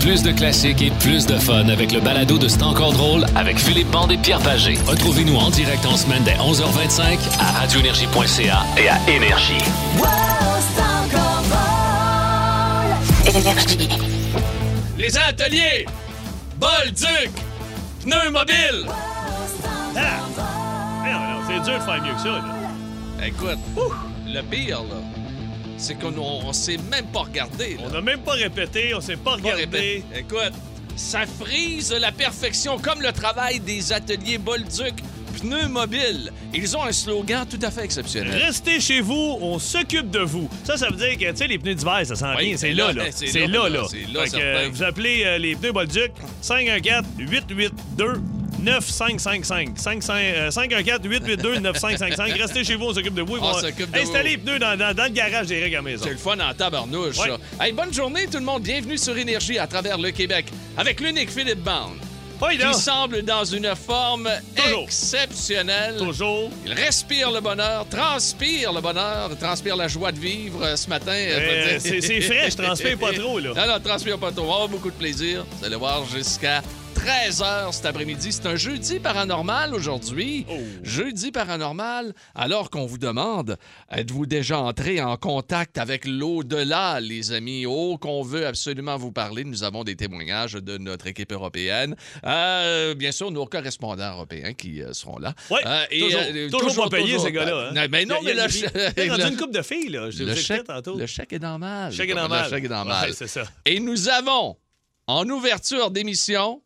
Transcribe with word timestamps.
Plus 0.00 0.22
de 0.22 0.32
classiques 0.32 0.80
et 0.80 0.90
plus 0.90 1.26
de 1.26 1.36
fun 1.38 1.68
avec 1.68 1.92
le 1.92 2.00
balado 2.00 2.38
de 2.38 2.48
C'est 2.48 2.62
encore 2.62 2.92
drôle 2.92 3.26
avec 3.36 3.58
Philippe 3.58 3.90
Bande 3.90 4.10
et 4.10 4.16
Pierre 4.16 4.40
Pagé. 4.40 4.78
Retrouvez-nous 4.86 5.36
en 5.36 5.50
direct 5.50 5.84
en 5.84 5.96
semaine 5.96 6.22
dès 6.24 6.34
11h25 6.34 7.18
à 7.38 7.60
radioénergie.ca 7.60 8.64
et 8.78 8.88
à 8.88 8.98
Énergie. 9.08 9.62
Les 14.98 15.16
ateliers! 15.18 15.86
Bolduc! 16.58 17.30
Pneus 18.02 18.30
mobiles! 18.30 18.86
Ah! 19.96 20.00
Mais 21.04 21.12
non, 21.12 21.20
non, 21.20 21.40
c'est 21.46 21.70
dur 21.70 21.78
de 21.78 21.84
faire 21.84 22.02
mieux 22.02 22.14
que 22.14 22.20
ça, 22.20 22.28
là. 22.28 23.26
Écoute, 23.26 23.58
le 24.26 24.42
pire, 24.42 24.80
là, 24.82 25.19
c'est 25.80 25.94
qu'on 25.98 26.16
on, 26.18 26.52
s'est 26.52 26.76
même 26.90 27.06
pas 27.06 27.20
regardé. 27.20 27.74
là. 27.74 27.80
On 27.86 27.90
n'a 27.90 28.00
même 28.00 28.20
pas 28.20 28.32
répété, 28.32 28.94
on 28.94 29.00
s'est 29.00 29.16
pas 29.16 29.30
Pas 29.32 29.36
regardé. 29.36 29.62
répété. 29.62 30.04
Écoute, 30.16 30.52
ça 30.96 31.20
frise 31.26 31.92
la 31.92 32.12
perfection 32.12 32.78
comme 32.78 33.00
le 33.00 33.12
travail 33.12 33.58
des 33.60 33.92
ateliers 33.92 34.38
Bolduc 34.38 34.94
Pneus 35.40 35.68
mobiles. 35.68 36.32
Ils 36.52 36.76
ont 36.76 36.82
un 36.82 36.92
slogan 36.92 37.46
tout 37.48 37.58
à 37.62 37.70
fait 37.70 37.84
exceptionnel. 37.84 38.32
Restez 38.42 38.78
chez 38.80 39.00
vous, 39.00 39.38
on 39.40 39.58
s'occupe 39.58 40.10
de 40.10 40.18
vous. 40.18 40.50
Ça, 40.64 40.76
ça 40.76 40.88
veut 40.90 40.96
dire 40.96 41.16
que, 41.16 41.30
tu 41.30 41.36
sais, 41.36 41.46
les 41.46 41.56
pneus 41.58 41.76
d'hiver, 41.76 42.00
ça 42.04 42.14
s'en 42.16 42.34
Oui, 42.36 42.48
vient, 42.48 42.56
c'est 42.58 42.72
là, 42.74 42.92
là, 42.92 43.04
c'est 43.10 43.32
là, 43.32 43.46
là, 43.46 43.46
là, 43.46 43.68
là. 43.68 43.82
c'est 43.88 44.12
là, 44.12 44.24
Fait 44.24 44.30
que, 44.30 44.36
euh, 44.42 44.68
vous 44.70 44.82
appelez 44.82 45.22
euh, 45.24 45.38
les 45.38 45.54
pneus 45.54 45.72
Bolduc 45.72 46.10
514-882. 46.42 48.20
9555 48.62 49.70
514-882-9555. 49.76 52.40
Restez 52.40 52.64
chez 52.64 52.74
vous, 52.76 52.86
on 52.86 52.94
s'occupe 52.94 53.14
de 53.14 53.22
vous. 53.22 53.36
On 53.40 53.54
s'occupe 53.54 53.90
de 53.90 53.98
installer 53.98 54.30
les 54.30 54.38
pneus 54.38 54.58
dans, 54.58 54.76
dans- 54.78 54.94
dans 54.94 55.04
le 55.04 55.10
garage 55.10 55.46
des 55.48 55.62
règles 55.62 55.76
à 55.76 55.82
maison. 55.82 56.04
C'est 56.04 56.12
le 56.12 56.18
fun 56.18 56.38
en 56.38 56.54
tabarnouche, 56.54 57.18
Ouais. 57.18 57.28
ça. 57.58 57.64
Hey, 57.64 57.72
bonne 57.72 57.92
journée, 57.92 58.26
tout 58.26 58.38
le 58.38 58.44
monde. 58.44 58.62
Bienvenue 58.62 58.98
sur 58.98 59.16
Énergie 59.16 59.58
à 59.58 59.66
travers 59.66 59.98
le 59.98 60.10
Québec 60.10 60.46
avec 60.76 61.00
l'unique 61.00 61.30
Philippe 61.30 61.68
Oui, 62.42 62.56
là. 62.56 62.72
qui 62.72 62.80
semble 62.80 63.22
dans 63.22 63.44
une 63.44 63.74
forme 63.76 64.28
Toujours. 64.56 64.84
exceptionnelle. 64.84 65.96
Toujours. 65.98 66.50
Il 66.66 66.72
respire 66.72 67.30
le 67.30 67.40
bonheur, 67.40 67.86
transpire 67.88 68.72
le 68.72 68.80
bonheur, 68.80 69.30
transpire 69.38 69.76
la 69.76 69.88
joie 69.88 70.12
de 70.12 70.18
vivre 70.18 70.62
euh, 70.64 70.76
ce 70.76 70.88
matin. 70.88 71.12
euh, 71.12 71.74
Euh, 71.74 71.78
c'est 71.80 72.20
frais, 72.20 72.50
je 72.50 72.56
transpire 72.56 72.98
pas 72.98 73.12
trop, 73.18 73.38
là. 73.38 73.50
Non, 73.54 73.66
non, 73.74 73.80
transpire 73.80 74.18
pas 74.18 74.32
trop. 74.32 74.44
On 74.44 74.48
va 74.48 74.54
avoir 74.54 74.68
beaucoup 74.68 74.90
de 74.90 74.96
plaisir. 74.96 75.44
Vous 75.58 75.64
allez 75.66 75.76
voir 75.76 76.04
jusqu'à 76.06 76.62
13h 77.04 77.72
cet 77.72 77.86
après-midi. 77.86 78.30
C'est 78.30 78.44
un 78.46 78.56
jeudi 78.56 79.00
paranormal 79.00 79.74
aujourd'hui. 79.74 80.44
Oh. 80.50 80.54
Jeudi 80.82 81.32
paranormal, 81.32 82.12
alors 82.34 82.68
qu'on 82.68 82.84
vous 82.84 82.98
demande, 82.98 83.56
êtes-vous 83.90 84.26
déjà 84.26 84.58
entré 84.58 85.00
en 85.00 85.16
contact 85.16 85.78
avec 85.78 86.04
l'au-delà, 86.06 87.00
les 87.00 87.32
amis? 87.32 87.64
Oh, 87.66 87.96
qu'on 87.98 88.22
veut 88.22 88.46
absolument 88.46 88.98
vous 88.98 89.12
parler. 89.12 89.44
Nous 89.44 89.62
avons 89.64 89.82
des 89.82 89.96
témoignages 89.96 90.52
de 90.52 90.76
notre 90.76 91.06
équipe 91.06 91.32
européenne. 91.32 91.96
Euh, 92.26 92.94
bien 92.94 93.12
sûr, 93.12 93.30
nos 93.30 93.46
correspondants 93.46 94.12
européens 94.12 94.52
qui 94.52 94.82
euh, 94.82 94.92
seront 94.92 95.18
là. 95.18 95.32
Oui, 95.50 95.60
Euh, 95.64 95.84
et, 95.90 96.00
toujours, 96.00 96.20
euh, 96.34 96.48
toujours 96.50 96.84
pas 96.90 96.96
payé, 96.98 97.12
toujours 97.14 97.24
ces 97.24 97.32
gars-là. 97.32 97.68
Hein? 97.70 97.72
Non, 97.74 97.82
mais 97.90 98.04
non, 98.04 98.16
Il 98.20 98.28
y 98.28 98.30
a- 98.32 98.34
mais 98.34 98.42
le 98.42 98.54
il 98.54 98.60
y 98.60 98.64
a- 98.66 98.68
chèque- 98.68 98.94
il 98.98 99.04
y 99.04 99.08
a 99.08 99.12
rendu 99.12 99.24
le- 99.24 99.30
une 99.30 99.36
coupe 99.38 99.54
de 99.54 99.62
filles, 99.62 99.88
là. 99.88 100.10
Je 100.10 100.22
le 100.24 100.34
chèque, 100.34 100.64
tantôt. 100.64 100.96
le 100.98 101.06
chèque 101.06 101.32
est 101.32 101.38
normal. 101.38 101.90
Le 101.92 101.96
chèque 101.96 102.10
est 102.10 102.14
normal. 102.14 102.44
Le 102.44 102.50
chèque 102.56 102.64
est 102.64 102.68
normal. 102.68 103.08
Ouais, 103.08 103.14
c'est 103.16 103.26
ça. 103.26 103.44
Et 103.64 103.80
nous 103.80 104.08
avons, 104.10 104.58
en 105.06 105.26
ouverture 105.30 105.90
d'émission, 105.90 106.62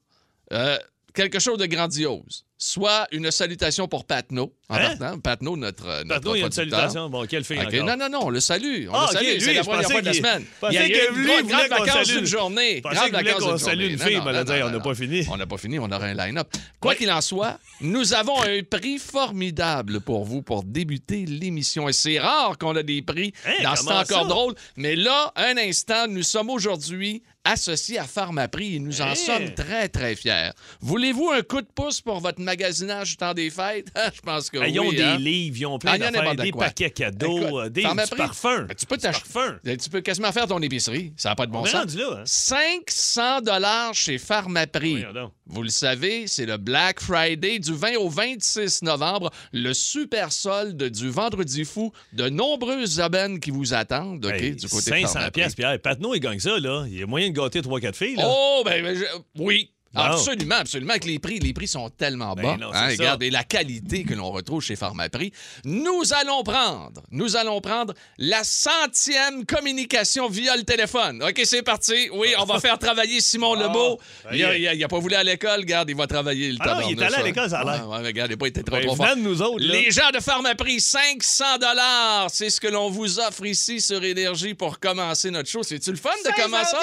euh, 0.55 0.79
quelque 1.13 1.39
chose 1.39 1.59
de 1.59 1.67
grandiose. 1.67 2.45
Soit 2.57 3.09
une 3.13 3.31
salutation 3.31 3.89
pour 3.89 4.07
Patno, 4.07 4.55
en 4.71 4.77
Hein? 4.77 4.97
partant. 4.97 5.19
Patno, 5.21 5.57
notre, 5.57 5.85
notre 6.05 6.09
Pardon, 6.09 6.35
il 6.35 6.41
y 6.41 6.43
a 6.45 6.47
une 6.47 6.53
salutation. 6.53 7.11
Bon, 7.11 7.27
quelle 7.27 7.45
fille 7.45 7.59
OK, 7.59 7.67
encore? 7.67 7.85
Non, 7.85 7.97
non, 7.97 8.09
non, 8.09 8.21
on 8.27 8.31
le 8.31 8.41
salue. 8.41 8.87
On 8.89 8.95
Ah, 8.95 9.09
le 9.13 9.19
ok, 9.19 9.25
salue. 9.25 9.39
c'est 9.41 9.53
la 9.55 9.65
première 9.65 9.91
fois 9.91 10.01
de 10.01 10.07
la 10.07 10.13
semaine. 10.15 10.45
il 10.71 10.75
y 10.75 10.79
a 10.79 10.87
eu 10.87 10.91
une 11.11 11.17
lui, 11.17 11.27
grande, 11.27 11.39
il 11.41 11.43
voulait 11.43 11.69
grande 11.69 11.79
qu'on 11.79 11.85
vacance 11.85 12.07
salue- 12.07 12.17
d'une 12.19 12.27
journée. 12.27 12.81
Grande 12.81 12.95
qu'il 12.95 13.03
voulait 13.11 13.23
vacance 13.23 13.43
qu'on 13.43 13.49
d'une 13.51 13.59
salue 13.59 13.81
journée. 13.81 13.93
une 13.93 13.99
fille, 13.99 14.17
non, 14.17 14.25
non, 14.33 14.45
non, 14.45 14.67
on 14.67 14.71
n'a 14.71 14.81
pas 14.81 14.95
fini. 14.95 15.27
On 15.31 15.37
n'a 15.37 15.47
pas 15.47 15.57
fini, 15.59 15.79
on 15.79 15.85
aura 15.91 16.05
un 16.07 16.15
line-up. 16.15 16.49
Quoi 16.81 16.95
qu'il 16.95 17.11
en 17.11 17.21
soit, 17.21 17.59
nous 17.83 18.15
avons 18.15 18.41
un 18.43 18.63
prix 18.63 18.99
formidable 18.99 20.01
pour 20.01 20.25
vous 20.25 20.41
pour 20.43 20.63
débuter 20.65 21.27
l'émission. 21.27 21.89
Et 21.89 21.93
c'est 21.93 22.19
rare 22.19 22.57
qu'on 22.57 22.77
a 22.77 22.83
des 22.83 23.03
prix 23.03 23.35
Hein, 23.47 23.63
dans 23.63 23.77
ce 23.77 23.85
temps 23.85 23.99
encore 24.01 24.27
drôle. 24.27 24.55
Mais 24.77 24.97
là, 24.97 25.33
un 25.37 25.57
instant, 25.59 26.07
nous 26.09 26.23
sommes 26.23 26.49
aujourd'hui 26.51 27.23
associés 27.45 27.99
à 27.99 28.05
Pharmaprix 28.05 28.77
et 28.77 28.79
nous 28.79 29.01
en 29.01 29.09
Hein? 29.09 29.15
sommes 29.15 29.55
très, 29.55 29.89
très 29.89 30.17
fiers. 30.17 30.51
Voulez-vous 30.81 31.31
un 31.31 31.43
coup 31.43 31.61
de 31.61 31.67
pouce 31.75 32.01
pour 32.01 32.21
votre 32.21 32.41
magasinage 32.41 33.11
du 33.11 33.17
temps 33.17 33.35
des 33.35 33.51
fêtes? 33.51 33.89
Je 34.15 34.21
pense 34.21 34.51
que 34.51 34.59
Ah, 34.59 34.63
oui. 34.65 34.71
Ils 34.73 34.81
ont 34.81 34.91
des 34.93 35.03
hein? 35.03 35.17
livres, 35.19 35.57
ils 35.59 35.67
ont 35.67 35.77
Ah, 35.77 35.79
plein 35.79 35.97
il 35.97 36.01
y 36.01 36.05
en 36.05 36.07
a 36.07 36.11
d'affaires, 36.11 36.23
n'importe 36.31 36.45
des 36.47 36.51
quoi. 36.51 36.65
paquets 36.67 36.91
cadeaux, 36.91 37.39
Écoute, 37.39 37.55
euh, 37.55 37.69
des 37.69 37.83
Pharmaprix, 37.83 38.11
du 38.11 38.17
parfum. 38.17 38.63
ben, 38.63 38.75
tu 38.75 38.87
peux 38.87 38.97
parfum. 38.97 39.59
Tu 39.65 39.91
peux 39.91 40.01
quasiment 40.01 40.33
faire 40.33 40.47
ton 40.47 40.61
épicerie. 40.63 41.13
Ça 41.17 41.31
n'a 41.31 41.35
pas 41.37 41.47
de 41.47 41.53
bon 41.53 41.61
On 41.61 41.67
sens. 41.67 41.95
là, 41.95 42.19
hein? 42.21 42.23
500 42.25 43.41
dollars 43.43 43.95
chez 43.95 44.19
Pharmaprix. 44.19 45.05
Vous 45.47 45.63
le 45.63 45.69
savez, 45.69 46.27
c'est 46.27 46.47
le 46.47 46.57
Black 46.57 47.01
Friday 47.01 47.59
du 47.59 47.75
20 47.75 47.97
au 47.97 48.09
26 48.09 48.83
novembre, 48.83 49.31
le 49.53 49.75
super 49.75 50.33
solde 50.33 50.83
du 50.83 51.11
vendredi 51.11 51.65
fou, 51.65 51.93
de 52.15 52.29
nombreuses 52.31 52.99
aubaines 53.01 53.39
qui 53.41 53.51
vous 53.51 53.75
attendent, 53.75 54.25
OK, 54.25 54.33
Hey, 54.33 54.57
du 54.57 54.67
côté 54.69 54.91
de 54.91 54.97
500 54.97 55.13
Pharmaprix. 55.13 55.31
pièces, 55.41 55.55
Pierre. 55.55 55.79
Patnaud, 55.81 56.15
il 56.15 56.21
gagne 56.21 56.39
ça, 56.39 56.59
là. 56.59 56.85
Il 56.87 56.99
y 56.99 57.03
a 57.03 57.07
moyen 57.07 57.29
de 57.29 57.34
gâter 57.35 57.61
3-4 57.61 57.95
filles. 57.95 58.17
Oh, 58.23 58.63
ben, 58.65 58.83
ben, 58.83 58.97
oui. 59.39 59.74
Absolument, 59.95 60.57
absolument. 60.57 60.91
Avec 60.91 61.05
les 61.05 61.19
prix, 61.19 61.39
les 61.39 61.53
prix 61.53 61.69
sont 61.69 61.89
tellement 61.91 62.35
Ben 62.35 62.43
bas. 62.43 62.57
non, 62.59 62.71
hein, 62.73 62.89
regarde, 62.89 63.23
et 63.23 63.31
la 63.31 63.45
qualité 63.45 64.05
que 64.05 64.15
l'on 64.15 64.31
retrouve 64.31 64.63
chez 64.63 64.77
Pharmaprix. 64.77 65.33
Nous 65.65 66.03
allons 66.21 66.43
prendre, 66.43 67.03
nous 67.11 67.37
allons 67.37 67.61
prendre 67.61 67.95
la 68.19 68.43
centième 68.45 69.47
communication 69.47 70.29
via 70.29 70.57
le 70.57 70.63
téléphone. 70.65 71.23
OK, 71.23 71.41
c'est 71.45 71.63
parti. 71.63 72.09
Oui, 72.13 72.29
on 72.39 72.45
va 72.45 72.61
faire 72.61 72.79
travailler 72.79 73.21
Simon 73.21 73.55
Lebeau. 73.55 73.99
ça 74.23 74.29
Il 74.33 74.39
y 74.39 74.45
a, 74.45 74.55
est. 74.55 74.61
il 74.61 74.69
a- 74.69 74.75
il 74.75 74.85
a 74.85 74.89
pas 74.89 74.99
voulu 74.99 75.15
à 75.15 75.23
l'école. 75.23 75.61
Regarde, 75.61 75.89
il 75.91 75.97
va 75.97 76.07
travailler 76.07 76.51
le 76.53 76.59
Ah 76.61 76.75
non, 76.81 76.89
il 76.89 77.01
est 77.01 77.05
allé 77.05 77.15
à 77.15 77.23
l'école, 77.23 77.49
ça 77.51 77.61
a 77.61 77.65
l'air. 77.65 77.89
Ouais, 77.89 77.97
ouais, 77.99 78.07
regarde, 78.07 78.31
il 78.31 78.35
n'a 78.35 78.39
pas 78.39 78.47
été 78.49 78.63
trop, 78.63 78.77
Ben, 78.77 78.87
trop 78.87 78.97
fort. 78.97 79.17
nous 79.17 79.41
autres. 79.43 79.65
Les 79.65 79.91
gens 79.91 80.11
de 80.13 80.21
Pharmaprix, 80.21 80.81
500 80.81 81.59
dollars, 81.61 82.29
c'est 82.31 82.51
ce 82.51 82.61
que 82.61 82.69
l'on 82.69 82.91
vous 82.91 83.21
offre 83.21 83.45
ici 83.47 83.81
sur 83.81 84.03
Énergie 84.03 84.55
pour 84.55 84.79
commencer 84.79 85.31
notre 85.31 85.49
show. 85.49 85.63
C'est-tu 85.63 85.91
le 85.91 85.97
fun 85.97 86.11
de 86.25 86.43
commencer? 86.43 86.77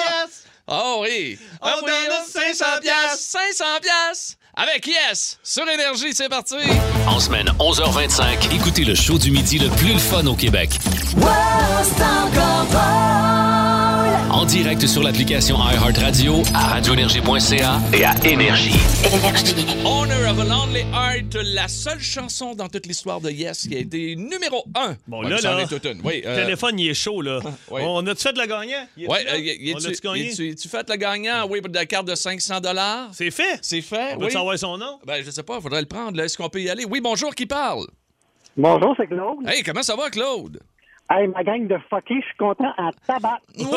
Oh 0.68 1.00
oui! 1.02 1.38
On 1.60 1.66
Ah 1.66 1.74
oui, 1.82 1.90
donne 2.08 2.26
500 2.54 2.64
piastres! 2.80 3.16
500 3.18 3.64
piastres! 3.82 4.34
Avec 4.54 4.86
Yes! 4.86 5.38
Sur 5.42 5.68
Énergie, 5.68 6.12
c'est 6.14 6.28
parti! 6.28 6.56
En 7.06 7.18
semaine 7.18 7.48
11h25, 7.58 8.54
écoutez 8.54 8.84
le 8.84 8.94
show 8.94 9.18
du 9.18 9.30
midi 9.30 9.58
le 9.58 9.68
plus 9.70 9.98
fun 9.98 10.26
au 10.26 10.34
Québec. 10.36 10.70
En 14.32 14.46
direct 14.46 14.86
sur 14.86 15.02
l'application 15.02 15.56
iHeartRadio, 15.58 16.42
à 16.54 16.74
radioénergie.ca 16.74 17.78
et 17.92 18.04
à 18.04 18.14
Énergie. 18.26 18.72
Honor 19.84 20.30
of 20.32 20.38
a 20.40 20.44
Lonely 20.44 20.80
Heart, 20.92 21.34
la 21.54 21.68
seule 21.68 22.00
chanson 22.00 22.54
dans 22.54 22.68
toute 22.68 22.86
l'histoire 22.86 23.20
de 23.20 23.30
Yes 23.30 23.68
qui 23.68 23.76
a 23.76 23.78
été 23.80 24.16
numéro 24.16 24.64
1. 24.74 24.96
Bon, 25.06 25.20
là, 25.22 25.38
là, 25.40 25.64
Oui, 26.02 26.22
Le 26.24 26.28
euh, 26.28 26.44
téléphone, 26.44 26.78
il 26.78 26.88
est 26.90 26.94
chaud, 26.94 27.20
là. 27.20 27.40
Oui. 27.70 27.82
On 27.84 28.06
a-tu 28.06 28.22
fait 28.22 28.36
le 28.36 28.46
gagnant? 28.46 28.86
Il 28.96 29.06
là? 29.06 29.14
euh, 29.14 29.74
On 29.74 29.78
tu- 29.78 29.86
a-tu 29.88 30.00
gagné? 30.02 30.32
tu- 30.34 30.54
tu 30.54 30.68
fait 30.68 30.88
le 30.88 30.96
gagnant? 30.96 31.46
Oui, 31.48 31.60
pour 31.60 31.72
la 31.72 31.84
carte 31.86 32.06
de 32.08 32.14
500 32.14 32.60
dollars. 32.60 33.08
C'est 33.12 33.30
fait. 33.30 33.58
C'est 33.60 33.82
fait, 33.82 34.14
On 34.14 34.18
oui. 34.20 34.24
va 34.24 34.30
savoir 34.30 34.58
son 34.58 34.78
nom? 34.78 34.98
Ben, 35.06 35.22
je 35.24 35.30
sais 35.30 35.42
pas, 35.42 35.60
faudrait 35.60 35.80
le 35.82 35.86
prendre. 35.86 36.18
Est-ce 36.20 36.36
qu'on 36.38 36.48
peut 36.48 36.62
y 36.62 36.70
aller? 36.70 36.84
Oui, 36.88 37.00
bonjour, 37.02 37.34
qui 37.34 37.46
parle? 37.46 37.86
Bonjour, 38.56 38.94
c'est 38.96 39.06
Claude. 39.06 39.46
Hey, 39.46 39.62
comment 39.62 39.82
ça 39.82 39.94
va, 39.96 40.10
Claude? 40.10 40.60
Hey, 41.14 41.26
ma 41.28 41.42
gang 41.44 41.66
de 41.68 41.76
fuckés, 41.90 42.14
je 42.20 42.26
suis 42.26 42.36
content 42.38 42.72
en 42.78 42.90
tabac. 43.06 43.38
Oui! 43.58 43.64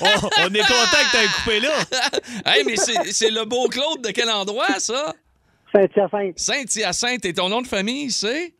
on, 0.00 0.28
on 0.44 0.54
est 0.54 0.58
content 0.60 1.02
que 1.02 1.12
t'aies 1.12 1.26
coupé 1.42 1.60
là. 1.60 2.52
hey, 2.54 2.62
mais 2.64 2.76
c'est 2.76 3.12
c'est 3.12 3.30
le 3.30 3.44
beau 3.44 3.66
Claude 3.68 4.02
de 4.02 4.10
quel 4.10 4.30
endroit, 4.30 4.78
ça? 4.78 5.14
Saint-Hyacinthe, 5.74 6.38
Saint-Hyacinthe, 6.38 7.24
et 7.24 7.32
ton 7.34 7.48
nom 7.48 7.60
de 7.62 7.66
famille, 7.66 8.10
c'est? 8.12 8.54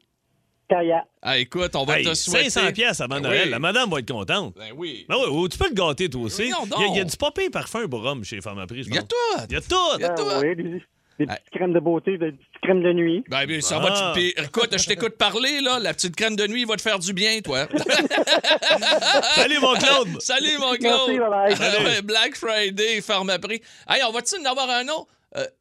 Kayak. 0.69 1.04
Ah, 1.22 1.38
écoute, 1.38 1.75
on 1.76 1.84
va 1.84 1.99
Hey, 2.00 2.04
te 2.04 2.12
souhaiter... 2.15 2.50
500 2.50 2.72
pièces 2.72 3.00
avant 3.00 3.15
Ben 3.16 3.22
Noël. 3.22 3.43
oui. 3.44 3.50
La 3.50 3.59
madame 3.59 3.88
va 3.88 4.00
être 4.00 4.10
contente. 4.12 4.55
Ben 4.56 4.72
oui. 4.76 5.06
Ben 5.09 5.16
oui, 5.19 5.26
ou 5.31 5.49
tu 5.49 5.56
peux 5.56 5.69
le 5.69 5.75
gâter 5.75 6.10
toi 6.10 6.20
aussi. 6.22 6.43
Il 6.43 6.49
y, 6.49 6.53
a- 6.53 6.87
il 6.91 6.97
y 6.97 7.00
a 7.00 7.05
du 7.05 7.16
papier 7.16 7.49
parfum 7.49 7.88
pour 7.88 8.05
homme 8.05 8.23
chez 8.25 8.41
Pharmaprix, 8.43 8.82
je 8.82 8.88
Il 8.91 8.94
y 8.94 8.99
a 8.99 9.02
pense. 9.02 9.08
tout! 9.08 9.44
Il 9.49 9.52
y 9.55 9.56
a 9.56 9.61
tout. 9.62 9.76
Il 9.99 10.02
y 10.02 10.05
a 10.05 10.08
tout. 10.11 10.25
Ah 10.31 10.41
oui, 10.41 10.82
des, 11.19 11.26
des 11.26 11.32
petites 11.35 11.50
crèmes 11.55 11.73
de 11.73 11.81
beauté, 11.81 12.12
des 12.19 12.32
petites 12.32 12.61
crèmes 12.62 12.82
de 12.82 12.93
nuit. 12.93 13.25
Ben, 13.29 13.47
ben, 13.47 13.61
ça 13.61 13.76
Ah. 13.79 13.81
va 13.81 13.91
te... 13.91 14.19
puis, 14.19 14.35
Écoute, 14.37 14.76
je 14.79 14.87
t'écoute 14.87 15.17
parler, 15.17 15.61
là. 15.61 15.79
La 15.79 15.93
petite 15.94 16.15
crème 16.17 16.37
de 16.37 16.47
nuit 16.47 16.65
va 16.65 16.76
te 16.76 16.82
faire 16.82 16.99
du 16.99 17.12
bien, 17.12 17.41
toi. 17.41 17.67
Salut, 19.35 19.59
mon 19.61 19.75
Claude. 19.75 20.20
Salut, 20.20 20.59
mon 20.59 20.73
Merci, 20.73 20.79
Claude. 20.81 21.11
bye-bye. 21.19 21.56
Ah 21.61 21.82
ouais, 21.85 22.03
Black 22.03 22.37
Friday, 22.37 23.00
Pharmaprix. 23.00 23.61
Hey, 23.88 24.03
on 24.09 24.12
va-tu 24.12 24.37
en 24.41 24.44
avoir 24.50 24.69
un 24.70 24.87
autre? 24.88 25.06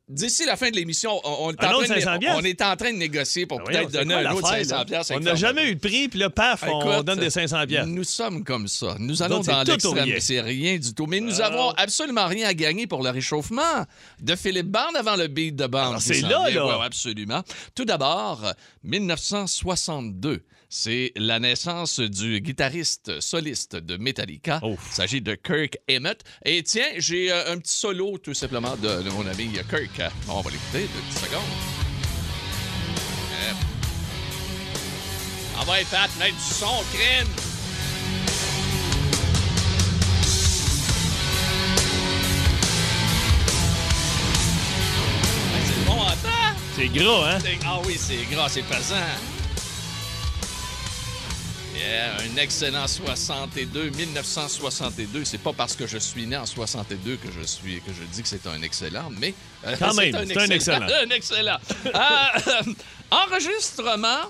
Euh, 0.10 0.14
D'ici 0.14 0.46
la 0.46 0.56
fin 0.56 0.70
de 0.70 0.76
l'émission, 0.76 1.20
on, 1.24 1.48
on 1.48 1.52
est 1.52 1.64
en 1.64 1.70
train 1.70 1.82
de- 1.82 1.86
500 1.88 2.20
piastres? 2.20 2.40
on 2.42 2.46
est 2.46 2.62
en 2.62 2.76
train 2.78 2.94
de 2.94 2.98
négocier 2.98 3.46
pour 3.46 3.58
Ben 3.60 3.66
peut-être 3.66 3.92
donner 3.92 4.14
quoi 4.14 4.24
un 4.30 4.32
autre 4.34 4.42
l'affaire, 4.52 4.66
500 4.66 4.78
là? 4.78 4.86
piastres 4.86 5.14
On 5.16 5.20
n'a 5.20 5.36
jamais 5.36 5.70
eu 5.70 5.76
de 5.76 5.80
prix, 5.80 6.08
puis 6.08 6.20
là, 6.20 6.30
paf, 6.30 6.64
on 6.68 7.04
donne 7.04 7.20
des 7.20 7.30
500 7.30 7.66
pièces. 7.68 7.86
Nous 7.88 8.04
sommes 8.06 8.44
comme 8.44 8.68
ça. 8.68 8.96
Nous 9.00 9.22
allons 9.22 9.42
dans 9.42 9.64
l'extrême. 9.64 10.20
C'est 10.20 10.42
rien 10.42 10.78
du 10.78 10.94
tout. 10.94 11.06
Mais 11.08 11.20
nous 11.20 11.42
Ah. 11.42 11.46
avons 11.48 11.72
absolument 11.72 12.28
rien 12.28 12.48
à 12.48 12.54
gagner 12.54 12.88
pour 12.88 13.04
le 13.04 13.10
réchauffement 13.10 13.86
de 14.22 14.36
Philippe 14.36 14.68
Barne 14.68 14.96
avant 14.96 15.16
le 15.18 15.28
beat 15.28 15.56
de 15.56 15.68
bande. 15.68 15.90
Alors, 15.90 15.98
qui 16.02 16.08
c'est 16.08 16.22
là, 16.22 16.50
là. 16.50 16.66
Ouais, 16.80 16.86
absolument. 16.86 17.42
Tout 17.76 17.86
d'abord, 17.86 18.54
1962. 18.84 20.42
C'est 20.70 21.12
la 21.16 21.40
naissance 21.40 22.00
du 22.00 22.42
guitariste 22.42 23.20
soliste 23.20 23.76
de 23.76 23.98
Metallica. 23.98 24.60
Ouf. 24.64 24.80
Il 24.92 24.96
s'agit 24.96 25.22
de 25.22 25.36
Kirk 25.36 25.78
Emmett. 25.90 26.24
Et 26.46 26.64
tiens, 26.64 26.88
j'ai 26.98 27.32
euh, 27.32 27.54
un 27.54 27.58
petit 27.58 27.74
solo 27.74 28.18
tout 28.18 28.34
simplement 28.34 28.76
de, 28.76 29.04
de 29.04 29.10
mon 29.10 29.26
ami 29.28 29.52
Kirk. 29.70 30.02
On 30.28 30.42
va 30.42 30.52
l'écouter 30.52 30.82
deux 30.82 31.02
petites 31.10 31.26
secondes. 31.26 31.42
Euh. 33.34 33.54
Ah 35.60 35.72
ouais, 35.72 35.86
Pat, 35.90 36.10
mettre 36.20 36.36
du 36.36 36.54
son, 36.54 36.84
crème! 36.94 37.28
Ouais, 45.54 45.62
C'est 45.66 45.86
bon, 45.86 46.02
attends! 46.02 46.60
C'est 46.76 46.88
gras, 46.90 47.36
hein? 47.36 47.40
Ah 47.66 47.80
oui, 47.86 47.96
c'est 47.98 48.24
gras, 48.30 48.50
c'est 48.50 48.64
pesant. 48.64 48.96
Yeah, 51.78 52.18
un 52.22 52.38
excellent 52.38 52.88
62, 52.88 53.92
1962. 53.92 55.26
C'est 55.26 55.38
pas 55.38 55.54
parce 55.54 55.76
que 55.76 55.86
je 55.86 55.98
suis 55.98 56.26
né 56.26 56.36
en 56.36 56.46
62 56.46 57.18
que 57.18 57.32
je 57.32 57.46
suis 57.46 57.82
que 57.82 57.92
je 57.94 58.04
dis 58.04 58.24
que 58.24 58.28
c'est 58.28 58.48
un 58.48 58.62
excellent, 58.64 59.10
mais 59.20 59.34
euh, 59.66 59.76
Quand 59.78 59.94
même, 59.94 60.12
c'est 60.26 60.38
un 60.38 60.50
excellent. 60.50 60.88
un 61.06 61.10
excellent. 61.10 61.58
Euh, 61.86 62.74
enregistrement 63.12 64.22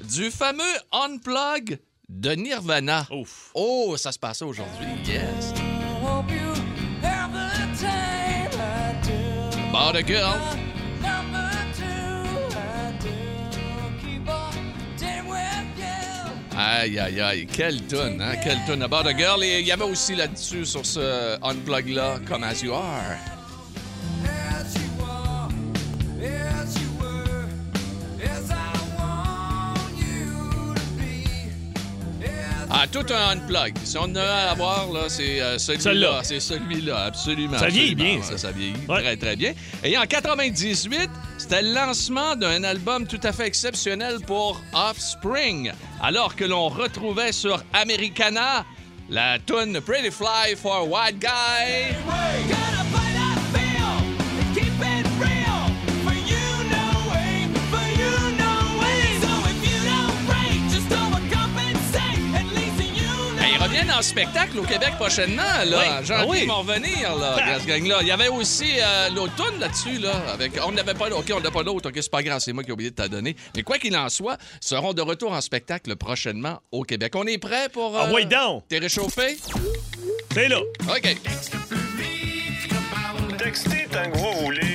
du 0.00 0.30
fameux 0.30 0.64
unplug 0.92 1.78
de 2.08 2.30
Nirvana. 2.32 3.06
Ouf. 3.10 3.50
Oh, 3.54 3.96
ça 3.96 4.10
se 4.10 4.18
passait 4.18 4.44
aujourd'hui. 4.44 4.86
Yes. 5.06 5.52
About 9.70 9.94
a 9.94 10.02
girl. 10.02 10.40
Aïe, 16.56 16.98
aïe, 16.98 17.20
aïe. 17.20 17.46
Quelle 17.46 17.82
tonne, 17.82 18.20
hein? 18.20 18.36
Quelle 18.42 18.58
tonne. 18.66 18.82
About 18.82 19.06
a 19.08 19.16
Girl. 19.16 19.42
Et 19.44 19.60
il 19.60 19.66
y 19.66 19.72
avait 19.72 19.84
aussi 19.84 20.14
là-dessus, 20.14 20.64
sur 20.64 20.84
ce 20.86 21.36
Unplug-là, 21.42 22.20
Come 22.26 22.44
As 22.44 22.62
You 22.62 22.72
Are. 22.72 23.16
Ah, 32.68 32.86
tout 32.90 33.06
un 33.12 33.30
unplug. 33.36 33.74
Si 33.84 33.96
on 33.96 34.02
en 34.02 34.16
a 34.16 34.50
à 34.50 34.54
voir, 34.54 34.92
là, 34.92 35.02
c'est 35.08 35.40
euh, 35.40 35.56
celui-là. 35.56 35.82
Celui-là. 35.84 36.20
C'est 36.24 36.40
celui-là, 36.40 37.04
absolument. 37.04 37.58
Ça 37.58 37.68
vieillit 37.68 37.94
bien, 37.94 38.20
Ça, 38.22 38.32
ça. 38.32 38.38
ça 38.38 38.50
vieillit 38.50 38.74
Ouais. 38.88 39.02
très, 39.02 39.16
très 39.16 39.36
bien. 39.36 39.52
Et 39.84 39.96
en 39.96 40.04
98, 40.04 41.08
c'était 41.48 41.62
le 41.62 41.74
lancement 41.74 42.34
d'un 42.34 42.64
album 42.64 43.06
tout 43.06 43.20
à 43.22 43.30
fait 43.30 43.46
exceptionnel 43.46 44.18
pour 44.26 44.60
Offspring. 44.72 45.70
Alors 46.02 46.34
que 46.34 46.44
l'on 46.44 46.68
retrouvait 46.68 47.30
sur 47.30 47.62
Americana 47.72 48.64
la 49.08 49.38
tune 49.38 49.80
Pretty 49.80 50.10
Fly 50.10 50.56
for 50.56 50.74
a 50.74 50.82
White 50.82 51.20
Guy. 51.20 52.85
En 63.96 64.02
spectacle 64.02 64.58
au 64.58 64.62
Québec 64.62 64.92
prochainement, 64.98 65.42
là. 65.64 65.78
Oui. 65.78 66.06
Ah 66.10 66.24
oui. 66.26 66.38
ils 66.42 66.48
vont 66.48 66.60
revenir, 66.60 67.16
là, 67.16 67.36
Ah. 67.42 67.58
ce 67.60 67.66
gang-là. 67.66 67.98
Il 68.02 68.08
y 68.08 68.10
avait 68.10 68.28
aussi 68.28 68.72
euh, 68.78 69.08
l'automne 69.10 69.58
là-dessus, 69.58 69.98
là. 69.98 70.12
Avec... 70.32 70.52
On 70.66 70.72
n'avait 70.72 70.92
pas... 70.94 71.08
OK, 71.08 71.32
on 71.34 71.40
n'a 71.40 71.50
pas 71.50 71.62
l'autre. 71.62 71.88
OK, 71.88 71.94
c'est 71.96 72.10
pas 72.10 72.22
grave, 72.22 72.40
c'est 72.40 72.52
moi 72.52 72.62
qui 72.62 72.70
ai 72.70 72.72
oublié 72.72 72.90
de 72.90 72.94
t'en 72.96 73.08
donner. 73.08 73.34
Mais 73.54 73.62
quoi 73.62 73.78
qu'il 73.78 73.96
en 73.96 74.08
soit, 74.08 74.36
ils 74.62 74.66
seront 74.66 74.92
de 74.92 75.00
retour 75.02 75.32
en 75.32 75.40
spectacle 75.40 75.94
prochainement 75.96 76.60
au 76.72 76.82
Québec. 76.82 77.12
On 77.16 77.26
est 77.26 77.38
prêt 77.38 77.68
pour... 77.70 77.96
Ah, 77.96 78.10
ouais, 78.12 78.24
donc. 78.26 78.64
T'es 78.68 78.78
réchauffé? 78.78 79.38
C'est 80.34 80.48
là. 80.48 80.58
OK. 80.88 81.16
Textez 83.38 83.86
tant 83.90 84.10
que 84.10 84.18
vous 84.18 84.44
voulez. 84.44 84.65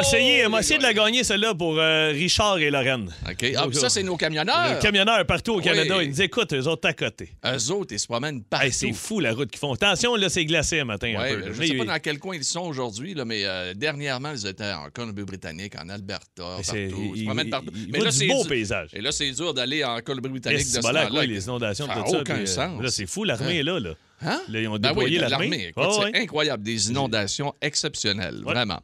Essayer, 0.00 0.46
on 0.46 0.50
va 0.50 0.60
essayer 0.60 0.78
de 0.78 0.82
la 0.82 0.92
gagner, 0.94 1.24
celle-là, 1.24 1.54
pour 1.54 1.78
euh, 1.78 2.10
Richard 2.10 2.58
et 2.58 2.70
Lorraine. 2.70 3.12
OK. 3.28 3.52
Ah, 3.56 3.66
puis 3.68 3.76
ça, 3.78 3.88
c'est 3.88 4.02
nos 4.02 4.16
camionneurs. 4.16 4.74
Le 4.74 4.80
camionneur 4.80 5.24
partout 5.26 5.54
au 5.54 5.60
Canada, 5.60 5.96
Oui. 5.98 6.04
ils 6.04 6.10
nous 6.10 6.22
écoutent, 6.22 6.52
eux 6.52 6.66
autres 6.68 6.88
à 6.88 6.92
côté. 6.92 7.30
Eux 7.44 7.72
autres, 7.72 7.92
ils 7.94 7.98
se 7.98 8.06
promènent 8.06 8.42
partout. 8.44 8.66
Hey, 8.66 8.72
c'est 8.72 8.92
fou 8.92 9.20
la 9.20 9.32
route 9.32 9.50
qu'ils 9.50 9.58
font. 9.58 9.72
Attention, 9.72 10.14
là, 10.14 10.28
c'est 10.28 10.44
glacé 10.44 10.80
un 10.80 10.84
matin 10.84 11.14
un 11.16 11.20
Ouais, 11.20 11.34
peu. 11.34 11.40
ben, 11.42 11.52
je 11.54 11.58
Mais- 11.60 11.66
sais 11.68 11.74
pas 11.74 11.84
dans 11.84 11.98
quel 11.98 12.18
coin 12.18 12.36
ils 12.36 12.44
sont 12.44 12.60
aujourd'hui, 12.60 13.14
là, 13.14 13.24
mais 13.24 13.44
euh, 13.44 13.74
dernièrement, 13.74 14.32
ils 14.32 14.46
étaient 14.46 14.72
en 14.72 14.88
Colombie-Britannique, 14.92 15.74
en 15.82 15.88
Alberta, 15.88 16.26
partout. 16.36 17.12
Ils 17.14 17.20
se 17.20 17.24
promènent 17.24 17.50
partout. 17.50 17.70
il 17.74 17.96
voit 17.96 18.10
du 18.10 18.16
c'est 18.16 18.26
beau 18.28 18.42
dur- 18.42 18.48
paysage. 18.48 18.90
Et 18.92 19.00
là, 19.00 19.12
c'est 19.12 19.30
dur 19.30 19.54
d'aller 19.54 19.82
en 19.84 20.00
Colombie-Britannique 20.00 20.58
de 20.58 20.64
ce 20.64 20.80
c'est 20.82 20.92
là, 20.92 21.06
temps-là. 21.06 21.24
les 21.26 21.44
inondations, 21.44 21.86
Ça 21.86 21.94
tout 21.94 22.10
ça. 22.10 22.20
aucun 22.20 22.34
puis, 22.34 22.42
euh, 22.42 22.46
sens. 22.46 22.82
Là, 22.82 22.90
c'est 22.90 23.06
fou, 23.06 23.24
l'armée 23.24 23.58
est 23.58 23.62
là, 23.62 23.80
là. 23.80 23.90
Hein? 24.22 24.40
Là, 24.48 24.60
ils 24.60 24.68
ont 24.68 24.78
Ben 24.78 24.88
oui, 24.96 25.10
déployé 25.10 25.18
de 25.18 25.24
l'armée. 25.30 25.66
Écoute, 25.68 25.84
Ouais, 25.84 26.10
c'est 26.12 26.18
incroyable. 26.22 26.62
Des 26.62 26.88
inondations 26.88 27.52
exceptionnelles, 27.60 28.40
vraiment. 28.42 28.80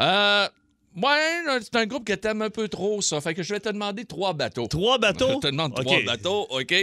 Euh, 0.00 0.48
ouais, 0.96 1.60
c'est 1.62 1.76
un 1.76 1.86
groupe 1.86 2.04
que 2.04 2.12
t'aimes 2.14 2.42
un 2.42 2.50
peu 2.50 2.68
trop, 2.68 3.00
ça. 3.02 3.20
Fait 3.20 3.34
que 3.34 3.42
je 3.42 3.52
vais 3.52 3.60
te 3.60 3.68
demander 3.68 4.04
trois 4.04 4.32
bateaux. 4.32 4.66
Trois 4.66 4.98
bateaux? 4.98 5.28
Je 5.34 5.38
te 5.38 5.46
demande 5.48 5.74
trois 5.74 6.02
bateaux, 6.04 6.46
OK? 6.50 6.74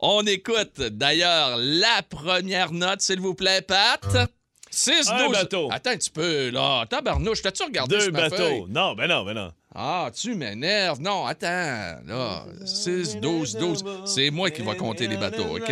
On 0.00 0.22
écoute 0.26 0.80
d'ailleurs 0.80 1.56
la 1.58 2.02
première 2.08 2.72
note, 2.72 3.00
s'il 3.00 3.20
vous 3.20 3.34
plaît, 3.34 3.62
Pat. 3.62 4.30
6 4.70 5.08
Un 5.10 5.28
12. 5.28 5.32
bateau. 5.32 5.68
Attends 5.72 5.90
un 5.90 5.96
petit 5.96 6.10
peu, 6.10 6.50
là. 6.50 6.84
Tabarnouche, 6.90 7.40
t'as-tu 7.40 7.62
regardé 7.62 7.96
Deux 7.96 8.10
bateaux. 8.10 8.36
feuille? 8.36 8.64
Non, 8.68 8.94
ben 8.94 9.06
non, 9.08 9.24
ben 9.24 9.32
non. 9.32 9.52
Ah, 9.74 10.10
tu 10.14 10.34
m'énerves. 10.34 11.00
Non, 11.00 11.24
attends. 11.26 11.96
Là, 12.06 12.44
6, 12.64 13.16
12, 13.16 13.56
12. 13.56 13.84
C'est 14.04 14.30
moi 14.30 14.50
qui 14.50 14.62
vais 14.62 14.76
compter 14.76 15.06
les 15.06 15.16
bateaux, 15.16 15.56
OK? 15.56 15.70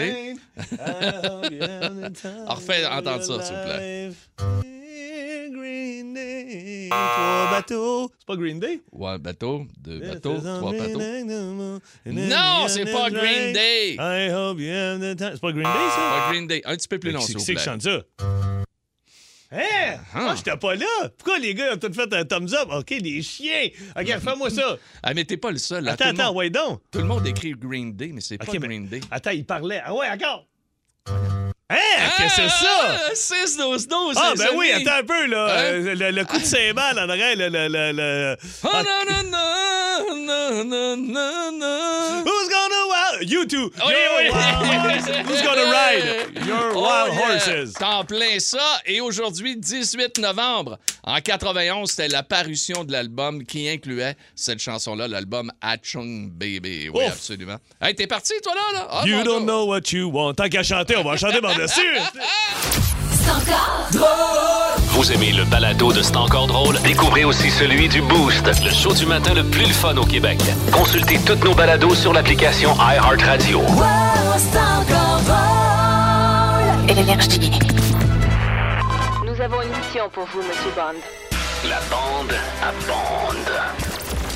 Alors, 0.79 1.43
refais 2.57 2.87
entendre 2.87 3.23
ça, 3.23 3.43
s'il 3.43 3.57
vous 3.57 3.63
plaît. 3.65 4.11
Trois 6.91 7.51
bateaux. 7.51 8.11
C'est 8.19 8.27
pas 8.27 8.37
Green 8.37 8.59
Day? 8.61 8.81
Ouais, 8.93 9.19
bateau, 9.19 9.67
deux 9.79 10.01
bateaux, 10.01 10.39
trois 10.39 10.73
bateaux. 10.73 11.01
Non, 12.07 12.69
c'est 12.69 12.85
pas 12.85 13.11
Green 13.11 13.53
Day. 13.53 13.95
I 13.99 14.31
hope 14.33 14.59
you 14.61 14.73
have 14.73 15.01
the 15.01 15.17
time. 15.17 15.31
C'est 15.35 15.41
pas 15.41 15.53
Green 15.53 15.65
Day, 15.65 15.91
ça? 15.91 15.97
Pas 15.97 16.31
Green 16.33 16.47
Day. 16.47 16.63
Un 16.65 16.77
petit 16.77 16.89
peu 16.89 16.99
plus 16.99 17.13
long, 17.13 17.21
Qui 17.21 17.27
s'il 17.27 17.35
vous 17.37 17.41
c'est 17.41 17.55
qui 17.55 17.63
plaît. 17.63 17.65
chante 17.65 17.83
ça? 17.83 18.01
Hein? 19.57 19.99
Ah, 20.15 20.35
j'étais 20.37 20.57
pas 20.57 20.75
là. 20.75 20.87
Pourquoi 21.17 21.39
les 21.39 21.55
gars 21.55 21.75
ont 21.75 21.77
tous 21.77 21.93
fait 21.93 22.13
un 22.13 22.25
thumbs 22.25 22.53
up? 22.55 22.69
OK, 22.73 22.93
des 23.01 23.23
chiens. 23.23 23.69
OK, 23.97 24.07
fais-moi 24.21 24.51
ça. 24.51 24.77
Ah, 25.03 25.15
mais 25.15 25.25
t'es 25.25 25.37
pas 25.37 25.53
le 25.53 25.59
seul. 25.59 25.85
là. 25.85 25.93
Attends, 25.93 26.13
tout, 26.13 26.21
attends, 26.21 26.35
ouais, 26.35 26.51
donc. 26.51 26.81
tout 26.91 26.99
le 26.99 27.05
monde 27.05 27.25
écrit 27.27 27.53
Green 27.53 27.93
Day, 27.95 28.11
mais 28.13 28.21
c'est 28.21 28.37
pas 28.39 28.47
mais- 28.53 28.59
Green 28.59 28.87
Day. 28.89 29.01
Attends, 29.13 29.31
il 29.31 29.45
parlait. 29.45 29.81
Ah 29.85 29.95
ouais, 29.95 30.09
encore. 30.11 30.47
Hein? 31.71 31.77
Qu'est-ce 32.19 32.37
que 32.37 32.43
c'est 32.43 32.49
ça? 32.49 33.15
6, 33.15 33.57
12, 33.57 33.89
12. 33.89 34.17
Ah, 34.21 34.33
les 34.37 34.45
ben 34.45 34.51
oui, 34.55 34.71
attends 34.71 34.99
un 35.01 35.03
peu, 35.05 35.27
là. 35.27 35.47
Hein? 35.47 35.59
Euh, 35.63 35.95
le, 35.95 36.11
le 36.11 36.25
coup 36.25 36.39
de 36.39 36.45
cymbale 36.45 36.99
en 36.99 37.09
arrière, 37.09 37.35
le. 37.37 37.49
le, 37.49 37.69
le, 37.69 37.93
le- 37.93 38.37
Ah, 38.65 38.83
non, 38.83 39.01
non, 39.11 39.23
non, 39.31 40.27
non, 40.27 40.65
non, 40.65 40.97
non, 40.97 41.53
non. 41.53 42.25
Wild? 43.25 43.31
You 43.31 43.47
two. 43.47 43.71
Oui, 43.87 43.93
Your 43.93 44.19
oui. 44.19 44.31
wild. 44.31 45.27
Who's 45.27 45.43
gonna 45.43 45.71
ride? 45.71 46.47
Your 46.47 46.73
Oh, 46.75 46.83
wild 46.83 47.15
yeah. 47.15 47.29
horses. 47.39 47.73
T'en 47.75 48.05
plein 48.05 48.39
ça. 48.39 48.81
Et 48.87 49.01
aujourd'hui, 49.01 49.57
18 49.57 50.19
novembre, 50.19 50.79
en 51.03 51.21
91, 51.21 51.91
c'était 51.91 52.09
la 52.09 52.23
parution 52.23 52.85
de 52.85 52.93
l'album 52.93 53.45
qui 53.45 53.69
incluait 53.69 54.17
cette 54.35 54.61
chanson-là, 54.61 55.09
l'album 55.09 55.51
Achung 55.61 56.31
Baby. 56.31 56.89
Oui, 56.93 57.05
Ouf. 57.05 57.13
absolument. 57.13 57.57
Hey, 57.81 57.95
t'es 57.95 58.07
parti, 58.07 58.35
toi, 58.43 58.53
là? 58.55 58.79
là? 58.81 58.89
Ah, 58.91 59.03
You 59.07 59.23
don't 59.23 59.45
know 59.45 59.67
what 59.67 59.93
you 59.93 60.11
want. 60.11 60.35
Tant 60.35 60.49
qu'à 60.49 60.63
chanter, 60.63 60.97
on 60.97 61.05
va 61.05 61.17
chanter 61.17 61.41
par-dessus. 61.41 61.81
Vous 64.89 65.13
aimez 65.13 65.33
le 65.33 65.45
balado 65.45 65.93
de 65.93 66.03
C'est 66.03 66.17
encore 66.17 66.47
drôle? 66.47 66.79
Découvrez 66.83 67.25
aussi 67.25 67.51
celui 67.51 67.89
du 67.89 68.01
Boost, 68.01 68.47
le 68.65 68.71
show 68.71 68.93
du 68.93 69.07
matin 69.07 69.35
le 69.35 69.45
plus 69.45 69.67
le 69.67 69.73
fun 69.73 69.97
au 69.97 70.05
Québec. 70.07 70.41
Consultez 70.73 71.19
toutes 71.27 71.45
nos 71.45 71.55
balados 71.55 71.95
sur 71.95 72.13
l'application 72.13 72.75
iHeartRadio. 72.77 73.61
Énergie. 76.89 77.51
Nous 79.27 79.41
avons 79.41 79.63
une 79.63 79.77
mission 79.77 80.09
pour 80.13 80.27
vous, 80.27 80.39
Monsieur 80.39 80.71
Bond. 80.77 81.01
La 81.69 81.81
bande 81.91 82.35
à 82.63 82.73
bande. 82.87 83.53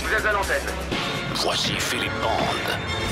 Vous 0.02 0.12
êtes 0.14 0.26
à 0.26 0.32
l'antenne. 0.32 0.68
Voici 1.34 1.74
Philippe 1.78 2.12
Bande. 2.22 3.07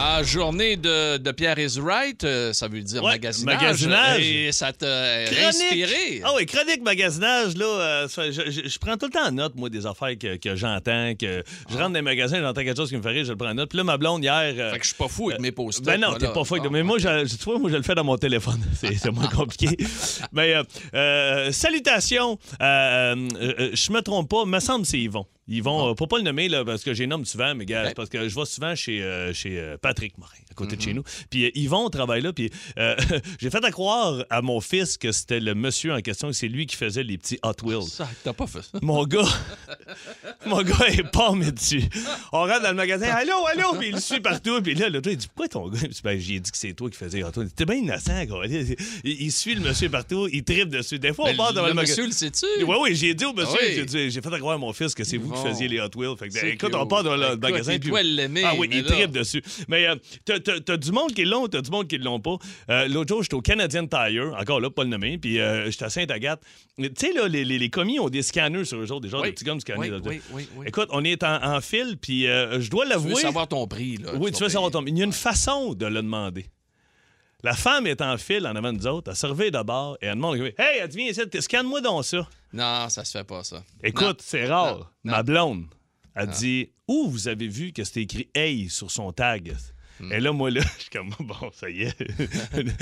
Ah, 0.00 0.22
journée 0.22 0.76
de, 0.76 1.16
de 1.16 1.32
Pierre 1.32 1.58
is 1.58 1.76
right, 1.80 2.22
euh, 2.22 2.52
ça 2.52 2.68
veut 2.68 2.80
dire 2.82 3.02
Ouais, 3.02 3.12
magasinage. 3.14 3.56
magasinage. 3.60 4.20
Et 4.20 4.52
ça 4.52 4.72
t'a 4.72 4.86
inspiré. 5.48 6.22
Ah 6.24 6.30
oui, 6.36 6.46
chronique 6.46 6.82
magasinage, 6.84 7.56
là, 7.56 7.64
euh, 7.66 8.08
ça, 8.08 8.30
je, 8.30 8.42
je- 8.48 8.68
je 8.68 8.78
prends 8.78 8.96
tout 8.96 9.06
le 9.06 9.10
temps 9.12 9.26
en 9.26 9.32
note, 9.32 9.54
moi, 9.56 9.68
des 9.68 9.86
affaires 9.86 10.16
que, 10.16 10.36
que 10.36 10.54
j'entends, 10.54 11.14
que 11.18 11.42
je 11.68 11.74
rentre 11.74 11.88
dans 11.88 11.94
les 11.94 12.02
magasins, 12.02 12.40
j'entends 12.40 12.62
quelque 12.62 12.76
chose 12.76 12.90
qui 12.90 12.96
me 12.96 13.02
fait 13.02 13.08
rire, 13.10 13.24
je 13.24 13.32
le 13.32 13.36
prends 13.36 13.50
en 13.50 13.54
note. 13.54 13.70
Puis 13.70 13.78
là, 13.78 13.82
ma 13.84 13.96
blonde, 13.96 14.22
hier... 14.22 14.34
euh, 14.56 14.70
Fait 14.72 14.78
que 14.78 14.84
je 14.84 14.88
suis 14.90 14.96
pas 14.96 15.08
fou 15.08 15.30
avec 15.30 15.40
mes 15.40 15.50
post 15.50 15.84
Ben 15.84 16.00
non, 16.00 16.14
t'es 16.14 16.28
pas 16.32 16.44
fou. 16.44 16.54
avec- 16.54 16.70
Mais 16.70 16.84
moi, 16.84 16.98
je, 16.98 17.26
tu 17.36 17.44
vois, 17.44 17.58
moi, 17.58 17.68
je 17.70 17.76
le 17.76 17.82
fais 17.82 17.96
dans 17.96 18.04
mon 18.04 18.16
téléphone. 18.16 18.60
C'est 18.80 18.94
c'est 18.94 19.10
moins 19.10 19.26
compliqué. 19.28 19.76
Mais 20.32 20.54
euh, 20.54 20.62
euh, 20.94 21.50
salutations. 21.50 22.38
Euh, 22.62 23.16
euh, 23.16 23.28
euh, 23.58 23.70
je 23.74 23.92
me 23.92 24.00
trompe 24.00 24.28
pas, 24.30 24.44
me 24.44 24.60
semble 24.60 24.82
que 24.82 24.88
c'est 24.88 24.98
Yvon. 25.00 25.26
Yvon, 25.48 25.90
euh, 25.90 25.94
pour 25.94 26.08
pas 26.08 26.18
le 26.18 26.24
nommer, 26.24 26.48
là, 26.48 26.64
parce 26.64 26.82
que 26.84 26.92
j'ai 26.94 27.06
nomme 27.06 27.24
souvent, 27.24 27.54
mais 27.54 27.64
gars, 27.64 27.92
parce 27.96 28.08
que 28.10 28.28
je 28.28 28.34
vais 28.34 28.44
souvent 28.44 28.74
chez, 28.74 29.02
euh, 29.02 29.32
chez 29.32 29.58
euh, 29.58 29.76
Patrick 29.80 30.16
Morin, 30.18 30.32
à 30.50 30.54
côté 30.54 30.76
de 30.76 30.82
chez 30.82 30.92
nous. 30.92 31.02
Puis 31.30 31.46
euh, 31.46 31.50
Yvon 31.54 31.88
travaille 31.90 32.20
là, 32.22 32.32
puis 32.32 32.50
j'ai 33.40 33.50
fait 33.50 33.64
à 33.64 33.70
croire 33.70 34.24
à 34.30 34.42
mon 34.42 34.60
fils 34.60 34.96
que 34.98 35.10
c'était 35.12 35.40
le 35.40 35.54
monsieur 35.54 35.92
en 35.94 36.00
question, 36.00 36.28
que 36.28 36.34
c'est 36.34 36.48
lui 36.48 36.66
qui 36.66 36.76
faisait 36.76 37.02
les 37.02 37.16
petits 37.18 37.38
Hot 37.42 37.54
Wheels. 37.62 37.88
Ça, 37.88 38.08
t'as 38.24 38.32
pas 38.32 38.46
fait 38.46 38.62
ça. 38.62 38.78
Mon 38.82 39.04
gars, 39.04 39.22
mon 40.46 40.62
gars 40.62 40.86
est 40.88 41.10
pas 41.10 41.32
dessus. 41.52 41.82
On 42.32 42.40
rentre 42.40 42.62
dans 42.62 42.70
le 42.70 42.74
magasin, 42.76 43.06
allô, 43.08 43.34
allô, 43.46 43.74
puis 43.78 43.88
il 43.88 43.94
le 43.94 44.00
suit 44.00 44.20
partout. 44.20 44.60
Puis 44.62 44.74
là, 44.74 44.88
le 44.88 45.00
gars, 45.00 45.10
il 45.10 45.16
dit, 45.16 45.26
pourquoi 45.28 45.48
ton 45.48 45.68
gars? 45.68 45.78
Ben, 46.04 46.18
j'ai 46.18 46.40
dit 46.40 46.50
que 46.50 46.56
c'est 46.56 46.72
toi 46.72 46.88
qui 46.90 46.96
faisais 46.96 47.22
Hot 47.22 47.30
Wheels. 47.36 47.50
T'es 47.54 47.64
bien 47.64 47.76
innocent, 47.76 48.24
gars. 48.24 48.42
Il, 48.46 48.76
il 49.04 49.32
suit 49.32 49.54
le 49.54 49.60
monsieur 49.60 49.88
partout, 49.88 50.28
il 50.32 50.42
tripe 50.44 50.68
dessus. 50.68 50.98
Des 50.98 51.12
fois, 51.12 51.30
on 51.30 51.36
part 51.36 51.52
devant 51.52 51.62
le 51.64 51.68
le 51.70 51.74
magasin. 51.74 52.02
monsieur, 52.02 52.06
le 52.06 52.12
sais-tu? 52.12 52.64
Oui, 52.64 52.76
oui, 52.80 52.94
j'ai 52.94 53.14
dit 53.14 53.24
au 53.24 53.32
monsieur, 53.32 53.58
Ah 53.60 53.64
oui. 53.78 53.86
dit- 53.86 54.10
j'ai 54.10 54.20
fait 54.20 54.32
à 54.32 54.38
croire 54.38 54.54
à 54.54 54.58
mon 54.58 54.72
fils 54.72 54.94
que 54.94 55.04
c'est 55.04 55.16
vous 55.16 55.34
faisiez 55.42 55.68
les 55.68 55.80
Hot 55.80 55.90
Wheels. 55.96 56.16
Fait 56.18 56.28
que, 56.28 56.34
C'est 56.34 56.50
écoute, 56.50 56.74
on 56.74 56.86
part 56.86 57.02
dans 57.04 57.16
le 57.16 57.36
magasin. 57.36 57.72
il 57.74 57.80
puis- 57.80 57.90
Ah 58.44 58.54
oui, 58.58 58.68
il 58.72 58.84
tripe 58.84 59.10
dessus. 59.10 59.42
Mais 59.68 59.86
euh, 59.88 59.94
t'as- 60.24 60.76
du 60.76 60.92
monde 60.92 61.12
qui 61.12 61.24
l'ont, 61.24 61.46
t'as 61.48 61.60
du 61.60 61.70
monde 61.70 61.86
qui 61.88 61.98
l'ont 61.98 62.20
pas? 62.20 62.36
Euh, 62.70 62.88
L'autre 62.88 63.08
jour, 63.08 63.22
j'étais 63.22 63.34
au 63.34 63.40
Canadian 63.40 63.86
Tire, 63.86 64.34
encore 64.38 64.60
là, 64.60 64.70
pas 64.70 64.84
le 64.84 64.90
nommer, 64.90 65.18
puis 65.18 65.40
euh, 65.40 65.70
j'étais 65.70 65.84
à 65.84 65.90
Sainte-Agathe. 65.90 66.40
Tu 66.78 66.90
sais, 66.96 67.12
là, 67.12 67.28
les, 67.28 67.44
les, 67.44 67.58
les 67.58 67.70
commis 67.70 67.98
ont 67.98 68.08
des 68.08 68.22
scanners 68.22 68.64
sur 68.64 68.78
eux 68.78 68.90
autres, 68.92 69.00
des 69.02 69.08
genres 69.08 69.22
de 69.22 69.30
petits 69.32 69.44
gommes 69.44 69.60
scannés. 69.60 69.90
Oui, 69.90 70.20
oui, 70.32 70.48
oui. 70.56 70.64
Écoute, 70.66 70.88
on 70.92 71.04
est 71.04 71.22
en, 71.22 71.60
file, 71.60 71.96
puis 72.00 72.22
je 72.24 72.68
dois 72.70 72.84
Tu 72.84 72.88
veux 72.92 72.94
l'avouer. 72.94 73.14
savoir 73.22 73.48
ton 73.48 73.66
prix, 73.66 73.96
là. 73.96 74.12
Oui, 74.16 74.30
tu 74.32 74.42
veux 74.42 74.48
savoir 74.48 74.70
ton. 74.70 74.84
Il 74.86 74.96
y 74.96 75.02
a 75.02 75.04
une 75.04 75.12
façon 75.12 75.74
de 75.74 75.86
le 75.86 76.02
demander. 76.02 76.46
La 77.44 77.52
femme 77.54 77.86
est 77.86 78.00
en 78.02 78.18
file 78.18 78.46
en 78.48 78.56
avant 78.56 78.72
de 78.72 78.78
nous 78.78 78.86
autres, 78.88 79.10
elle 79.12 79.16
se 79.16 79.26
réveille 79.26 79.52
d'abord 79.52 79.96
et 80.02 80.06
elle 80.06 80.14
demande 80.16 80.36
Hey, 80.38 80.80
elle 80.80 80.88
dit, 80.88 80.96
viens 80.96 81.08
ici, 81.08 81.20
scanne-moi 81.40 81.80
donc 81.80 82.04
ça. 82.04 82.28
Non, 82.52 82.88
ça 82.88 83.04
se 83.04 83.18
fait 83.18 83.24
pas, 83.24 83.44
ça. 83.44 83.62
Écoute, 83.82 84.22
c'est 84.22 84.46
rare. 84.46 84.92
non, 85.04 85.12
Ma 85.12 85.22
blonde 85.22 85.66
a 86.14 86.26
dit 86.26 86.70
Où 86.88 87.08
vous 87.08 87.28
avez 87.28 87.48
vu 87.48 87.72
que 87.72 87.84
c'était 87.84 88.02
écrit 88.02 88.28
Hey 88.34 88.68
sur 88.70 88.90
son 88.90 89.12
tag 89.12 89.54
Hmm. 90.00 90.12
Et 90.12 90.20
là, 90.20 90.32
moi, 90.32 90.50
là, 90.50 90.60
je 90.78 90.82
suis 90.82 90.90
comme, 90.90 91.10
bon, 91.20 91.50
ça 91.52 91.68
y 91.68 91.82
est. 91.82 91.96
une 92.56 92.72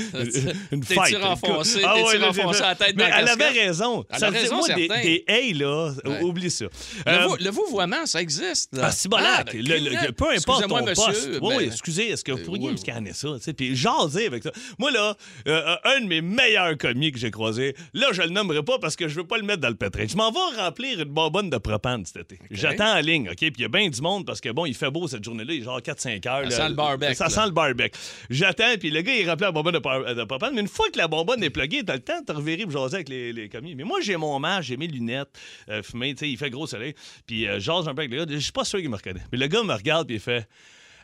une 0.72 0.84
fight. 0.84 1.16
renfoncé, 1.16 1.80
Ah 1.84 1.94
t'es-tu 1.94 2.06
ouais, 2.08 2.18
là, 2.18 2.26
renfoncé 2.28 2.60
la 2.62 2.74
tête 2.74 2.94
Mais 2.96 3.08
dans 3.10 3.16
elle 3.16 3.28
avait 3.28 3.48
raison. 3.48 4.04
Elle 4.10 4.18
ça 4.18 4.26
a 4.26 4.30
veut 4.30 4.34
dire, 4.38 4.42
raison, 4.50 4.56
moi, 4.56 4.68
des, 5.02 5.24
hey, 5.26 5.54
là, 5.54 5.92
Ouais. 6.04 6.22
oublie 6.22 6.50
ça. 6.50 6.66
Le, 7.06 7.12
Euh, 7.12 7.26
vou- 7.26 7.36
le 7.40 7.50
vouvoiement, 7.50 8.04
ça 8.06 8.20
existe. 8.20 8.74
Là. 8.76 8.82
ah, 8.86 8.90
c'est 8.92 9.08
bon, 9.08 9.16
le- 9.18 9.22
le- 9.60 9.70
clignot. 9.90 10.12
peu 10.16 10.30
importe 10.30 10.68
ton 10.68 10.84
monsieur, 10.84 11.04
poste. 11.04 11.28
Oui, 11.42 11.54
oui, 11.58 11.64
excusez, 11.64 12.10
est-ce 12.10 12.24
que 12.24 12.32
vous 12.32 12.38
Euh, 12.38 12.44
pourriez 12.44 12.66
oui, 12.66 12.72
me 12.72 12.76
scanner 12.76 13.12
ça? 13.12 13.28
Puis 13.56 13.74
jaser 13.76 14.26
avec 14.26 14.42
ça. 14.42 14.50
Moi, 14.78 14.90
là, 14.90 15.16
euh, 15.48 15.76
un 15.84 16.00
de 16.00 16.06
mes 16.06 16.20
meilleurs 16.20 16.76
commis 16.76 17.12
que 17.12 17.18
j'ai 17.18 17.30
croisé, 17.30 17.74
là, 17.94 18.08
je 18.12 18.22
le 18.22 18.28
nommerai 18.30 18.62
pas 18.62 18.78
parce 18.78 18.96
que 18.96 19.08
je 19.08 19.14
veux 19.16 19.26
pas 19.26 19.36
le 19.38 19.44
mettre 19.44 19.60
dans 19.62 19.68
le 19.68 19.74
pétrin. 19.76 20.06
Je 20.08 20.16
m'en 20.16 20.30
vais 20.30 20.60
remplir 20.60 20.98
une 21.00 21.04
bonbonne 21.12 21.50
de 21.50 21.58
propane 21.58 22.04
cet 22.04 22.16
été. 22.32 22.38
J'attends 22.50 22.96
en 22.96 23.00
ligne, 23.00 23.28
OK? 23.30 23.36
Puis 23.38 23.52
il 23.58 23.62
y 23.62 23.64
a 23.64 23.68
bien 23.68 23.88
du 23.88 24.00
monde 24.00 24.26
parce 24.26 24.40
que, 24.40 24.50
bon, 24.50 24.66
il 24.66 24.74
fait 24.74 24.90
beau 24.90 25.08
cette 25.08 25.24
journée-là, 25.24 25.52
il 25.54 25.60
est 25.60 25.64
genre 25.64 25.80
4-5 25.80 26.26
heures. 26.26 26.50
Ça 26.50 26.58
là. 26.58 26.64
sent 26.64 26.68
le 26.70 26.74
barbecue, 27.14 27.16
Ça 27.16 27.24
là. 27.24 27.30
sent 27.30 27.46
le 27.46 27.50
barbecue. 27.52 27.98
J'attends, 28.30 28.76
puis 28.78 28.90
le 28.90 29.02
gars, 29.02 29.14
il 29.14 29.28
remplit 29.28 29.44
la 29.44 29.52
bonbonne 29.52 29.74
de, 29.74 30.14
de 30.14 30.24
propane. 30.24 30.54
Mais 30.54 30.60
une 30.60 30.68
fois 30.68 30.88
que 30.90 30.98
la 30.98 31.08
bonbonne 31.08 31.42
est 31.42 31.50
pluguée, 31.50 31.82
t'as 31.84 31.94
le 31.94 32.00
temps 32.00 32.20
de 32.20 32.26
te 32.26 32.32
revirer 32.32 32.62
pour 32.64 32.72
jaser 32.72 32.96
avec 32.96 33.08
les, 33.08 33.32
les 33.32 33.48
commis. 33.48 33.74
Mais 33.74 33.84
moi, 33.84 34.00
j'ai 34.00 34.16
mon 34.16 34.38
masque, 34.38 34.68
j'ai 34.68 34.76
mes 34.76 34.86
lunettes 34.86 35.28
euh, 35.68 35.82
fumées, 35.82 36.14
tu 36.14 36.20
sais, 36.20 36.30
il 36.30 36.36
fait 36.36 36.50
gros 36.50 36.66
soleil. 36.66 36.94
Puis 37.26 37.46
euh, 37.46 37.54
je 37.54 37.60
jase 37.60 37.88
un 37.88 37.94
peu 37.94 38.00
avec 38.02 38.10
le 38.12 38.24
gars. 38.24 38.32
Je 38.32 38.38
suis 38.38 38.52
pas 38.52 38.64
sûr 38.64 38.78
qu'il 38.80 38.90
me 38.90 38.96
reconnaît. 38.96 39.22
Mais 39.32 39.38
le 39.38 39.46
gars 39.46 39.62
me 39.62 39.74
regarde, 39.74 40.06
puis 40.06 40.16
il 40.16 40.20
fait 40.20 40.46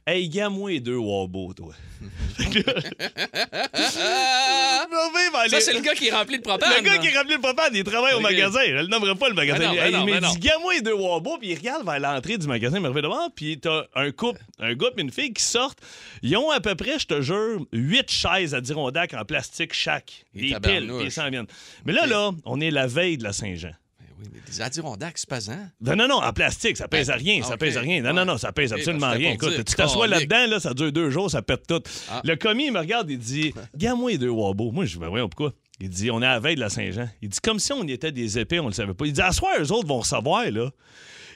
Hey, 0.04 0.28
gamme-moi 0.28 0.80
deux 0.80 0.96
Wabo, 0.96 1.52
toi. 1.54 1.74
Ça, 5.48 5.60
c'est 5.60 5.72
le 5.72 5.80
gars 5.80 5.94
qui 5.94 6.10
remplit 6.10 6.36
le 6.36 6.42
propane. 6.42 6.72
le 6.76 6.82
gars 6.82 6.98
qui 6.98 7.16
remplit 7.16 7.34
le 7.34 7.40
propane, 7.40 7.70
il 7.74 7.84
travaille 7.84 8.14
au 8.14 8.20
magasin. 8.20 8.60
Je 8.66 8.72
le 8.72 8.86
nommerai 8.86 9.14
pas 9.14 9.28
le 9.28 9.34
magasin. 9.34 9.58
Ben 9.60 9.68
non, 9.68 9.74
ben 9.74 9.86
il 9.86 9.92
non, 9.92 10.04
m'a 10.06 10.12
ben 10.12 10.20
non. 10.20 10.32
dit, 10.32 10.38
gamme-moi 10.40 10.80
deux 10.80 10.92
Wabo, 10.94 11.38
puis 11.38 11.50
il 11.50 11.56
regarde 11.56 11.84
vers 11.84 12.00
l'entrée 12.00 12.38
du 12.38 12.46
magasin, 12.46 12.76
il 12.78 12.82
me 12.82 12.88
revient 12.88 13.02
devant, 13.02 13.30
puis 13.30 13.58
t'as 13.60 13.84
un 13.94 14.10
couple, 14.10 14.40
un 14.58 14.74
gars 14.74 14.88
et 14.96 15.00
une 15.00 15.10
fille 15.10 15.32
qui 15.32 15.42
sortent. 15.42 15.78
Ils 16.22 16.36
ont 16.36 16.50
à 16.50 16.60
peu 16.60 16.74
près, 16.74 16.98
je 16.98 17.06
te 17.06 17.20
jure, 17.20 17.64
huit 17.72 18.10
chaises 18.10 18.54
à 18.54 18.60
Dirondac 18.60 19.14
en 19.14 19.24
plastique 19.24 19.72
chaque. 19.72 20.24
Des 20.34 20.54
piles, 20.62 20.92
puis 20.96 21.06
ils 21.06 21.12
s'en 21.12 21.28
viennent. 21.30 21.46
Mais 21.84 21.92
là, 21.92 22.06
là, 22.06 22.30
on 22.44 22.60
est 22.60 22.70
la 22.70 22.86
veille 22.86 23.18
de 23.18 23.24
la 23.24 23.32
Saint-Jean. 23.32 23.72
Ben 24.22 24.28
oui, 24.30 24.30
mais 24.34 24.40
des 24.50 24.60
Adirondacks, 24.60 25.18
c'est 25.18 25.28
pesant. 25.28 25.68
Non, 25.80 25.96
non, 25.96 26.08
non, 26.08 26.22
en 26.22 26.32
plastique, 26.32 26.76
ça 26.76 26.88
pèse 26.88 27.08
Ben, 27.08 27.14
à 27.14 27.16
rien, 27.16 27.42
ça 27.42 27.56
pèse 27.56 27.76
à 27.76 27.80
rien. 27.80 28.02
Non, 28.02 28.12
non, 28.12 28.24
non, 28.24 28.38
ça 28.38 28.52
pèse 28.52 28.72
Ok, 28.72 28.78
absolument 28.78 29.10
rien. 29.10 29.32
Écoute, 29.32 29.64
tu 29.64 29.74
t'assois 29.74 30.06
là-dedans, 30.06 30.46
là, 30.48 30.60
ça 30.60 30.74
dure 30.74 30.92
deux 30.92 31.10
jours, 31.10 31.30
ça 31.30 31.42
pète 31.42 31.66
tout. 31.66 31.82
Ah. 32.10 32.20
Le 32.24 32.36
commis, 32.36 32.66
il 32.66 32.72
me 32.72 32.78
regarde, 32.78 33.10
il 33.10 33.18
dit 33.18 33.54
Gamme-moi 33.76 34.12
les 34.12 34.18
deux 34.18 34.28
Wabo. 34.30 34.70
Moi, 34.70 34.84
je 34.84 34.94
dis 34.94 34.98
Ben 34.98 35.08
voyons, 35.08 35.28
pourquoi? 35.28 35.52
Il 35.80 35.88
dit 35.88 36.10
On 36.10 36.22
est 36.22 36.26
à 36.26 36.32
la 36.32 36.40
veille 36.40 36.54
de 36.54 36.60
la 36.60 36.68
Saint-Jean. 36.68 37.08
Il 37.20 37.28
dit 37.28 37.38
Comme 37.42 37.58
si 37.58 37.72
on 37.72 37.86
était 37.88 38.12
des 38.12 38.38
épées, 38.38 38.60
on 38.60 38.66
le 38.66 38.72
savait 38.72 38.94
pas. 38.94 39.06
Il 39.06 39.12
dit 39.12 39.22
À 39.22 39.32
soir, 39.32 39.52
eux 39.60 39.72
autres 39.72 39.88
vont 39.88 39.98
recevoir, 39.98 40.50
là. 40.50 40.70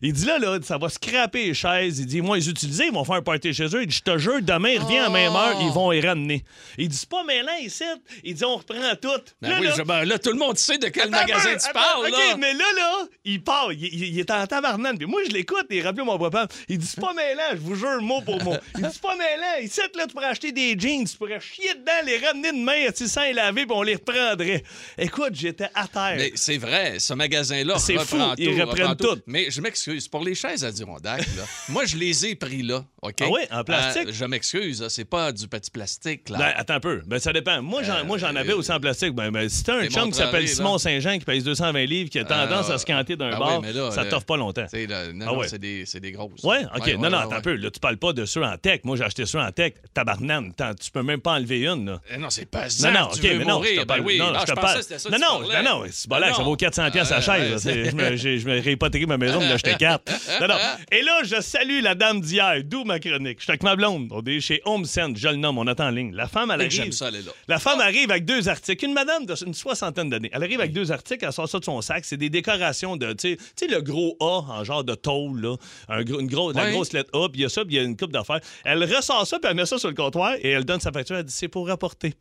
Il 0.03 0.13
dit 0.13 0.25
là, 0.25 0.39
là, 0.39 0.59
ça 0.63 0.79
va 0.79 0.89
scraper 0.89 1.47
les 1.47 1.55
chaises. 1.55 1.99
Il 2.01 2.07
dit, 2.07 2.21
moi, 2.21 2.37
les 2.37 2.49
utiliser, 2.49 2.87
ils 2.87 2.93
vont 2.93 3.05
faire 3.05 3.17
un 3.17 3.23
party 3.23 3.53
chez 3.55 3.65
eux. 3.67 3.83
Il 3.83 3.87
dit, 3.89 3.97
je 3.97 4.03
te 4.03 4.19
jure, 4.19 4.41
demain, 4.43 4.71
il 4.71 4.81
revient 4.81 4.99
à 4.99 5.09
même 5.11 5.33
Oh. 5.35 5.37
heure, 5.39 5.59
ils 5.63 5.71
vont 5.73 5.91
les 5.91 6.01
ramener. 6.01 6.45
Il 6.79 6.89
dit, 6.89 6.97
c'est 6.97 7.09
pas 7.09 7.25
mêlant 7.25 7.57
ici. 7.63 7.85
Il 8.25 8.35
dit, 8.35 8.45
on 8.45 8.57
reprend 8.57 8.77
tout. 9.01 9.09
Ben 9.43 9.51
Là, 9.51 9.57
oui, 9.61 9.67
là, 9.67 9.75
je- 9.77 9.83
ben 9.83 10.05
là, 10.05 10.19
tout 10.19 10.31
le 10.31 10.39
monde 10.39 10.57
sait 10.59 10.79
de 10.79 10.89
quel 10.89 11.05
Attends 11.05 11.11
magasin 11.13 11.57
tu 11.57 11.73
parles, 11.73 12.11
là. 12.11 12.37
mais 12.39 12.53
là, 12.55 12.65
là, 12.77 13.07
il 13.25 13.43
part. 13.43 13.73
Il, 13.73 13.85
il- 13.85 14.05
il 14.15 14.19
est 14.21 14.31
en 14.31 14.47
tabarnane. 14.47 14.99
Puis 14.99 15.07
moi, 15.07 15.21
je 15.27 15.33
l'écoute 15.33 15.67
il 15.71 15.83
rappelle 15.83 16.05
mon 16.05 16.19
papa. 16.19 16.47
Il 16.69 16.79
dit, 16.79 16.87
c'est 16.87 17.01
pas 17.01 17.13
mêlant, 17.15 17.43
je 17.53 17.57
vous 17.59 17.75
jure, 17.75 18.01
mot 18.03 18.21
pour 18.23 18.43
mot. 18.43 18.57
Il 18.77 18.83
dit, 18.83 18.89
c'est 18.93 19.03
pas 19.03 19.17
mêlant. 19.17 19.63
Ici, 19.63 19.81
là, 19.97 20.07
tu 20.07 20.13
pourrais 20.15 20.27
acheter 20.27 20.53
des 20.53 20.79
jeans, 20.79 21.05
tu 21.05 21.17
pourrais 21.17 21.41
chier 21.41 21.75
dedans, 21.75 21.93
les 22.05 22.19
ramener 22.19 22.53
demain, 22.53 22.87
tu 22.89 23.05
sais, 23.05 23.09
sans 23.09 23.23
les 23.23 23.33
laver, 23.33 23.67
puis 23.67 23.75
on 23.77 23.83
les 23.83 23.95
reprendrait. 23.95 24.63
Écoute, 24.99 25.31
j'étais 25.35 25.69
à 25.75 25.87
terre. 25.89 26.15
Mais 26.17 26.33
c'est 26.35 26.59
vrai, 26.59 26.99
ce 26.99 27.15
magasin-là 27.15 27.79
C'est 27.79 27.99
fou, 27.99 28.17
tout. 28.19 28.35
ils 28.39 28.61
reprennent 28.63 28.87
reprend 28.89 29.15
tout. 29.15 29.21
Mais 29.27 29.51
je 29.51 29.61
m'excuse, 29.61 29.86
pour 30.11 30.25
les 30.25 30.35
chaises 30.35 30.65
Adirondack, 30.65 31.21
là, 31.37 31.43
moi, 31.69 31.85
je 31.85 31.97
les 31.97 32.27
ai 32.27 32.35
pris 32.35 32.63
là, 32.63 32.85
OK? 33.03 33.17
Ah 33.21 33.27
oui, 33.31 33.41
en 33.51 33.65
plastique? 33.65 34.09
Euh, 34.09 34.13
je 34.13 34.25
m'excuse, 34.25 34.87
c'est 34.89 35.05
pas 35.05 35.33
du 35.33 35.49
petit 35.49 35.71
plastique, 35.71 36.29
là. 36.29 36.39
Ben, 36.39 36.53
attends 36.57 36.75
un 36.75 36.81
peu. 36.81 37.03
Ben, 37.07 37.19
ça 37.19 37.33
dépend. 37.33 37.63
Moi, 37.63 37.83
j'en, 37.83 38.05
moi, 38.05 38.19
j'en 38.19 38.35
avais 38.37 38.53
aussi 38.53 38.73
en 38.73 38.81
plastique. 38.81 39.13
Ben, 39.15 39.31
ben, 39.31 39.49
si 39.49 39.63
t'as 39.65 39.77
un 39.77 39.89
chum 39.89 40.11
qui 40.11 40.19
s'appelle 40.19 40.49
Simon. 40.49 40.79
Saint-Jean 40.79 41.19
qui 41.19 41.25
pèse 41.25 41.45
220 41.45 41.85
livres, 41.85 42.11
qui 42.11 42.19
a 42.19 42.25
tendance 42.25 42.67
Ah, 42.71 42.75
à 42.75 42.79
se 42.79 42.87
canter 42.87 43.17
d'un 43.17 43.31
ah 43.33 43.39
bar, 43.39 43.61
oui, 43.61 43.67
mais 43.67 43.73
là, 43.73 43.91
ça 43.91 44.05
t'offre 44.05 44.27
pas 44.27 44.37
longtemps. 44.37 44.67
Là, 44.73 45.13
non, 45.13 45.27
Ah 45.29 45.33
non, 45.33 45.39
ouais. 45.39 45.49
c'est 45.49 45.59
des, 45.59 45.85
des 46.01 46.13
grosses. 46.13 46.43
Ouais. 46.43 46.65
OK. 46.75 46.85
Ouais, 46.87 46.95
non, 46.95 47.03
ouais, 47.03 47.11
non, 47.11 47.19
attends 47.19 47.33
un 47.37 47.41
peu. 47.41 47.55
Là, 47.55 47.71
tu 47.71 47.81
parles 47.81 47.97
pas 47.97 48.13
de 48.13 48.25
ceux 48.25 48.45
en 48.45 48.57
tech. 48.59 48.81
Moi, 48.85 48.97
j'ai 48.97 49.05
acheté 49.05 49.27
ceux 49.27 49.41
en 49.41 49.51
tech. 49.51 49.75
Tabarnane. 49.95 50.53
Tu 50.81 50.91
peux 50.91 51.03
même 51.03 51.21
pas 51.21 51.33
enlever 51.33 51.67
une, 51.67 51.87
là. 51.87 52.01
Eh 52.13 52.19
non, 52.19 52.31
c'est 52.31 52.47
pas 52.47 52.69
ça. 52.69 52.91
Non, 52.91 53.01
non, 53.01 53.07
OK, 53.07 53.21
mais 53.23 53.45
non, 53.45 53.63
je 53.63 53.81
Ah, 53.81 54.55
pensais 54.55 54.77
que 54.77 54.83
c'était 54.83 54.99
ça 54.99 55.11
non, 55.11 55.19
non, 55.19 55.41
non, 55.41 55.63
non, 55.63 55.85
c'est 55.91 56.09
Ah, 56.13 56.35
ça 56.35 56.43
vaut 56.43 56.57
400 56.57 56.91
pièces 56.91 57.13
à 57.13 57.17
Ah, 57.17 57.21
chaise. 57.21 57.63
C'est- 57.63 57.91
Je 57.91 57.97
me, 57.97 58.55
me 58.57 58.61
réhypothéqué 58.61 59.07
ma 59.07 59.17
maison, 59.19 59.41
de 59.41 59.45
l'acheter 59.45 59.76
quatre. 59.79 60.13
Non, 60.41 60.49
non. 60.49 60.55
Et 60.91 61.03
là, 61.03 61.21
je 61.25 61.41
salue 61.41 61.81
la 61.83 61.95
dame 61.95 62.21
d'hier, 62.21 62.63
d'où 62.65 62.85
ma 62.85 62.99
chronique. 62.99 63.39
Je 63.39 63.45
suis 63.45 63.51
avec 63.53 63.63
ma 63.63 63.77
blonde. 63.77 64.09
On 64.11 64.23
est 64.25 64.41
chez 64.41 64.61
Home 64.65 64.85
Sense, 64.85 65.19
je 65.19 65.29
le 65.29 65.37
nomme, 65.37 65.59
on 65.59 65.67
attend 65.67 65.87
en 65.87 65.91
ligne. 65.91 66.15
La 66.15 66.29
femme, 66.29 66.51
elle 66.51 66.61
arrive. 66.61 66.71
J'aime 66.71 66.93
ça, 66.93 67.09
elle 67.09 67.17
est 67.17 67.23
là. 67.27 67.33
La 67.49 67.59
femme 67.59 67.81
arrive 67.81 68.11
avec 68.11 68.25
deux 68.25 68.49
articles. 68.49 68.85
Une 68.85 68.95
madame 68.95 69.27
d'une 69.27 69.55
soixantaine 69.55 70.11
d'années. 70.11 70.31
Elle 70.33 70.43
arrive 70.43 70.61
avec 70.61 70.73
deux 70.73 70.93
articles, 70.93 71.25
elle 71.25 71.33
sort 71.33 71.49
ça 71.49 71.59
de 71.59 71.65
son 71.65 71.81
sac. 71.81 72.05
C'est 72.05 72.17
des 72.17 72.31
décorations 72.31 72.97
de, 72.97 73.13
tu 73.13 73.37
sais- 73.57 73.67
le 73.67 73.81
gros 73.81 74.17
A 74.21 74.43
en 74.53 74.65
genre 74.65 74.85
de 74.85 74.95
tôle, 74.95 75.41
là. 75.41 75.57
Un 75.89 76.03
gros- 76.05 76.21
une 76.21 76.27
grosse, 76.29 76.55
la 76.55 76.63
grosse 76.73 76.93
lettre 76.93 77.11
A, 77.19 77.29
puis 77.29 77.41
il 77.41 77.43
y 77.43 77.47
a 77.47 77.49
ça, 77.49 77.65
puis 77.65 77.75
il 77.75 77.79
y 77.79 77.81
a 77.81 77.83
une 77.85 77.97
coupe 77.97 78.13
d'affaires. 78.13 78.41
Elle 78.65 78.83
ressort 78.85 79.27
ça, 79.27 79.39
puis 79.39 79.51
elle 79.51 79.57
met 79.57 79.67
ça 79.67 79.79
sur 79.79 79.89
le 79.89 79.95
comptoir 79.95 80.35
et 80.41 80.51
elle 80.51 80.65
donne 80.65 80.81
sa 80.81 80.93
facture. 80.93 81.17
Elle 81.17 81.25
dit 81.25 81.33
c'est 81.35 81.49
pour 81.49 81.67
rapporter. 81.69 82.15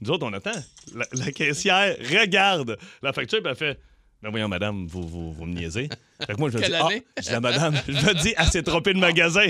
Nous 0.00 0.10
autres, 0.10 0.26
on 0.26 0.32
attend. 0.32 0.52
La, 0.94 1.06
la 1.12 1.32
caissière 1.32 1.96
regarde 2.20 2.76
la 3.02 3.12
facture, 3.12 3.40
puis 3.42 3.50
elle 3.50 3.56
fait. 3.56 3.78
Ben 4.26 4.32
voyons, 4.32 4.48
madame, 4.48 4.88
vous, 4.88 5.06
vous, 5.06 5.32
vous 5.32 5.44
me 5.44 5.54
niaisez. 5.54 5.88
Fait 6.26 6.34
que 6.34 6.38
moi, 6.40 6.50
je 6.50 6.58
me 6.58 6.64
dis, 6.64 6.74
ah, 6.74 6.88
je 7.16 7.22
dis 7.22 7.32
à 7.32 7.38
madame, 7.38 7.76
je 7.86 7.92
me 7.92 8.12
dis, 8.20 8.34
elle 8.36 8.46
s'est 8.46 8.64
trompée 8.64 8.92
de 8.92 8.98
magasin. 8.98 9.46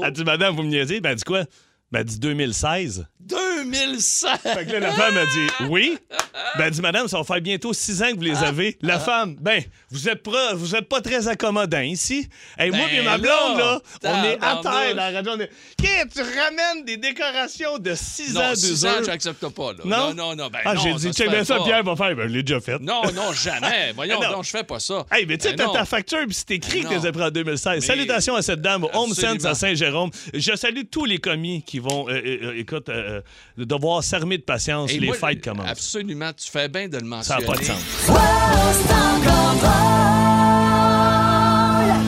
Elle 0.00 0.12
dit, 0.12 0.22
madame, 0.22 0.54
vous 0.54 0.62
me 0.62 0.68
niaisez? 0.68 1.00
Ben, 1.00 1.10
elle 1.10 1.16
dit 1.16 1.24
quoi? 1.24 1.42
Ben, 1.90 1.98
elle 1.98 2.04
dit 2.04 2.20
2016. 2.20 3.04
2016! 3.18 4.30
Fait 4.44 4.64
que 4.64 4.70
là, 4.74 4.78
la 4.78 4.92
femme 4.92 5.16
a 5.16 5.24
dit 5.24 5.68
oui. 5.70 5.98
Ben, 6.58 6.70
dit 6.70 6.80
madame, 6.80 7.06
ça 7.08 7.18
va 7.18 7.24
faire 7.24 7.40
bientôt 7.40 7.72
six 7.72 8.02
ans 8.02 8.10
que 8.10 8.16
vous 8.16 8.22
les 8.22 8.36
Ah. 8.36 8.48
avez. 8.48 8.76
La 8.82 8.98
femme, 8.98 9.36
ben, 9.40 9.62
vous 9.90 10.08
êtes 10.08 10.22
pas, 10.22 10.54
vous 10.54 10.74
êtes 10.74 10.88
pas 10.88 11.00
très 11.00 11.28
accommodant 11.28 11.80
ici. 11.80 12.28
Et 12.58 12.70
moi 12.70 12.86
Ben 12.90 13.00
et 13.00 13.02
ma 13.02 13.18
blonde, 13.18 13.58
là, 13.58 13.80
on 14.04 14.24
est 14.24 14.38
à 14.42 14.60
terre 14.62 14.90
dans 14.90 14.96
la 14.96 15.10
radio. 15.10 15.32
On 15.36 15.40
est... 15.40 15.50
Qu'est-ce 15.80 16.04
que 16.06 16.12
tu 16.14 16.38
ramènes 16.38 16.84
des 16.84 16.96
décorations 16.96 17.78
de 17.78 17.94
six 17.94 18.36
ans, 18.36 18.40
Non, 18.42 18.48
deux 18.50 18.56
6 18.56 18.84
heures? 18.84 18.98
ans, 18.98 19.04
j'accepte 19.04 19.48
pas. 19.48 19.72
Là. 19.72 19.78
Non? 19.84 19.96
non, 20.14 20.14
non. 20.14 20.36
non, 20.36 20.48
ben 20.50 20.58
ah, 20.64 20.74
non, 20.74 20.82
j'ai 20.82 20.94
dit, 21.10 21.16
fait 21.16 21.28
bien 21.28 21.44
ça. 21.44 21.58
Pierre 21.64 21.82
va 21.84 21.94
faire. 21.96 22.14
Ben, 22.16 22.28
je 22.28 22.34
l'ai 22.34 22.42
déjà 22.42 22.60
fait. 22.60 22.78
Non, 22.80 23.02
non, 23.14 23.32
jamais. 23.32 23.92
Voyons, 23.96 24.18
Ah, 24.22 24.26
non. 24.30 24.36
non, 24.38 24.42
je 24.42 24.50
fais 24.50 24.64
pas 24.64 24.80
ça. 24.80 25.06
Hey, 25.12 25.26
mais 25.26 25.38
tu 25.38 25.44
sais, 25.44 25.50
Ben 25.50 25.58
t'as 25.58 25.66
non. 25.66 25.72
ta 25.72 25.84
facture, 25.84 26.24
puis 26.26 26.34
c'est 26.34 26.50
écrit 26.52 26.82
Ben 26.82 26.88
que 26.88 26.94
tu 26.94 27.00
les 27.00 27.06
as 27.06 27.10
non. 27.10 27.12
pris 27.12 27.22
en 27.22 27.30
2016. 27.30 27.74
Mais- 27.76 27.80
Salutations 27.86 28.34
à 28.34 28.42
cette 28.42 28.60
dame, 28.60 28.84
au 28.84 28.90
Home. 28.94 29.14
Sense 29.14 29.44
à 29.44 29.54
Saint-Jérôme. 29.54 30.10
Je 30.32 30.56
salue 30.56 30.82
tous 30.90 31.04
les 31.04 31.18
commis 31.18 31.62
qui 31.62 31.78
vont, 31.78 32.08
euh, 32.08 32.12
euh, 32.14 32.38
euh, 32.42 32.58
écoute, 32.58 32.88
euh, 32.88 33.20
devoir 33.56 34.02
s'armer 34.02 34.38
de 34.38 34.42
patience. 34.42 34.90
Et 34.92 34.98
les 34.98 35.06
moi, 35.08 35.16
fêtes 35.16 35.42
commencent. 35.44 35.68
Absolument, 35.68 36.23
tu 36.32 36.50
fais 36.50 36.68
bien 36.68 36.88
de 36.88 36.98
le 36.98 37.04
Ça 37.22 37.38
n'a 37.38 37.40
mentionner. 37.40 37.46
pas 37.46 37.56
de 37.56 37.64
sens. 37.64 37.76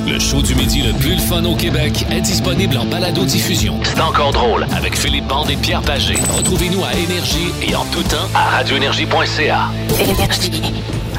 Le 0.09 0.19
show 0.21 0.41
du 0.41 0.55
midi 0.55 0.83
le 0.83 0.93
plus 0.95 1.13
le 1.15 1.19
fun 1.21 1.45
au 1.45 1.55
Québec 1.57 2.07
est 2.11 2.21
disponible 2.21 2.77
en 2.79 2.85
balado-diffusion. 2.87 3.81
C'est 3.85 4.01
encore 4.01 4.33
drôle 4.33 4.67
avec 4.75 4.97
Philippe 4.97 5.27
Bande 5.27 5.51
et 5.51 5.57
Pierre 5.57 5.83
Pagé. 5.83 6.15
Retrouvez-nous 6.37 6.83
à 6.85 6.95
Énergie 6.95 7.51
et 7.69 7.75
en 7.75 7.85
tout 7.87 8.03
temps 8.05 8.29
à 8.35 8.51
radioénergie.ca. 8.57 9.69
Énergie. 10.01 10.63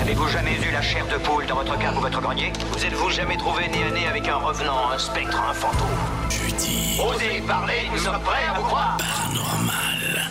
Avez-vous 0.07 0.29
jamais 0.29 0.55
eu 0.55 0.71
la 0.71 0.81
chair 0.81 1.05
de 1.07 1.17
poule 1.21 1.45
dans 1.47 1.55
votre 1.55 1.77
cave 1.79 1.97
ou 1.97 1.99
votre 1.99 2.21
grenier 2.21 2.53
Vous 2.71 2.85
êtes-vous 2.85 3.09
jamais 3.09 3.35
trouvé 3.35 3.67
nez 3.67 3.83
à 3.83 3.91
nez 3.91 4.07
avec 4.07 4.25
un 4.29 4.37
revenant, 4.37 4.89
un 4.89 4.97
spectre, 4.97 5.37
un 5.37 5.53
fantôme 5.53 6.29
Jeudi. 6.29 6.97
Osez 6.97 7.41
parler, 7.45 7.89
nous 7.91 7.97
sommes 7.97 8.21
prêts 8.21 8.45
à 8.49 8.57
vous 8.57 8.63
croire 8.67 8.97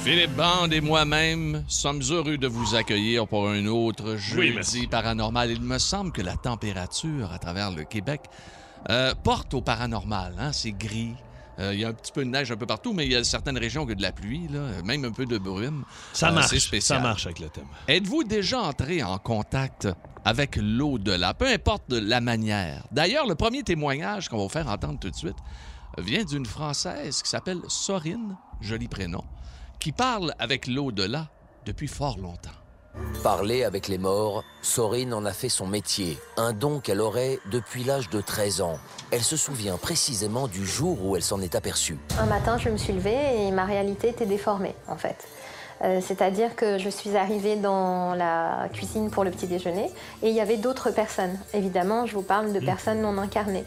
Philippe 0.03 0.35
Bande 0.35 0.73
et 0.73 0.81
moi-même 0.81 1.63
sommes 1.69 2.01
heureux 2.09 2.39
de 2.39 2.47
vous 2.47 2.75
accueillir 2.75 3.27
pour 3.27 3.51
un 3.51 3.67
autre 3.67 4.13
Oui, 4.35 4.47
jeudi 4.47 4.53
merci. 4.55 4.87
paranormal. 4.87 5.51
Il 5.51 5.61
me 5.61 5.77
semble 5.77 6.11
que 6.11 6.23
la 6.23 6.39
température 6.39 7.31
à 7.31 7.39
travers 7.39 7.71
le 7.71 7.85
Québec 7.85 8.23
euh, 8.89 9.13
porte 9.25 9.53
au 9.53 9.61
paranormal. 9.61 10.37
Hein? 10.39 10.53
C'est 10.55 10.73
gris. 10.73 11.13
Euh, 11.59 11.73
Il 11.75 11.81
y 11.81 11.85
a 11.85 11.89
un 11.89 11.93
petit 11.93 12.13
peu 12.13 12.25
de 12.25 12.31
neige 12.31 12.51
un 12.53 12.57
peu 12.57 12.67
partout, 12.67 12.93
mais 12.93 13.07
il 13.07 13.13
y 13.13 13.17
a 13.17 13.25
certaines 13.25 13.57
régions 13.59 13.87
qui 13.87 13.93
ont 13.93 13.97
de 13.97 14.03
la 14.03 14.13
pluie, 14.13 14.47
là, 14.49 14.83
même 14.85 15.05
un 15.05 15.11
peu 15.13 15.25
de 15.27 15.39
brume. 15.39 15.85
Ça 16.13 16.29
Euh, 16.29 16.33
marche. 16.33 16.47
Ça 16.81 16.99
marche 17.01 17.27
avec 17.27 17.39
le 17.41 17.49
thème. 17.49 17.67
Êtes-vous 17.89 18.25
déjà 18.25 18.61
entré 18.61 19.03
en 19.03 19.19
contact 19.19 19.89
avec 20.25 20.57
l'au-delà, 20.57 21.33
peu 21.35 21.47
importe 21.47 21.89
de 21.89 21.99
la 21.99 22.21
manière? 22.21 22.85
D'ailleurs, 22.93 23.27
le 23.27 23.35
premier 23.35 23.63
témoignage 23.63 24.29
qu'on 24.29 24.37
va 24.39 24.43
vous 24.43 24.49
faire 24.49 24.69
entendre 24.69 24.99
tout 24.99 25.11
de 25.11 25.17
suite 25.17 25.37
vient 25.99 26.25
d'une 26.25 26.45
Française 26.47 27.23
qui 27.23 27.29
s'appelle 27.31 27.61
Sorine, 27.69 28.37
joli 28.61 28.87
prénom, 28.89 29.25
qui 29.81 29.93
parle 29.93 30.35
avec 30.39 30.67
l'au-delà 30.67 31.29
depuis 31.65 31.89
fort 31.89 32.19
longtemps. 32.19 32.51
Parler 33.23 33.65
avec 33.65 33.89
les 33.89 33.99
morts, 33.99 34.45
Sorine 34.63 35.13
en 35.13 35.25
a 35.25 35.33
fait 35.33 35.49
son 35.49 35.67
métier, 35.67 36.19
un 36.37 36.53
don 36.53 36.81
qu'elle 36.81 37.01
aurait 37.01 37.39
depuis 37.51 37.85
l'âge 37.85 38.09
de 38.09 38.21
13 38.21 38.61
ans. 38.61 38.79
Elle 39.11 39.23
se 39.23 39.37
souvient 39.37 39.77
précisément 39.77 40.49
du 40.49 40.65
jour 40.65 41.05
où 41.05 41.17
elle 41.17 41.23
s'en 41.23 41.41
est 41.41 41.55
aperçue. 41.55 41.99
Un 42.21 42.27
matin, 42.27 42.57
je 42.59 42.69
me 42.69 42.77
suis 42.77 42.93
levée 42.93 43.47
et 43.47 43.51
ma 43.51 43.65
réalité 43.65 44.09
était 44.09 44.27
déformée, 44.27 44.75
en 44.89 44.97
fait. 44.97 45.27
Euh, 45.83 46.01
C'est-à-dire 46.01 46.57
que 46.57 46.79
je 46.79 46.89
suis 46.89 47.17
arrivée 47.17 47.57
dans 47.57 48.15
la 48.15 48.69
cuisine 48.73 49.11
pour 49.11 49.25
le 49.25 49.31
petit 49.31 49.47
déjeuner 49.47 49.91
et 50.23 50.29
il 50.29 50.35
y 50.35 50.41
avait 50.41 50.57
d'autres 50.57 50.91
personnes. 50.91 51.39
Évidemment, 51.53 52.07
je 52.07 52.15
vous 52.15 52.23
parle 52.23 52.53
de 52.53 52.61
personnes 52.61 53.03
non 53.03 53.19
incarnées, 53.19 53.65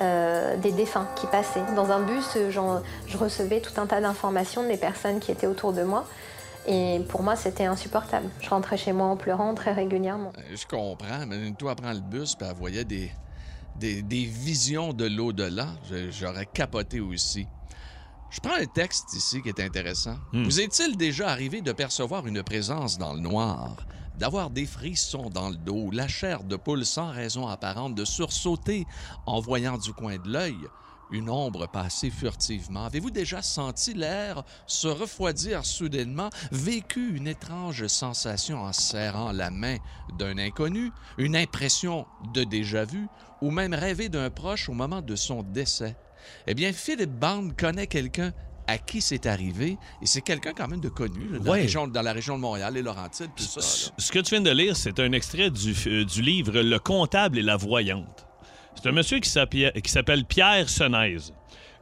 euh, 0.00 0.56
des 0.56 0.72
défunts 0.72 1.08
qui 1.16 1.26
passaient. 1.26 1.64
Dans 1.76 1.90
un 1.90 2.00
bus, 2.00 2.38
je 2.48 3.16
recevais 3.18 3.60
tout 3.60 3.78
un 3.78 3.86
tas 3.86 4.00
d'informations 4.00 4.66
des 4.66 4.78
personnes 4.78 5.20
qui 5.20 5.32
étaient 5.32 5.46
autour 5.46 5.72
de 5.72 5.82
moi. 5.82 6.06
Et 6.66 7.00
pour 7.08 7.22
moi, 7.22 7.36
c'était 7.36 7.64
insupportable. 7.64 8.28
Je 8.40 8.48
rentrais 8.50 8.76
chez 8.76 8.92
moi 8.92 9.06
en 9.06 9.16
pleurant 9.16 9.54
très 9.54 9.72
régulièrement. 9.72 10.32
Euh, 10.38 10.56
Je 10.56 10.66
comprends, 10.66 11.26
mais 11.26 11.50
toi, 11.52 11.72
elle 11.76 11.82
prend 11.82 11.92
le 11.92 12.00
bus, 12.00 12.34
puis 12.34 12.46
elle 12.48 12.56
voyait 12.56 12.84
des, 12.84 13.10
des, 13.76 14.02
des 14.02 14.24
visions 14.24 14.92
de 14.92 15.06
l'au-delà. 15.06 15.68
J'aurais 16.10 16.46
capoté 16.46 17.00
aussi. 17.00 17.46
Je 18.30 18.38
prends 18.40 18.54
un 18.54 18.66
texte 18.66 19.14
ici 19.14 19.42
qui 19.42 19.48
est 19.48 19.60
intéressant. 19.60 20.16
Vous 20.32 20.60
est-il 20.60 20.96
déjà 20.96 21.30
arrivé 21.30 21.62
de 21.62 21.72
percevoir 21.72 22.26
une 22.28 22.42
présence 22.44 22.96
dans 22.96 23.12
le 23.14 23.18
noir, 23.20 23.74
d'avoir 24.18 24.50
des 24.50 24.66
frissons 24.66 25.30
dans 25.30 25.48
le 25.48 25.56
dos, 25.56 25.90
la 25.90 26.06
chair 26.06 26.44
de 26.44 26.54
poule 26.54 26.84
sans 26.84 27.10
raison 27.10 27.48
apparente, 27.48 27.96
de 27.96 28.04
sursauter 28.04 28.86
en 29.26 29.40
voyant 29.40 29.78
du 29.78 29.92
coin 29.92 30.16
de 30.18 30.28
l'œil 30.28 30.54
une 31.12 31.30
ombre 31.30 31.66
passer 31.66 32.10
furtivement? 32.10 32.84
Avez-vous 32.84 33.10
déjà 33.10 33.42
senti 33.42 33.94
l'air 33.94 34.44
se 34.66 34.88
refroidir 34.88 35.64
soudainement, 35.64 36.30
vécu 36.52 37.16
une 37.16 37.26
étrange 37.26 37.86
sensation 37.86 38.62
en 38.62 38.72
serrant 38.72 39.32
la 39.32 39.50
main 39.50 39.76
d'un 40.18 40.38
inconnu, 40.38 40.90
une 41.18 41.36
impression 41.36 42.06
de 42.34 42.44
déjà-vu, 42.44 43.06
ou 43.40 43.50
même 43.50 43.74
rêvé 43.74 44.08
d'un 44.08 44.30
proche 44.30 44.68
au 44.68 44.72
moment 44.72 45.02
de 45.02 45.16
son 45.16 45.42
décès? 45.42 45.96
Eh 46.46 46.54
bien, 46.54 46.72
Philippe 46.72 47.18
Bande 47.18 47.56
connaît 47.56 47.86
quelqu'un 47.86 48.32
à 48.66 48.78
qui 48.78 49.00
c'est 49.00 49.26
arrivé, 49.26 49.78
et 50.00 50.06
c'est 50.06 50.20
quelqu'un 50.20 50.52
quand 50.52 50.68
même 50.68 50.80
de 50.80 50.88
connu, 50.88 51.28
là, 51.28 51.38
dans, 51.38 51.52
la 51.52 51.60
région, 51.60 51.88
dans 51.88 52.02
la 52.02 52.12
région 52.12 52.36
de 52.36 52.40
Montréal, 52.40 52.74
les 52.74 52.82
Laurentides, 52.82 53.30
tout 53.34 53.42
ça. 53.42 53.60
Ce 53.60 53.88
là. 53.88 53.94
ce 53.98 54.12
que 54.12 54.18
tu 54.20 54.34
viens 54.34 54.40
de 54.40 54.50
lire, 54.50 54.76
c'est 54.76 55.00
un 55.00 55.10
extrait 55.10 55.50
du, 55.50 55.74
euh, 55.88 56.04
du 56.04 56.22
livre 56.22 56.60
Le 56.60 56.78
comptable 56.78 57.38
et 57.38 57.42
la 57.42 57.56
voyante. 57.56 58.29
C'est 58.74 58.88
un 58.88 58.92
monsieur 58.92 59.18
qui 59.18 59.28
s'appelle 59.30 60.24
Pierre 60.24 60.68
Senaise. 60.68 61.32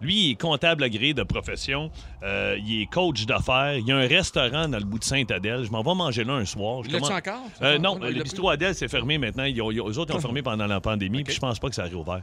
Lui, 0.00 0.14
il 0.14 0.30
est 0.30 0.40
comptable 0.40 0.85
agréé 0.85 1.12
de 1.12 1.25
profession. 1.25 1.90
Euh, 2.23 2.57
il 2.64 2.83
est 2.83 2.87
coach 2.87 3.27
d'affaires. 3.27 3.74
Il 3.79 3.85
y 3.88 3.90
a 3.90 3.96
un 3.96 4.07
restaurant 4.07 4.68
dans 4.68 4.79
le 4.79 4.85
bout 4.85 5.01
de 5.01 5.05
Sainte-Adèle. 5.05 5.64
Je 5.64 5.72
m'en 5.72 5.83
vais 5.83 5.94
manger 5.96 6.22
là 6.22 6.35
un 6.35 6.44
soir. 6.44 6.85
Je 6.85 6.90
commence- 6.90 7.11
encore? 7.11 7.40
Euh, 7.62 7.79
non, 7.79 7.98
le 7.98 8.12
bistrot 8.22 8.51
Adèle, 8.51 8.77
c'est 8.77 8.87
fermé 8.87 9.18
maintenant. 9.18 9.42
Ils 9.42 9.61
ont, 9.61 9.72
ils 9.72 9.81
ont- 9.81 9.88
eux 9.90 9.98
autres, 9.98 10.14
ils 10.14 10.16
ont 10.18 10.20
fermé 10.20 10.40
pendant 10.40 10.68
la 10.68 10.81
pandémie. 10.81 11.24
Puis 11.24 11.35
je 11.35 11.40
pense 11.40 11.59
pas 11.59 11.68
que 11.68 11.74
ça 11.74 11.83
a 11.83 11.87
réouvert. 11.87 12.22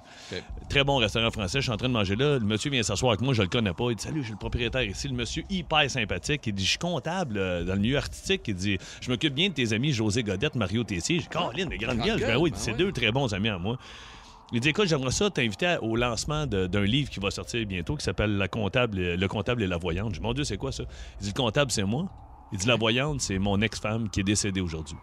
Très 0.70 0.86
bon 0.86 0.96
restaurant 0.96 1.32
français. 1.32 1.58
Je 1.60 1.64
suis 1.64 1.72
en 1.72 1.76
train 1.76 1.90
de 1.90 1.94
manger 1.94 2.16
là. 2.16 2.36
Le 2.40 2.46
monsieur 2.46 2.72
vient 2.72 2.82
s'asseoir 2.82 3.12
avec 3.12 3.22
moi. 3.22 3.34
Je 3.34 3.42
le 3.42 3.50
connais 3.50 3.74
pas. 3.74 3.90
Il 3.90 3.98
dit 3.98 4.04
Salut, 4.04 4.20
je 4.22 4.26
suis 4.28 4.34
le 4.34 4.40
propriétaire 4.40 4.84
ici. 4.84 5.10
Le 5.10 5.14
monsieur, 5.16 5.44
hyper 5.50 5.92
sympathique. 5.92 6.44
Il 6.48 6.54
dit 6.54 6.64
Je 6.64 6.70
suis 6.70 6.78
comptable 6.80 7.38
euh, 7.38 7.66
dans 7.66 7.74
le 7.74 7.80
milieu 7.82 7.98
artistique. 7.98 8.44
Il 8.48 8.56
dit 8.56 8.78
Je 9.02 9.12
m'occupe 9.12 9.34
bien 9.34 9.50
de 9.50 9.54
tes 9.54 9.74
amis 9.74 9.92
José 9.92 10.24
Godette, 10.24 10.56
Mario 10.56 10.86
Tessier. 10.86 11.18
J'ai 11.18 11.24
dit 11.24 11.28
Caroline, 11.30 11.68
mais 11.70 11.78
grande 11.78 11.98
Grande 11.98 12.08
gueule. 12.20 12.22
Ben 12.22 12.38
oui, 12.38 12.52
ben 12.52 12.58
c'est 12.58 12.74
deux 12.78 12.94
très 12.94 13.12
bons 13.12 13.34
amis 13.34 13.50
à 13.50 13.58
moi. 13.58 13.78
Il 14.52 14.60
dit 14.60 14.70
Écoute, 14.70 14.88
j'aimerais 14.88 15.12
ça 15.12 15.30
t'inviter 15.30 15.78
au 15.82 15.96
lancement 15.96 16.46
d'un 16.46 16.84
livre 16.84 17.10
qui 17.10 17.20
va 17.20 17.32
sortir 17.32 17.66
bientôt 17.66 17.96
qui 17.96 18.04
s'appelle 18.04 18.38
La 18.38 18.48
comptable, 18.48 19.00
et- 19.00 19.18
Le 19.18 19.28
comptable 19.28 19.64
et 19.64 19.68
la 19.68 19.78
voyante. 19.78 20.12
Je 20.14 20.20
dis 20.20 20.24
Mon 20.24 20.34
Dieu, 20.34 20.44
c'est 20.44 20.58
quoi 20.58 20.72
ça? 20.72 20.84
Il 21.20 21.24
dit 21.24 21.30
Le 21.30 21.34
comptable, 21.42 21.72
c'est 21.72 21.84
moi. 21.84 22.06
Il 22.52 22.60
dit 22.60 22.68
La 22.68 22.76
voyante, 22.76 23.22
c'est 23.22 23.40
mon 23.40 23.60
ex-femme 23.62 24.10
qui 24.10 24.20
est 24.20 24.24
décédée 24.24 24.62
aujourd'hui. 24.62 24.98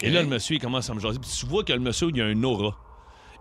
Et 0.00 0.10
là, 0.10 0.22
le 0.22 0.28
monsieur, 0.28 0.56
il 0.56 0.60
commence 0.60 0.88
à 0.90 0.94
me 0.94 1.00
jaser. 1.00 1.18
Puis 1.18 1.30
tu 1.38 1.46
vois 1.46 1.62
que 1.62 1.72
le 1.72 1.78
monsieur, 1.78 2.08
il 2.12 2.20
a 2.20 2.24
un 2.26 2.42
aura. 2.42 2.74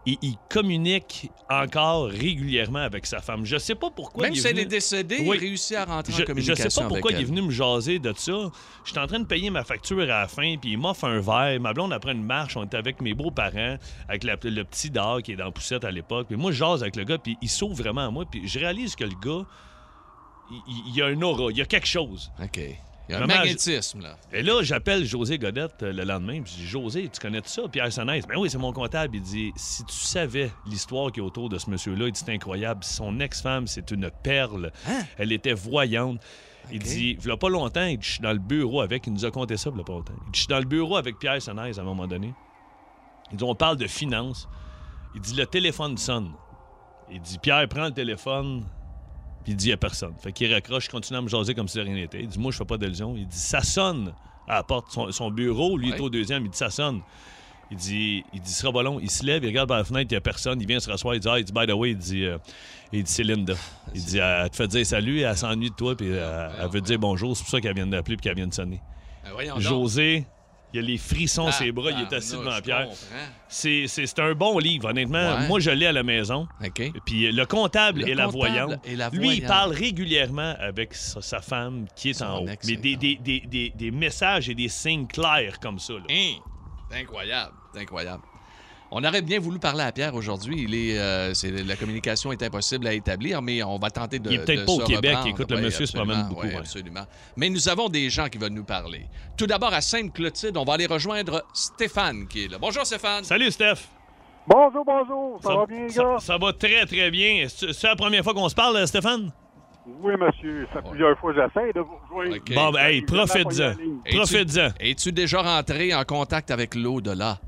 Et 0.05 0.17
il 0.21 0.35
communique 0.49 1.31
encore 1.49 2.07
régulièrement 2.09 2.79
avec 2.79 3.05
sa 3.05 3.21
femme. 3.21 3.45
Je 3.45 3.57
sais 3.57 3.75
pas 3.75 3.89
pourquoi. 3.89 4.23
Même 4.23 4.33
il 4.33 4.37
est 4.37 4.41
si 4.41 4.47
elle 4.49 4.59
est 4.59 4.65
décédée, 4.65 5.19
Oui. 5.25 5.37
il 5.37 5.39
réussit 5.39 5.77
à 5.77 5.85
rentrer 5.85 6.11
en 6.11 6.15
Je, 6.17 6.21
je 6.23 6.25
communication 6.27 6.69
sais 6.69 6.81
pas 6.81 6.87
pourquoi 6.89 7.11
il 7.13 7.21
est 7.21 7.23
venu 7.23 7.41
me 7.41 7.51
jaser 7.51 7.99
de 7.99 8.13
ça. 8.17 8.51
J'étais 8.83 8.99
en 8.99 9.07
train 9.07 9.19
de 9.21 9.25
payer 9.25 9.49
ma 9.49 9.63
facture 9.63 10.01
à 10.01 10.05
la 10.05 10.27
fin, 10.27 10.55
puis 10.59 10.71
il 10.73 10.77
m'offre 10.77 11.05
un 11.05 11.21
verre. 11.21 11.57
Ma 11.61 11.71
blonde, 11.73 11.93
après 11.93 12.11
une 12.11 12.23
marche, 12.25 12.57
on 12.57 12.65
était 12.65 12.75
avec 12.75 13.01
mes 13.01 13.13
beaux-parents, 13.13 13.77
avec 14.09 14.25
la- 14.25 14.35
le 14.43 14.63
petit 14.65 14.89
dard 14.89 15.21
qui 15.23 15.31
est 15.31 15.35
dans 15.37 15.45
la 15.45 15.51
poussette 15.51 15.85
à 15.85 15.91
l'époque. 15.91 16.27
Puis 16.27 16.35
moi, 16.35 16.51
je 16.51 16.57
jase 16.57 16.81
avec 16.81 16.97
le 16.97 17.05
gars, 17.05 17.17
puis 17.17 17.37
il 17.41 17.49
s'ouvre 17.49 17.75
vraiment 17.75 18.05
à 18.05 18.11
moi. 18.11 18.25
Puis 18.29 18.45
je 18.45 18.59
réalise 18.59 18.97
que 18.97 19.05
le 19.05 19.15
gars, 19.23 19.45
il, 20.51 20.93
il- 20.95 21.01
a 21.01 21.05
un 21.05 21.21
aura, 21.21 21.49
il 21.51 21.57
y 21.57 21.61
a 21.61 21.65
quelque 21.65 21.87
chose. 21.87 22.29
OK. 22.43 22.59
Il 23.09 23.11
y 23.11 23.15
a 23.15 23.21
un 23.21 23.27
magnétisme, 23.27 24.01
là. 24.01 24.15
Et 24.31 24.41
là, 24.41 24.61
j'appelle 24.61 25.05
José 25.05 25.37
Godette 25.37 25.83
euh, 25.83 25.91
le 25.91 26.03
lendemain. 26.03 26.41
Puis 26.41 26.53
je 26.53 26.61
dis 26.61 26.67
José, 26.67 27.09
tu 27.13 27.19
connais 27.19 27.41
tout 27.41 27.49
ça? 27.49 27.63
Pierre 27.67 27.91
Sanès 27.91 28.25
Ben 28.25 28.37
oui, 28.37 28.49
c'est 28.49 28.57
mon 28.57 28.71
comptable. 28.71 29.17
Il 29.17 29.21
dit 29.21 29.51
Si 29.57 29.83
tu 29.83 29.95
savais 29.95 30.51
l'histoire 30.65 31.11
qui 31.11 31.19
est 31.19 31.23
autour 31.23 31.49
de 31.49 31.57
ce 31.57 31.69
monsieur-là, 31.69 32.07
il 32.07 32.13
dit 32.13 32.21
C'est 32.25 32.31
incroyable. 32.31 32.83
Son 32.83 33.19
ex-femme, 33.19 33.67
c'est 33.67 33.91
une 33.91 34.09
perle. 34.23 34.71
Elle 35.17 35.31
était 35.33 35.53
voyante. 35.53 36.21
Il 36.71 36.79
dit 36.79 37.17
Il 37.23 37.37
pas 37.37 37.49
longtemps, 37.49 37.83
il 37.83 37.97
dit, 37.97 38.07
je 38.07 38.11
suis 38.13 38.21
dans 38.21 38.31
le 38.31 38.39
bureau 38.39 38.79
avec. 38.79 39.05
Il 39.07 39.13
nous 39.13 39.25
a 39.25 39.31
conté 39.31 39.57
ça, 39.57 39.69
il 39.75 39.83
pas 39.83 39.91
longtemps. 39.91 40.13
Il 40.27 40.31
dit 40.31 40.31
Je 40.33 40.39
suis 40.39 40.47
dans 40.47 40.59
le 40.59 40.65
bureau 40.65 40.95
avec 40.95 41.19
Pierre 41.19 41.41
Sanès 41.41 41.77
à 41.77 41.81
un 41.81 41.85
moment 41.85 42.07
donné. 42.07 42.33
Il 43.31 43.37
dit 43.37 43.43
On 43.43 43.55
parle 43.55 43.77
de 43.77 43.87
finances. 43.87 44.47
Il 45.13 45.19
dit 45.19 45.35
Le 45.35 45.45
téléphone 45.45 45.97
sonne. 45.97 46.31
Il 47.11 47.19
dit 47.19 47.37
Pierre, 47.37 47.67
prends 47.67 47.85
le 47.85 47.91
téléphone. 47.91 48.63
Puis 49.43 49.53
il 49.53 49.55
dit, 49.55 49.65
il 49.65 49.69
n'y 49.69 49.73
a 49.73 49.77
personne. 49.77 50.13
Fait 50.19 50.31
qu'il 50.31 50.51
raccroche, 50.53 50.85
il 50.85 50.89
continue 50.91 51.17
à 51.19 51.21
me 51.21 51.27
jaser 51.27 51.53
comme 51.53 51.67
si 51.67 51.77
de 51.77 51.83
rien 51.83 51.95
n'était. 51.95 52.21
Il 52.21 52.27
dit, 52.27 52.39
moi, 52.39 52.51
je 52.51 52.57
fais 52.57 52.65
pas 52.65 52.77
d'allusion. 52.77 53.15
Il 53.17 53.27
dit, 53.27 53.37
ça 53.37 53.61
sonne 53.61 54.13
à 54.47 54.55
la 54.55 54.63
porte. 54.63 54.91
Son, 54.91 55.11
son 55.11 55.29
bureau, 55.31 55.77
lui, 55.77 55.91
Ouais. 55.91 55.97
est 55.97 56.01
au 56.01 56.09
deuxième. 56.09 56.45
Il 56.45 56.49
dit, 56.51 56.57
ça 56.57 56.69
sonne. 56.69 57.01
Il 57.71 57.77
dit, 57.77 58.23
il 58.33 58.39
dit, 58.41 58.51
ce 58.51 58.61
sera 58.61 58.71
pas 58.71 58.83
long. 58.83 58.99
Il 59.01 59.09
se 59.09 59.25
lève, 59.25 59.43
il 59.43 59.47
regarde 59.47 59.67
par 59.67 59.77
la 59.77 59.83
fenêtre, 59.83 60.07
il 60.11 60.13
n'y 60.13 60.17
a 60.17 60.21
personne. 60.21 60.61
Il 60.61 60.67
vient 60.67 60.79
se 60.79 60.89
rasseoir. 60.89 61.15
Il 61.15 61.19
dit, 61.19 61.27
ah, 61.29 61.39
il 61.39 61.45
dit, 61.45 61.51
by 61.53 61.65
the 61.65 61.71
way, 61.71 61.91
il 61.91 61.97
dit, 61.97 62.23
euh, 62.25 62.37
il 62.91 63.03
dit 63.03 63.11
c'est 63.11 63.23
Linda. 63.23 63.55
Il 63.95 64.03
dit, 64.03 64.17
elle 64.19 64.49
te 64.49 64.55
fait 64.55 64.67
dire 64.67 64.85
salut, 64.85 65.21
elle 65.21 65.35
s'ennuie 65.37 65.71
de 65.71 65.75
toi, 65.75 65.95
puis 65.95 66.07
euh, 66.11 66.49
elle 66.61 66.69
veut 66.69 66.81
te 66.81 66.85
dire 66.85 66.99
bonjour. 66.99 67.35
C'est 67.35 67.43
pour 67.43 67.49
ça 67.51 67.59
qu'elle 67.61 67.73
vient 67.75 67.87
d'appeler 67.87 68.15
puis 68.17 68.23
qu'elle 68.25 68.35
vient 68.35 68.47
de 68.47 68.53
sonner. 68.53 68.79
Ben. 69.35 69.59
José, 69.59 70.25
Il 70.73 70.79
a 70.79 70.81
les 70.81 70.97
frissons 70.97 71.45
Ah, 71.47 71.51
sur 71.51 71.65
ses 71.65 71.71
bras, 71.71 71.91
il 71.91 72.01
est 72.01 72.13
assis 72.13 72.33
non, 72.33 72.39
devant 72.39 72.55
je 72.55 72.61
Pierre. 72.61 72.87
C'est 73.47 73.85
c'est- 73.87 74.07
c'est 74.07 74.19
un 74.19 74.33
bon 74.33 74.57
livre, 74.57 74.89
honnêtement. 74.89 75.35
Ouais. 75.37 75.47
Moi, 75.47 75.59
je 75.59 75.69
l'ai 75.69 75.85
à 75.85 75.91
la 75.91 76.01
maison. 76.03 76.47
OK. 76.65 76.91
Puis 77.05 77.31
le 77.31 77.45
comptable 77.45 78.01
Le 78.01 78.09
et 78.09 78.15
la 78.15 78.27
voyante. 78.27 78.79
et 78.85 78.95
la 78.95 79.09
Lui, 79.09 79.35
il 79.35 79.45
parle 79.45 79.71
régulièrement 79.73 80.55
avec 80.59 80.93
sa, 80.95 81.21
sa 81.21 81.41
femme 81.41 81.85
qui 81.95 82.09
est 82.09 82.13
Son 82.13 82.25
en 82.25 82.39
haut. 82.41 82.45
Mais 82.65 82.75
des, 82.75 82.95
des, 82.95 83.15
des, 83.17 83.39
des, 83.41 83.69
des 83.75 83.91
messages 83.91 84.49
et 84.49 84.55
des 84.55 84.69
signes 84.69 85.05
clairs 85.07 85.59
comme 85.59 85.77
ça. 85.79 85.93
là. 85.93 85.99
Hein? 86.09 86.33
C'est 86.89 86.97
incroyable. 87.01 87.53
C'est 87.73 87.81
incroyable. 87.81 88.23
On 88.95 89.03
aurait 89.03 89.23
bien 89.23 89.39
voulu 89.39 89.57
parler 89.57 89.81
à 89.81 89.91
Pierre 89.91 90.13
aujourd'hui. 90.13 90.65
Il 90.67 90.75
est, 90.75 90.99
euh, 90.99 91.33
c'est- 91.33 91.49
la 91.49 91.75
communication 91.75 92.31
est 92.31 92.43
impossible 92.43 92.85
à 92.85 92.93
établir, 92.93 93.41
mais 93.41 93.63
on 93.63 93.79
va 93.79 93.89
tenter 93.89 94.19
de. 94.19 94.29
Il 94.29 94.35
est 94.35 94.45
peut-être 94.45 94.61
de 94.61 94.65
pas 94.67 94.71
au 94.71 94.79
Québec. 94.85 95.11
reprendre. 95.11 95.27
Écoute, 95.29 95.51
le 95.51 95.61
monsieur 95.61 95.87
se 95.87 95.97
promène 95.97 96.27
beaucoup, 96.29 96.45
ouais. 96.45 96.55
absolument. 96.55 97.05
Mais 97.35 97.49
nous 97.49 97.67
avons 97.69 97.89
des 97.89 98.11
gens 98.11 98.27
qui 98.29 98.37
veulent 98.37 98.53
nous 98.53 98.63
parler. 98.63 99.07
Tout 99.35 99.47
d'abord, 99.47 99.73
à 99.73 99.81
Sainte-Clotilde, 99.81 100.55
on 100.57 100.63
va 100.63 100.73
aller 100.73 100.85
rejoindre 100.85 101.43
Stéphane 101.53 102.27
qui 102.27 102.45
est 102.45 102.47
là. 102.49 102.59
Bonjour 102.61 102.85
Stéphane. 102.85 103.23
Salut, 103.23 103.49
Steph. 103.49 103.87
Bonjour, 104.45 104.85
bonjour. 104.85 105.39
Ça, 105.41 105.55
va 105.55 105.65
bien, 105.65 105.87
les 105.87 105.93
gars? 105.93 106.17
ça 106.19 106.37
va 106.37 106.53
très, 106.53 106.85
très 106.85 107.09
bien. 107.09 107.45
C'est 107.49 107.73
c'est 107.73 107.87
la 107.87 107.95
première 107.95 108.23
fois 108.23 108.35
qu'on 108.35 108.49
se 108.49 108.55
parle, 108.55 108.85
Stéphane? 108.87 109.31
Oui, 109.87 110.13
monsieur. 110.19 110.67
Ça 110.71 110.81
fait 110.83 110.89
plusieurs 110.89 111.17
fois 111.17 111.33
que 111.33 111.41
j'essaie 111.41 111.73
de 111.73 111.79
vous 111.79 111.97
rejoindre. 112.09 112.43
Bon, 112.53 112.71
ben, 112.71 112.85
hey, 112.85 113.01
profite-en. 113.01 113.73
Profite-en. 114.13 114.69
Es-tu 114.79 115.11
déjà 115.11 115.41
rentré 115.41 115.95
en 115.95 116.03
contact 116.03 116.51
avec 116.51 116.75
l'au-delà? 116.75 117.39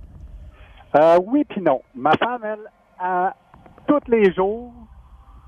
Euh, 0.96 1.20
oui, 1.26 1.44
puis 1.44 1.62
non. 1.62 1.82
Ma 1.94 2.12
femme, 2.14 2.42
elle, 2.44 2.72
à, 3.00 3.36
tous 3.88 4.10
les 4.10 4.34
jours, 4.34 4.74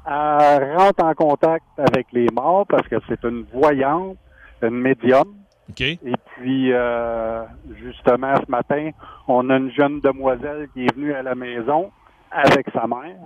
elle 0.05 0.77
rentre 0.77 1.03
en 1.03 1.13
contact 1.13 1.65
avec 1.77 2.07
les 2.11 2.27
morts 2.33 2.65
parce 2.67 2.87
que 2.87 2.95
c'est 3.07 3.23
une 3.23 3.45
voyante, 3.53 4.17
une 4.61 4.79
médium. 4.79 5.35
OK. 5.69 5.81
Et 5.81 5.99
puis, 6.25 6.71
euh, 6.71 7.43
justement, 7.75 8.33
ce 8.35 8.49
matin, 8.49 8.91
on 9.27 9.49
a 9.49 9.57
une 9.57 9.71
jeune 9.71 9.99
demoiselle 10.01 10.69
qui 10.73 10.85
est 10.85 10.95
venue 10.95 11.13
à 11.13 11.23
la 11.23 11.35
maison 11.35 11.91
avec 12.31 12.67
sa 12.73 12.87
mère. 12.87 13.17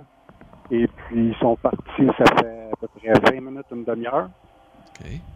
Et 0.70 0.86
puis, 0.86 1.28
ils 1.28 1.36
sont 1.36 1.56
partis, 1.56 2.06
ça 2.18 2.24
fait 2.40 2.70
à 2.72 2.76
peu 2.80 2.88
près 2.98 3.12
20 3.32 3.40
minutes, 3.40 3.66
une 3.72 3.84
demi-heure. 3.84 4.30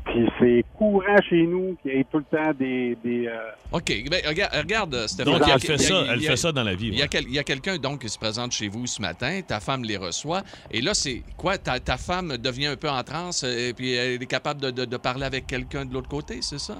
Puis, 0.04 0.28
c'est 0.38 0.64
courant 0.78 1.16
chez 1.28 1.44
nous 1.46 1.76
qu'il 1.82 1.92
y 1.92 1.98
ait 1.98 2.04
tout 2.04 2.18
le 2.18 2.24
temps 2.24 2.52
des... 2.58 2.96
des 3.02 3.26
euh, 3.26 3.50
OK. 3.72 3.92
Ben, 4.10 4.20
regarde, 4.26 4.52
regarde, 4.54 4.94
Stéphane. 5.08 5.32
Donc, 5.38 5.42
elle 5.52 5.60
fait 5.60 5.78
ça, 5.78 6.04
elle 6.12 6.20
fait 6.20 6.36
ça 6.36 6.52
dans 6.52 6.62
la 6.62 6.74
vie. 6.74 6.88
Il 6.88 6.98
y 6.98 7.02
a, 7.02 7.08
quel- 7.08 7.24
il 7.24 7.34
y 7.34 7.38
a 7.38 7.42
quelqu'un 7.42 7.76
donc 7.76 8.00
qui 8.02 8.08
se 8.08 8.18
présente 8.18 8.52
chez 8.52 8.68
vous 8.68 8.86
ce 8.86 9.02
matin, 9.02 9.40
ta 9.46 9.58
femme 9.60 9.82
les 9.82 9.96
reçoit, 9.96 10.42
et 10.70 10.80
là, 10.80 10.94
c'est 10.94 11.22
quoi? 11.36 11.58
Ta, 11.58 11.80
ta 11.80 11.96
femme 11.96 12.36
devient 12.38 12.66
un 12.66 12.76
peu 12.76 12.88
en 12.88 13.02
transe, 13.02 13.42
euh, 13.44 13.70
et 13.70 13.74
puis 13.74 13.92
elle 13.94 14.22
est 14.22 14.26
capable 14.26 14.60
de, 14.60 14.70
de- 14.70 14.84
de 14.84 14.96
parler 14.96 15.24
avec 15.24 15.46
quelqu'un 15.46 15.84
de 15.84 15.92
l'autre 15.92 16.08
côté, 16.08 16.38
c'est 16.42 16.60
ça? 16.60 16.76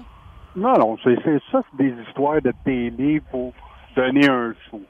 Non, 0.54 0.74
non, 0.78 0.96
c'est 1.02 1.16
c'est- 1.24 1.40
ça, 1.50 1.60
c'est 1.70 1.84
des 1.84 1.94
histoires 2.08 2.40
de 2.40 2.52
télé 2.64 3.20
pour 3.30 3.52
donner 3.96 4.28
un 4.28 4.54
sou. 4.70 4.80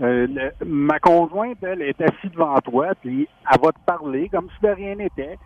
Euh, 0.00 0.26
le- 0.26 0.66
ma 0.66 0.98
conjointe, 0.98 1.58
elle, 1.62 1.82
est 1.82 2.00
assise 2.00 2.30
devant 2.32 2.58
toi, 2.60 2.88
puis 3.02 3.28
elle 3.52 3.60
va 3.62 3.70
te 3.72 3.78
parler 3.84 4.28
comme 4.30 4.48
si 4.56 4.66
de 4.66 4.72
rien 4.72 4.94
n'était, 4.96 5.38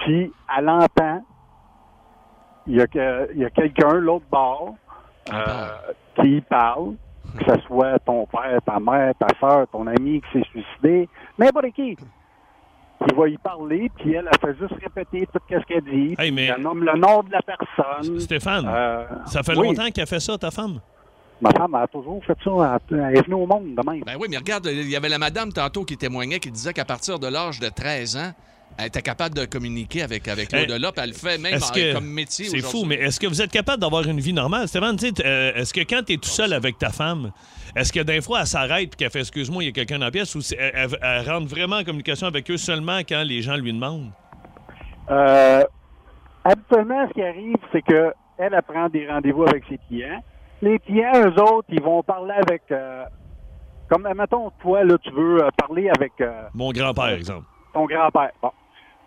puis 0.00 0.30
elle 0.56 0.68
entend, 0.68 1.24
il 2.66 2.76
y 2.76 2.80
a, 2.80 2.86
que- 2.86 3.30
il 3.34 3.40
y 3.40 3.44
a 3.44 3.50
quelqu'un, 3.50 3.94
l'autre 3.94 4.24
bord, 4.30 4.74
euh, 5.32 5.66
qui 6.20 6.40
parle, 6.42 6.94
que 7.38 7.44
ce 7.44 7.60
soit 7.66 7.98
ton 8.00 8.26
père, 8.26 8.60
ta 8.64 8.78
mère, 8.78 9.12
ta 9.18 9.26
soeur, 9.40 9.66
ton 9.72 9.86
ami 9.86 10.20
qui 10.22 10.38
s'est 10.38 10.46
suicidé, 10.50 11.08
n'importe 11.38 11.72
qui. 11.74 11.96
Qui 11.96 13.14
va 13.14 13.28
y 13.28 13.36
parler, 13.38 13.90
puis 13.96 14.14
elle, 14.14 14.28
elle 14.32 14.38
fait 14.38 14.56
juste 14.58 14.80
répéter 14.80 15.26
tout 15.32 15.40
ce 15.50 15.56
qu'elle 15.66 15.82
dit. 15.82 16.14
Hey, 16.18 16.30
mais- 16.30 16.46
Elle 16.46 16.62
nomme 16.62 16.84
le 16.84 16.96
nom 16.96 17.22
de 17.22 17.32
la 17.32 17.40
personne. 17.42 18.18
Stéphane, 18.20 18.64
Euh, 18.66 19.04
ça 19.26 19.42
fait 19.42 19.58
oui. 19.58 19.66
longtemps 19.68 19.90
qu'elle 19.90 20.06
fait 20.06 20.20
ça, 20.20 20.38
ta 20.38 20.50
femme? 20.50 20.80
Ma 21.40 21.50
femme 21.50 21.74
a 21.74 21.86
toujours 21.88 22.24
fait 22.24 22.36
ça. 22.44 22.78
Elle 22.90 22.98
elle 23.00 23.18
est 23.18 23.22
venue 23.22 23.34
au 23.34 23.46
monde 23.46 23.74
de 23.74 23.90
même. 23.90 24.02
Ben 24.06 24.14
oui, 24.18 24.28
mais 24.30 24.38
regarde, 24.38 24.66
il 24.70 24.88
y 24.88 24.96
avait 24.96 25.08
la 25.08 25.18
madame 25.18 25.52
tantôt 25.52 25.84
qui 25.84 25.96
témoignait, 25.96 26.38
qui 26.38 26.50
disait 26.50 26.72
qu'à 26.72 26.84
partir 26.84 27.18
de 27.18 27.26
l'âge 27.26 27.58
de 27.60 27.68
13 27.68 28.16
ans, 28.16 28.30
elle 28.78 28.86
était 28.86 29.02
capable 29.02 29.34
de 29.34 29.44
communiquer 29.44 30.02
avec, 30.02 30.26
avec 30.28 30.50
l'au-delà, 30.52 30.90
puis 30.92 31.00
elle 31.02 31.10
le 31.10 31.14
fait 31.14 31.38
même 31.38 31.54
en- 31.62 31.72
que- 31.72 31.94
comme 31.94 32.06
métier 32.06 32.46
C'est 32.46 32.60
fou, 32.60 32.84
mais 32.84 32.96
est-ce 32.96 33.20
que 33.20 33.26
vous 33.26 33.40
êtes 33.40 33.50
capable 33.52 33.80
d'avoir 33.80 34.06
une 34.06 34.20
vie 34.20 34.32
normale? 34.32 34.66
Stéphane, 34.68 34.96
tu 34.96 35.06
sais, 35.06 35.12
t- 35.12 35.22
euh, 35.24 35.52
est-ce 35.54 35.72
que 35.72 35.80
quand 35.80 36.02
tu 36.04 36.14
es 36.14 36.16
tout 36.16 36.28
seul 36.28 36.52
avec 36.52 36.78
ta 36.78 36.90
femme, 36.90 37.30
est-ce 37.76 37.92
que 37.92 38.00
d'un 38.00 38.20
fois 38.20 38.40
elle 38.40 38.46
s'arrête 38.46 38.92
et 38.92 38.96
qu'elle 38.96 39.10
fait 39.10 39.20
excuse-moi, 39.20 39.62
il 39.62 39.66
y 39.66 39.68
a 39.68 39.72
quelqu'un 39.72 39.98
dans 39.98 40.06
la 40.06 40.10
pièce 40.10 40.34
ou 40.34 40.40
elle, 40.58 40.72
elle- 40.74 40.98
elle 41.00 41.30
rentre 41.30 41.46
vraiment 41.46 41.76
en 41.76 41.84
communication 41.84 42.26
avec 42.26 42.50
eux 42.50 42.56
seulement 42.56 42.98
quand 43.00 43.22
les 43.24 43.42
gens 43.42 43.56
lui 43.56 43.72
demandent? 43.72 44.10
Euh, 45.10 45.62
habituellement, 46.44 47.06
ce 47.08 47.12
qui 47.14 47.22
arrive, 47.22 47.56
c'est 47.72 47.82
que 47.82 48.12
elle, 48.38 48.54
elle 48.54 48.62
prend 48.62 48.88
des 48.88 49.06
rendez-vous 49.08 49.44
avec 49.44 49.64
ses 49.68 49.78
clients. 49.88 50.22
Les 50.62 50.78
clients, 50.80 51.12
eux 51.16 51.40
autres, 51.42 51.68
ils 51.70 51.82
vont 51.82 52.02
parler 52.02 52.34
avec... 52.48 52.62
euh, 52.70 53.04
comme, 53.88 54.08
mettons, 54.16 54.50
toi, 54.62 54.82
là, 54.82 54.96
tu 54.98 55.10
veux 55.10 55.42
euh, 55.44 55.48
parler 55.58 55.88
avec 55.96 56.12
euh, 56.20 56.42
Mon 56.54 56.72
grand-père, 56.72 57.08
exemple. 57.10 57.46
ton 57.72 57.84
grand-père. 57.84 58.30
Bon. 58.42 58.50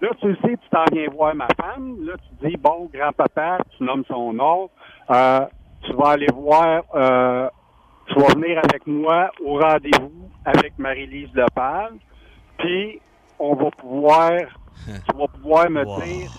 Là, 0.01 0.09
tu 0.19 0.27
le 0.27 0.35
sais, 0.43 0.57
tu 0.61 0.69
t'en 0.69 0.83
viens 0.91 1.07
voir 1.09 1.33
ma 1.35 1.47
femme. 1.59 1.97
Là, 2.05 2.13
tu 2.17 2.47
dis, 2.49 2.55
bon, 2.57 2.89
grand-papa, 2.93 3.59
tu 3.77 3.83
nommes 3.83 4.03
son 4.07 4.31
nom. 4.33 4.69
Euh, 5.09 5.45
tu 5.83 5.93
vas 5.93 6.09
aller 6.11 6.27
voir... 6.33 6.83
euh, 6.95 7.49
tu 8.07 8.13
vas 8.19 8.27
venir 8.27 8.59
avec 8.63 8.85
moi 8.87 9.29
au 9.43 9.57
rendez-vous 9.59 10.29
avec 10.45 10.77
Marie-Lise 10.77 11.29
Lepage. 11.33 11.91
Puis, 12.57 13.01
on 13.39 13.53
va 13.55 13.69
pouvoir... 13.71 14.31
tu 14.85 15.17
vas 15.17 15.27
pouvoir 15.27 15.69
me 15.69 15.83
Wow. 15.83 16.01
dire 16.01 16.31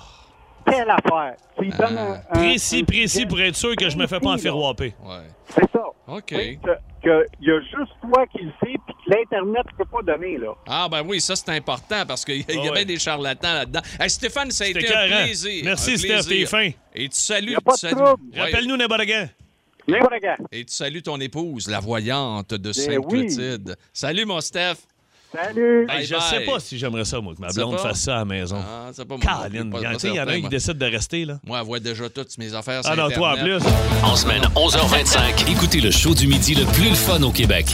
telle 0.64 0.90
affaire. 0.90 1.34
Tu 1.56 1.64
lui 1.64 1.70
donnes 1.70 1.98
un- 1.98 2.12
un- 2.30 2.38
Précis, 2.38 2.80
un 2.80 2.84
précis 2.84 3.26
pour 3.26 3.40
être 3.40 3.56
sûr 3.56 3.74
que 3.76 3.88
je 3.88 3.96
me 3.98 4.06
fais 4.06 4.20
pas 4.20 4.30
enferroiper. 4.34 4.94
Ouais. 5.02 5.26
C'est 5.54 5.70
ça. 5.72 5.82
OK. 6.06 6.34
Que 7.02 7.26
y 7.40 7.50
a 7.50 7.60
juste 7.60 7.92
toi 8.02 8.26
qui 8.26 8.42
le 8.42 8.50
sais, 8.60 8.74
puis 8.86 8.94
que 9.04 9.10
l'Internet 9.14 9.64
ne 9.72 9.76
peut 9.84 9.90
pas 9.90 10.02
donner, 10.02 10.36
là. 10.36 10.52
Ah, 10.66 10.88
ben 10.90 11.02
oui, 11.06 11.20
ça, 11.20 11.36
c'est 11.36 11.48
important 11.50 12.04
parce 12.06 12.24
qu'il 12.24 12.38
y 12.38 12.40
a, 12.40 12.44
il 12.48 12.54
y 12.56 12.58
a 12.58 12.62
Ah 12.62 12.64
ouais. 12.66 12.72
bien 12.72 12.84
des 12.84 12.98
charlatans 12.98 13.54
là-dedans. 13.54 13.80
Hey, 14.00 14.10
Stéphane, 14.10 14.50
ça 14.50 14.64
a 14.64 14.66
été 14.66 14.92
un 14.94 15.06
plaisir. 15.06 15.62
Merci, 15.64 15.92
un 15.92 15.96
Steph, 15.96 16.08
t'es 16.08 16.24
plaisir. 16.26 16.48
fin. 16.48 16.70
Et 16.94 17.08
tu 17.08 17.16
salues, 17.16 17.52
Y 17.52 17.56
a 17.56 17.60
pas 17.60 17.74
tu 17.76 17.86
de 17.86 17.90
salues- 17.90 18.04
trouble. 18.04 18.22
Ouais. 18.34 18.40
Rappelle-nous 18.40 18.76
quand. 20.20 20.36
Et 20.52 20.64
tu 20.64 20.74
salues 20.74 21.02
ton 21.02 21.18
épouse, 21.20 21.68
la 21.68 21.80
voyante 21.80 22.50
de 22.50 22.58
Ben 22.58 22.72
Sainte-Clotilde. 22.72 23.76
Salut, 23.92 24.24
mon 24.26 24.40
Steph. 24.40 24.74
Salut! 25.34 25.86
Bye 25.86 25.98
Hey, 25.98 26.06
je 26.06 26.14
bye. 26.14 26.22
sais 26.22 26.40
pas 26.40 26.58
si 26.60 26.78
j'aimerais 26.78 27.04
ça, 27.04 27.20
moi, 27.20 27.34
que 27.34 27.40
ma 27.40 27.48
blonde 27.52 27.78
fasse 27.78 28.00
ça 28.00 28.14
à 28.14 28.18
la 28.20 28.24
maison. 28.24 28.56
Ah, 28.58 28.88
c'est 28.92 29.04
pas 29.06 29.16
moi. 29.16 29.24
Caroline, 29.24 29.70
il 29.76 29.82
y 30.14 30.20
en 30.20 30.26
a 30.26 30.30
un 30.32 30.40
qui 30.40 30.48
décide 30.48 30.78
de 30.78 30.86
rester, 30.86 31.24
là. 31.26 31.38
Moi, 31.46 31.58
elle 31.60 31.66
voit 31.66 31.80
déjà 31.80 32.08
toutes 32.08 32.36
mes 32.38 32.54
affaires 32.54 32.82
sur 32.82 32.92
Ah 32.92 32.96
non, 32.96 33.10
toi 33.10 33.34
en 33.34 33.42
plus. 33.42 33.58
En 34.02 34.16
semaine, 34.16 34.42
11h25, 34.56 35.50
écoutez 35.50 35.80
le 35.80 35.90
show 35.90 36.14
du 36.14 36.26
midi 36.26 36.54
le 36.54 36.64
plus 36.64 36.88
le 36.88 36.94
fun 36.94 37.22
au 37.22 37.30
Québec. 37.30 37.66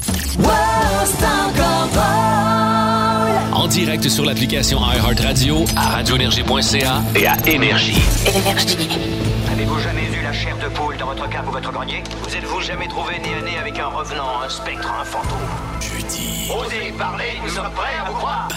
En 3.53 3.69
direct 3.69 4.09
sur 4.09 4.25
l'application 4.25 4.81
iHeartRadio, 4.81 5.65
à 5.77 5.91
radioénergie.ca 5.97 7.03
et 7.15 7.27
à 7.27 7.37
Énergie. 7.47 7.95
Énergie. 8.27 8.89
Avez-vous 9.53 9.79
jamais 9.79 10.09
chair 10.35 10.57
de 10.59 10.69
poule 10.69 10.97
dans 10.97 11.07
votre 11.07 11.29
cave 11.29 11.49
ou 11.49 11.53
votre 11.53 11.71
grenier 11.71 12.03
Vous 12.23 12.37
êtes-vous 12.37 12.61
jamais 12.61 12.89
trouvé 12.89 13.19
nez 13.19 13.35
à 13.35 13.43
nez 13.43 13.59
avec 13.59 13.79
un 13.79 13.87
revenant, 13.87 14.41
un 14.43 14.49
spectre, 14.49 14.93
un 14.93 15.05
fantôme? 15.05 15.39
Jeudi. 15.81 16.51
Osez 16.51 16.93
parler, 16.99 17.41
nous 17.43 17.51
sommes 17.51 17.71
prêts 17.71 17.95
à 18.01 18.11
vous 18.11 18.17
croire 18.17 18.49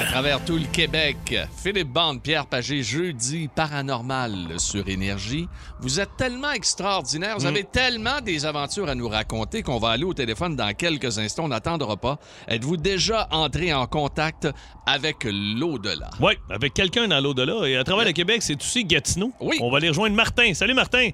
À 0.00 0.04
travers 0.04 0.42
tout 0.42 0.56
le 0.56 0.64
Québec, 0.64 1.36
Philippe 1.62 1.90
Bande, 1.90 2.22
Pierre 2.22 2.46
Pagé, 2.46 2.82
jeudi 2.82 3.50
paranormal 3.54 4.58
sur 4.58 4.88
Énergie. 4.88 5.46
Vous 5.80 6.00
êtes 6.00 6.16
tellement 6.16 6.52
extraordinaire, 6.52 7.36
vous 7.38 7.44
avez 7.44 7.64
tellement 7.64 8.22
des 8.22 8.46
aventures 8.46 8.88
à 8.88 8.94
nous 8.94 9.08
raconter 9.08 9.62
qu'on 9.62 9.78
va 9.78 9.90
aller 9.90 10.04
au 10.04 10.14
téléphone 10.14 10.56
dans 10.56 10.72
quelques 10.72 11.18
instants. 11.18 11.44
On 11.44 11.48
n'attendra 11.48 11.98
pas. 11.98 12.18
Êtes-vous 12.48 12.78
déjà 12.78 13.28
entré 13.30 13.74
en 13.74 13.86
contact 13.86 14.48
avec 14.86 15.24
l'au-delà? 15.24 16.08
Oui, 16.18 16.32
avec 16.48 16.72
quelqu'un 16.72 17.06
dans 17.06 17.20
l'au-delà. 17.20 17.68
Et 17.68 17.76
à 17.76 17.84
travers 17.84 18.06
le 18.06 18.12
Québec, 18.12 18.40
c'est 18.40 18.56
aussi 18.56 18.86
Gatineau. 18.86 19.32
Oui. 19.38 19.58
On 19.60 19.70
va 19.70 19.76
aller 19.76 19.88
rejoindre 19.88 20.16
Martin. 20.16 20.54
Salut, 20.54 20.72
Martin. 20.72 21.10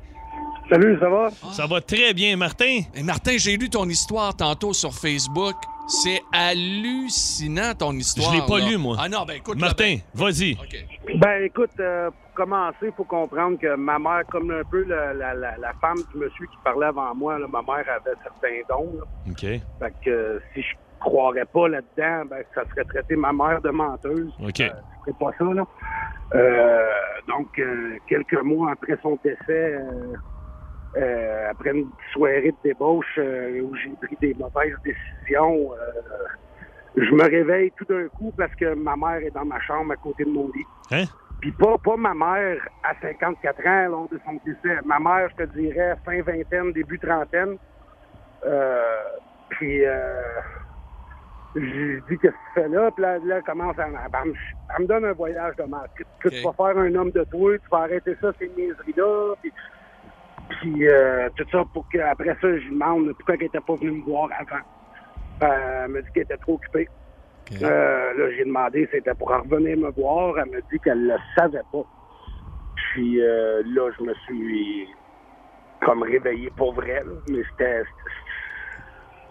Salut, 0.71 0.97
ça 1.01 1.09
va? 1.09 1.29
Ça 1.53 1.67
va 1.67 1.81
très 1.81 2.15
bien, 2.15 2.37
Martin? 2.37 2.83
Et 2.95 3.03
Martin, 3.03 3.37
j'ai 3.37 3.57
lu 3.57 3.69
ton 3.69 3.89
histoire 3.89 4.37
tantôt 4.37 4.73
sur 4.73 4.95
Facebook. 4.95 5.57
C'est 5.89 6.21
hallucinant, 6.33 7.75
ton 7.79 7.93
histoire. 7.93 8.33
Je 8.35 8.41
l'ai 8.41 8.47
pas 8.47 8.59
là. 8.59 8.69
lu, 8.71 8.77
moi. 8.77 8.97
Ah 8.99 9.09
non, 9.09 9.25
ben 9.27 9.35
écoute. 9.35 9.59
Martin, 9.61 9.99
vas-y. 10.15 10.53
OK. 10.55 11.17
Ben 11.21 11.45
écoute, 11.45 11.71
euh, 11.79 12.11
pour 12.11 12.33
commencer, 12.35 12.77
il 12.87 12.93
faut 12.93 13.05
comprendre 13.05 13.59
que 13.59 13.75
ma 13.77 13.99
mère, 13.99 14.23
comme 14.31 14.51
un 14.51 14.65
peu 14.69 14.83
la, 14.85 15.15
la, 15.15 15.35
la, 15.35 15.57
la 15.57 15.73
femme 15.81 15.99
du 16.13 16.19
monsieur 16.19 16.47
qui 16.47 16.57
parlait 16.65 16.87
avant 16.87 17.15
moi, 17.15 17.39
là, 17.39 17.47
ma 17.47 17.63
mère 17.63 17.85
avait 17.89 18.17
certains 18.23 18.61
dons. 18.69 18.93
là. 18.99 19.05
OK. 19.31 19.41
Fait 19.41 19.95
que 20.05 20.11
euh, 20.11 20.41
si 20.55 20.63
je 20.63 20.75
croirais 20.99 21.45
pas 21.45 21.69
là-dedans, 21.69 22.25
ben 22.31 22.43
ça 22.55 22.63
serait 22.71 22.85
traité 22.85 23.15
ma 23.15 23.33
mère 23.33 23.61
de 23.63 23.71
menteuse. 23.71 24.33
OK. 24.43 24.61
Euh, 24.61 25.13
pas 25.21 25.31
ça, 25.39 25.45
là. 25.45 25.65
Euh, 26.35 26.87
donc, 27.29 27.57
euh, 27.61 27.97
quelques 28.09 28.43
mois 28.43 28.73
après 28.73 28.99
son 29.03 29.17
décès, 29.23 29.79
euh, 30.97 31.51
après 31.51 31.71
une 31.71 31.91
soirée 32.13 32.53
de 32.53 32.57
débauche 32.65 33.19
euh, 33.19 33.61
où 33.63 33.75
j'ai 33.77 33.91
pris 34.01 34.17
des 34.21 34.35
mauvaises 34.35 34.77
décisions, 34.85 35.73
euh, 35.73 36.01
je 36.97 37.11
me 37.13 37.23
réveille 37.25 37.73
tout 37.73 37.85
d'un 37.85 38.09
coup 38.09 38.33
parce 38.37 38.55
que 38.55 38.75
ma 38.75 38.97
mère 38.97 39.17
est 39.23 39.31
dans 39.31 39.45
ma 39.45 39.61
chambre 39.61 39.93
à 39.93 39.97
côté 39.97 40.25
de 40.25 40.31
mon 40.31 40.49
lit. 40.55 40.67
Hein? 40.91 41.05
Puis 41.41 41.53
pas, 41.53 41.77
pas 41.79 41.97
ma 41.97 42.15
mère 42.15 42.67
à 42.83 42.95
54 43.01 43.67
ans 43.67 43.89
lors 43.89 44.09
de 44.09 44.19
son 44.25 44.41
décès. 44.45 44.79
Ma 44.85 44.99
mère, 44.99 45.29
je 45.37 45.45
te 45.45 45.53
dirais, 45.59 45.95
fin 46.05 46.23
vingtaine, 46.23 46.73
début 46.73 46.99
trentaine. 46.99 47.57
Euh, 48.47 49.03
puis 49.51 49.85
euh, 49.85 50.21
dit 51.55 52.19
qu'est-ce 52.19 52.19
que 52.19 52.27
tu 52.29 52.53
fais 52.55 52.69
là? 52.69 52.91
Puis 52.91 53.03
là, 53.03 53.19
là, 53.19 53.37
elle 53.39 53.43
commence 53.43 53.79
à, 53.79 53.87
elle, 53.87 54.31
me- 54.31 54.35
elle 54.77 54.83
me 54.83 54.87
donne 54.87 55.05
un 55.05 55.13
voyage 55.13 55.57
de 55.57 55.65
marque. 55.65 56.03
Que 56.21 56.29
tu 56.29 56.43
vas 56.43 56.53
faire 56.53 56.79
un 56.79 56.95
homme 56.95 57.11
de 57.11 57.25
toi, 57.25 57.59
tu 57.59 57.67
vas 57.71 57.79
arrêter 57.83 58.15
ça, 58.21 58.33
ces 58.39 58.49
niaiseries-là. 58.49 59.35
Puis, 59.43 59.53
puis 60.49 60.89
euh, 60.89 61.29
tout 61.37 61.47
ça 61.51 61.65
pour 61.73 61.89
qu'après 61.89 62.35
ça, 62.41 62.41
je 62.43 62.49
lui 62.49 62.71
demande 62.71 63.13
pourquoi 63.15 63.35
elle 63.35 63.43
n'était 63.43 63.61
pas 63.61 63.75
venue 63.75 63.93
me 63.93 64.05
voir 64.05 64.29
avant. 64.39 64.63
Euh, 65.43 65.85
elle 65.85 65.91
m'a 65.91 66.01
dit 66.01 66.09
qu'elle 66.15 66.23
était 66.25 66.37
trop 66.39 66.55
occupée. 66.55 66.89
Euh, 67.63 68.13
là, 68.15 68.31
j'ai 68.37 68.45
demandé 68.45 68.87
si 68.87 68.93
c'était 68.93 69.15
pour 69.15 69.29
revenir 69.29 69.77
me 69.77 69.91
voir. 69.91 70.39
Elle 70.39 70.51
m'a 70.51 70.61
dit 70.73 70.79
qu'elle 70.81 71.07
le 71.07 71.17
savait 71.37 71.61
pas. 71.73 71.85
Puis 72.75 73.21
euh, 73.21 73.63
là, 73.67 73.91
je 73.99 74.05
me 74.05 74.15
suis 74.27 74.89
comme 75.85 76.03
réveillé 76.03 76.51
pour 76.57 76.73
vrai. 76.75 77.03
là. 77.05 77.13
Mais 77.29 77.43
c'était 77.51 77.83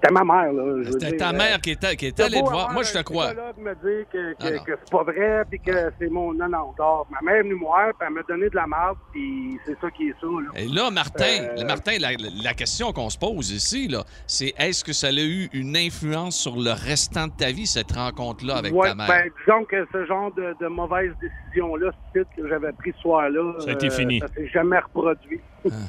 c'était 0.01 0.13
ma 0.13 0.23
mère. 0.23 0.53
là. 0.53 0.83
C'était 0.91 1.17
ta 1.17 1.29
euh, 1.29 1.33
mère 1.33 1.61
qui 1.61 1.71
était, 1.71 1.95
qui 1.95 2.07
est 2.07 2.13
c'est 2.17 2.23
allée 2.25 2.41
te 2.41 2.49
voir. 2.49 2.71
Moi, 2.71 2.83
je 2.83 2.93
te 2.93 3.01
crois. 3.03 3.33
me 3.33 3.73
dire 3.75 4.05
que, 4.11 4.33
que, 4.33 4.35
Ah 4.39 4.51
que 4.63 4.71
c'est 4.83 4.91
pas 4.91 5.03
vrai, 5.03 5.43
puis 5.49 5.59
que 5.59 5.91
c'est 5.99 6.09
mon... 6.09 6.33
Non, 6.33 6.47
non. 6.49 6.73
Ma 7.09 7.21
mère 7.23 7.35
est 7.39 7.43
venue 7.43 7.55
me 7.55 7.59
voir, 7.59 7.89
puis 7.97 8.07
elle 8.07 8.13
m'a 8.13 8.21
donné 8.23 8.49
de 8.49 8.55
la 8.55 8.67
marde, 8.67 8.97
puis 9.11 9.57
c'est 9.65 9.77
ça 9.79 9.89
qui 9.91 10.09
est 10.09 10.15
ça, 10.21 10.27
là. 10.27 10.59
Et 10.61 10.67
là, 10.67 10.91
Martin, 10.91 11.25
Euh, 11.41 11.55
le 11.61 11.65
Martin 11.65 11.97
la, 11.99 12.09
la 12.43 12.53
question 12.53 12.91
qu'on 12.93 13.09
se 13.09 13.17
pose 13.17 13.51
ici, 13.51 13.87
là, 13.87 14.03
c'est 14.27 14.53
est-ce 14.57 14.83
que 14.83 14.93
ça 14.93 15.07
a 15.07 15.11
eu 15.11 15.49
une 15.53 15.75
influence 15.77 16.35
sur 16.37 16.55
le 16.55 16.71
restant 16.71 17.27
de 17.27 17.33
ta 17.37 17.51
vie, 17.51 17.65
cette 17.67 17.91
rencontre-là 17.91 18.57
avec 18.57 18.73
Ouais, 18.73 18.89
ta 18.89 18.95
mère? 18.95 19.07
ben, 19.07 19.29
disons 19.45 19.63
que 19.65 19.87
ce 19.91 20.05
genre 20.05 20.31
de, 20.33 20.55
de 20.59 20.67
mauvaise 20.67 21.11
décision-là, 21.21 21.91
stupide 22.09 22.27
que 22.35 22.47
j'avais 22.47 22.71
pris 22.73 22.91
ce 22.95 23.01
soir-là, 23.01 23.53
Ça 23.59 23.69
a 23.69 23.73
été 23.73 23.87
euh, 23.87 23.91
fini. 23.91 24.19
ça 24.19 24.27
s'est 24.35 24.47
jamais 24.49 24.79
reproduit. 24.79 25.39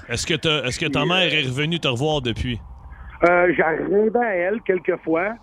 Est-ce 0.08 0.26
que, 0.26 0.34
que 0.34 0.86
ta 0.90 1.04
mère 1.04 1.32
est 1.34 1.42
revenue 1.42 1.78
te 1.78 1.88
revoir 1.88 2.22
depuis? 2.22 2.60
Euh, 3.24 3.52
J'arrivais 3.56 4.18
à 4.18 4.34
elle 4.34 4.62
quelques 4.62 4.96
fois, 4.98 5.34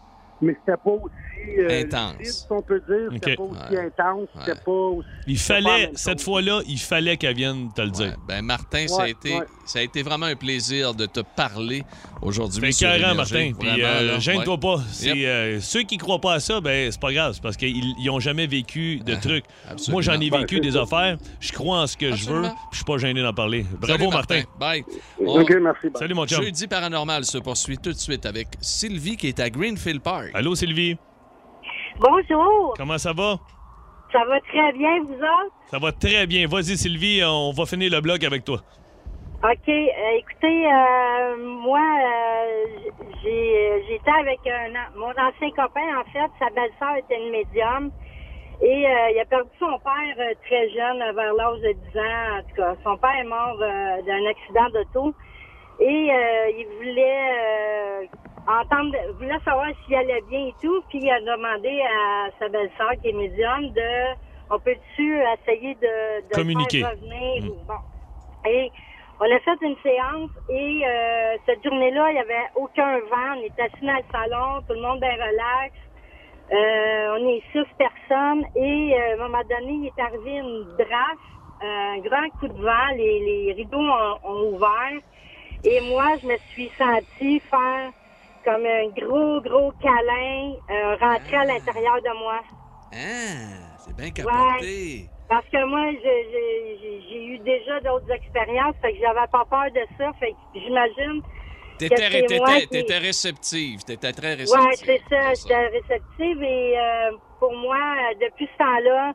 mais 0.41 0.53
c'était 0.55 0.77
pas 0.77 0.91
aussi 0.91 1.32
euh, 1.59 1.81
Intense. 1.81 2.15
lucide, 2.19 2.33
si 2.33 2.45
on 2.49 2.61
peut 2.61 2.81
dire. 2.87 3.09
C'était 3.13 3.31
Ok. 3.31 3.37
pas 3.37 3.43
aussi 3.43 3.77
intense, 3.77 4.27
c'était 4.39 4.59
pas 4.61 4.71
aussi... 4.71 5.07
Il 5.27 5.37
fallait, 5.37 5.91
cette 5.95 6.21
fois-là, 6.21 6.61
il 6.67 6.79
fallait 6.79 7.17
qu'elle 7.17 7.35
vienne 7.35 7.69
te 7.73 7.81
le 7.81 7.89
dire. 7.91 8.15
Ben, 8.27 8.41
Martin, 8.43 8.87
ça, 8.87 9.01
a 9.01 9.03
Ouais, 9.05 9.11
été, 9.11 9.33
ouais. 9.35 9.45
ça 9.65 9.79
a 9.79 9.81
été 9.81 10.01
vraiment 10.03 10.25
un 10.25 10.35
plaisir 10.35 10.93
de 10.93 11.05
te 11.05 11.19
parler 11.21 11.83
aujourd'hui. 12.21 12.61
C'est 12.73 12.79
sur 12.79 12.87
carré, 12.87 12.99
Énergie. 12.99 13.17
Martin. 13.17 13.51
Puis 13.59 13.81
euh, 13.83 14.19
gêne-toi 14.19 14.53
ouais. 14.53 14.59
pas. 14.59 14.81
Yep. 15.01 15.15
euh, 15.17 15.59
ceux 15.61 15.83
qui 15.83 15.97
croient 15.97 16.19
pas 16.21 16.33
à 16.33 16.39
ça, 16.39 16.59
ben 16.61 16.91
c'est 16.91 16.99
pas 17.01 17.13
grave. 17.13 17.33
C'est 17.33 17.43
parce 17.43 17.57
qu'ils 17.57 17.93
ils 17.99 18.09
ont 18.09 18.19
jamais 18.19 18.47
vécu 18.47 18.99
de 18.99 19.15
trucs. 19.15 19.45
Ah, 19.67 19.71
absolument. 19.71 19.93
Moi, 19.95 20.01
j'en 20.01 20.19
ai 20.19 20.29
vécu 20.29 20.59
des 20.59 20.71
ça. 20.71 20.81
affaires. 20.83 21.17
Je 21.39 21.51
crois 21.51 21.81
en 21.81 21.87
ce 21.87 21.97
que 21.97 22.13
je 22.15 22.29
veux. 22.29 22.41
Puis 22.43 22.51
Je 22.71 22.75
suis 22.77 22.85
pas 22.85 22.97
gêné 22.97 23.21
d'en 23.21 23.33
parler. 23.33 23.65
Bravo, 23.79 23.97
Salut, 23.97 24.09
Martin. 24.13 24.41
Bye. 24.59 24.83
OK, 25.25 25.49
merci. 25.61 25.89
bye. 25.89 25.91
Salut, 25.99 26.13
mon 26.13 26.25
chum. 26.27 26.43
Jeudi 26.43 26.67
paranormal 26.67 27.23
se 27.25 27.37
poursuit 27.37 27.77
tout 27.77 27.91
de 27.93 27.97
suite 27.97 28.25
avec 28.25 28.47
Sylvie 28.61 29.17
qui 29.17 29.27
est 29.27 29.39
à 29.39 29.49
Greenfield 29.49 30.01
Park. 30.01 30.31
Allô, 30.33 30.55
Sylvie? 30.55 30.97
Bonjour. 31.99 32.73
Comment 32.77 32.97
ça 32.97 33.13
va? 33.13 33.37
Ça 34.11 34.23
va 34.25 34.39
très 34.41 34.71
bien, 34.73 35.01
vous 35.03 35.15
autres? 35.15 35.53
Ça 35.67 35.79
va 35.79 35.91
très 35.91 36.27
bien. 36.27 36.47
Vas-y, 36.47 36.77
Sylvie, 36.77 37.21
on 37.25 37.51
va 37.51 37.65
finir 37.65 37.91
le 37.91 38.01
blog 38.01 38.23
avec 38.25 38.43
toi. 38.43 38.59
OK. 39.43 39.67
euh, 39.67 40.17
écoutez, 40.17 40.65
euh, 40.67 41.35
moi, 41.37 41.79
euh, 41.81 42.65
j'ai 43.23 43.83
j'étais 43.89 44.11
avec 44.11 44.39
un, 44.47 44.71
mon 44.97 45.09
ancien 45.09 45.49
copain, 45.51 45.97
en 45.99 46.03
fait. 46.11 46.31
Sa 46.39 46.49
belle-sœur 46.51 46.95
était 46.97 47.17
une 47.21 47.31
médium. 47.31 47.91
Et 48.61 48.85
il 48.85 49.19
a 49.19 49.25
perdu 49.25 49.49
son 49.59 49.77
père 49.79 50.25
très 50.45 50.69
jeune, 50.69 50.99
vers 51.15 51.33
l'âge 51.33 51.59
de 51.59 51.73
10 51.91 51.99
ans. 51.99 52.37
En 52.37 52.41
tout 52.43 52.55
cas, 52.55 52.75
son 52.83 52.95
père 52.97 53.17
est 53.19 53.25
mort 53.25 53.57
d'un 53.57 54.25
accident 54.29 54.69
d'auto. 54.73 55.13
Et 55.81 56.07
il 56.57 56.67
voulait 56.77 57.72
entendre, 58.47 58.95
voulait 59.19 59.39
savoir 59.45 59.67
s'il 59.85 59.95
allait 59.95 60.21
bien 60.29 60.47
et 60.47 60.53
tout. 60.61 60.83
Puis 60.89 60.99
il 61.01 61.09
a 61.09 61.19
demandé 61.21 61.81
à 61.81 62.29
sa 62.39 62.49
belle-sœur, 62.49 62.91
qui 63.01 63.09
est 63.09 63.13
médium, 63.13 63.69
de 63.71 64.15
on 64.49 64.59
peut-tu 64.59 65.19
essayer 65.19 65.75
de, 65.75 66.27
de 66.29 66.33
Communiquer. 66.35 66.81
faire 66.81 66.91
revenir 66.91 67.51
ou 67.51 67.55
bon. 67.65 68.49
Et 68.49 68.71
on 69.19 69.25
a 69.25 69.39
fait 69.39 69.65
une 69.65 69.77
séance 69.81 70.31
et 70.49 70.81
euh, 70.85 71.37
cette 71.45 71.63
journée-là, 71.63 72.09
il 72.09 72.13
n'y 72.13 72.19
avait 72.19 72.49
aucun 72.55 72.99
vent. 72.99 73.37
On 73.37 73.43
était 73.43 73.63
assis 73.63 73.85
dans 73.85 73.93
le 73.93 74.03
salon, 74.11 74.61
tout 74.67 74.73
le 74.73 74.81
monde 74.81 74.99
bien 74.99 75.13
relax. 75.13 75.73
Euh, 76.51 77.17
on 77.17 77.29
est 77.29 77.41
six 77.53 77.65
personnes 77.77 78.45
et 78.55 78.93
euh, 78.93 79.11
à 79.11 79.13
un 79.13 79.27
moment 79.27 79.43
donné, 79.49 79.71
il 79.71 79.87
est 79.87 80.01
arrivé 80.01 80.31
une 80.37 80.65
drache, 80.77 81.25
un 81.61 81.99
grand 81.99 82.29
coup 82.39 82.49
de 82.49 82.61
vent, 82.61 82.89
les, 82.97 83.19
les 83.21 83.53
rideaux 83.53 83.79
ont, 83.79 84.17
ont 84.23 84.53
ouvert 84.53 84.99
et 85.63 85.79
moi, 85.89 86.17
je 86.21 86.27
me 86.27 86.35
suis 86.51 86.69
sentie 86.77 87.39
faire 87.39 87.91
comme 88.43 88.65
un 88.65 88.87
gros, 88.89 89.41
gros 89.41 89.71
câlin 89.81 90.53
euh, 90.69 90.95
rentrer 90.95 91.35
à 91.35 91.45
l'intérieur 91.45 92.01
de 92.01 92.19
moi. 92.19 92.39
Ah, 92.93 93.77
c'est 93.77 93.95
bien 93.95 94.11
capoté. 94.11 94.29
Ouais. 94.61 95.09
Parce 95.29 95.45
que 95.47 95.65
moi, 95.65 95.91
j'ai 96.03 97.25
eu 97.25 97.39
déjà 97.39 97.79
d'autres 97.79 98.11
expériences, 98.11 98.75
fait 98.81 98.93
que 98.93 98.99
j'avais 98.99 99.27
pas 99.31 99.45
peur 99.49 99.65
de 99.73 99.81
ça, 99.97 100.11
fait 100.19 100.31
que 100.31 100.59
j'imagine 100.59 101.21
T'étais, 101.77 102.97
réceptive. 102.99 103.83
T'étais 103.83 104.11
très 104.13 104.35
réceptive. 104.35 104.67
Ouais, 104.67 104.75
c'est 104.75 105.01
ça, 105.09 105.33
j'étais 105.33 105.67
réceptive 105.67 106.43
et 106.43 106.77
euh, 106.77 107.11
pour 107.39 107.53
moi, 107.53 107.77
euh, 107.77 108.15
depuis 108.21 108.47
ce 108.53 108.57
temps-là, 108.57 109.13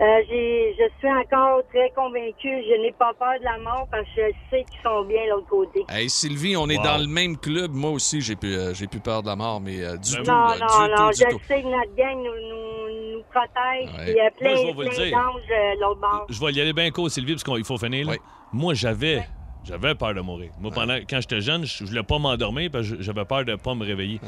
euh, 0.00 0.04
j'ai, 0.28 0.74
je 0.78 0.84
suis 0.98 1.08
encore 1.10 1.62
très 1.72 1.90
convaincue. 1.94 2.62
Je 2.68 2.80
n'ai 2.82 2.92
pas 2.92 3.12
peur 3.14 3.38
de 3.38 3.44
la 3.44 3.58
mort 3.58 3.86
parce 3.90 4.04
que 4.14 4.22
je 4.28 4.32
sais 4.50 4.64
qu'ils 4.64 4.80
sont 4.82 5.04
bien 5.04 5.24
de 5.24 5.30
l'autre 5.30 5.48
côté. 5.48 5.84
Hey, 5.88 6.08
Sylvie, 6.10 6.56
on 6.56 6.68
est 6.68 6.76
Wow. 6.78 6.84
dans 6.84 6.98
le 6.98 7.06
même 7.06 7.36
club. 7.38 7.72
Moi 7.72 7.90
aussi, 7.90 8.20
j'ai 8.20 8.36
plus, 8.36 8.54
euh, 8.54 8.74
j'ai 8.74 8.86
plus 8.86 9.00
peur 9.00 9.22
de 9.22 9.28
la 9.28 9.36
mort, 9.36 9.60
mais 9.60 9.82
euh, 9.82 9.96
du 9.96 10.10
tout. 10.12 10.22
non, 10.22 10.32
là, 10.32 10.56
non, 10.60 10.84
du 10.84 10.90
non, 10.90 11.10
tout, 11.10 11.16
je 11.18 11.30
tout. 11.30 11.40
sais 11.48 11.62
que 11.62 11.66
notre 11.66 11.94
gang 11.96 12.16
nous, 12.16 12.24
nous, 12.24 13.16
nous 13.16 13.22
protège. 13.30 13.90
Ouais. 13.98 14.10
Il 14.12 14.16
y 14.16 14.20
a 14.20 14.30
plein, 14.30 14.72
Moi, 14.74 14.84
je 14.84 14.96
plein 14.96 15.10
d'anges 15.10 15.42
de 15.48 15.80
l'autre 15.80 16.00
bord. 16.00 16.26
Je 16.28 16.40
vais 16.44 16.52
y 16.52 16.60
aller 16.60 16.72
bien 16.72 16.90
court, 16.90 17.10
Sylvie, 17.10 17.32
parce 17.32 17.44
qu'il 17.44 17.64
faut 17.64 17.78
finir. 17.78 18.06
là. 18.06 18.16
Moi, 18.52 18.74
j'avais. 18.74 19.26
J'avais 19.64 19.96
peur 19.96 20.14
de 20.14 20.20
mourir. 20.20 20.52
Moi, 20.60 20.70
pendant, 20.72 20.94
quand 21.10 21.20
j'étais 21.20 21.40
jeune, 21.40 21.64
je 21.64 21.78
je 21.78 21.84
voulais 21.86 22.04
pas 22.04 22.18
m'endormir 22.20 22.70
parce 22.70 22.88
que 22.88 23.02
j'avais 23.02 23.24
peur 23.24 23.44
de 23.44 23.56
pas 23.56 23.74
me 23.74 23.84
réveiller. 23.84 24.20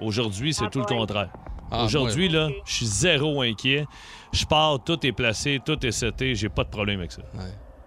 Aujourd'hui, 0.00 0.54
c'est 0.54 0.70
tout 0.70 0.78
le 0.78 0.86
contraire. 0.86 1.28
Ah, 1.70 1.84
Aujourd'hui, 1.84 2.28
là, 2.28 2.48
je 2.64 2.72
suis 2.72 2.86
zéro 2.86 3.42
inquiet. 3.42 3.86
Je 4.32 4.44
pars, 4.44 4.78
tout 4.84 5.04
est 5.06 5.12
placé, 5.12 5.60
tout 5.64 5.84
est 5.84 5.90
seté. 5.92 6.34
J'ai 6.34 6.48
pas 6.48 6.64
de 6.64 6.68
problème 6.70 6.98
avec 7.00 7.12
ça. 7.12 7.22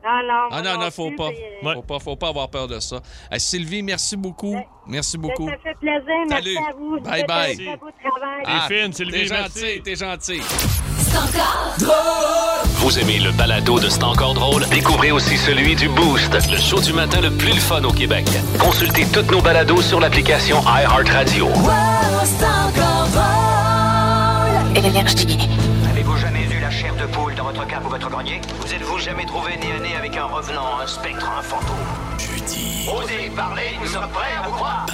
Non, 0.02 0.12
non. 0.26 0.48
Ah 0.50 0.62
moi 0.62 0.62
non, 0.62 0.80
non, 0.80 0.92
faut 0.92 1.08
plus, 1.08 1.16
pas. 1.18 1.28
euh, 1.28 1.74
Faut 1.76 1.82
pas. 1.82 2.00
Faut 2.00 2.16
pas 2.16 2.30
avoir 2.30 2.50
peur 2.50 2.68
de 2.68 2.80
ça. 2.80 3.02
Hey, 3.30 3.40
Sylvie, 3.40 3.84
merci 3.84 4.16
beaucoup. 4.16 4.56
Merci 4.88 5.18
beaucoup. 5.18 5.48
Ça 5.48 5.56
fait 5.62 5.78
plaisir. 5.80 6.06
Merci 6.30 6.44
Salut. 6.56 6.58
à 6.58 6.74
vous. 6.76 7.00
Bye 7.02 7.26
bye. 7.28 7.56
beau 7.80 7.90
travail. 8.02 8.44
Ah, 8.46 8.68
fine, 8.70 8.94
Sylvie, 8.94 9.28
T'es 9.28 9.34
merci. 9.36 9.60
gentil, 9.60 9.82
t'es 9.84 9.96
gentil. 9.96 10.42
Vous 12.76 12.98
aimez 13.00 13.20
le 13.20 13.32
balado 13.32 13.80
de 13.80 13.90
C'est 13.90 14.04
encore 14.04 14.34
drôle? 14.34 14.66
Découvrez 14.70 15.12
aussi 15.12 15.38
celui 15.38 15.76
du 15.76 15.90
Boost, 15.90 16.34
le 16.50 16.58
show 16.58 16.80
du 16.80 16.94
matin 16.94 17.20
le 17.22 17.32
plus 17.32 17.50
le 17.54 17.60
fun 17.60 17.84
au 17.84 17.92
Québec. 17.92 18.26
Consultez 18.58 19.06
toutes 19.12 19.30
nos 19.32 19.42
balados 19.42 19.82
sur 19.82 20.00
l'application 20.00 20.62
iHeartRadio. 20.62 21.48
Avez-vous 24.80 26.16
jamais 26.16 26.46
eu 26.46 26.62
la 26.62 26.72
chair 26.72 26.96
de 26.96 27.06
poule 27.08 27.36
dans 27.36 27.44
votre 27.44 27.68
cave 27.68 27.86
ou 27.86 27.90
votre 27.90 28.10
grenier? 28.10 28.40
Vous 28.62 28.74
êtes-vous 28.74 28.98
jamais 28.98 29.26
trouvé 29.26 29.58
nez 29.58 29.74
à 29.74 29.80
nez 29.82 29.94
avec 29.98 30.16
un 30.16 30.24
revenant, 30.24 30.80
un 30.82 30.88
spectre, 30.88 31.30
un 31.30 31.42
fantôme? 31.42 31.76
Jeudi. 32.18 32.88
Osez 32.90 33.30
parler, 33.36 33.72
nous 33.82 33.88
sommes 33.88 34.10
prêts 34.10 34.32
à 34.42 34.48
vous 34.48 34.54
croire. 34.54 34.86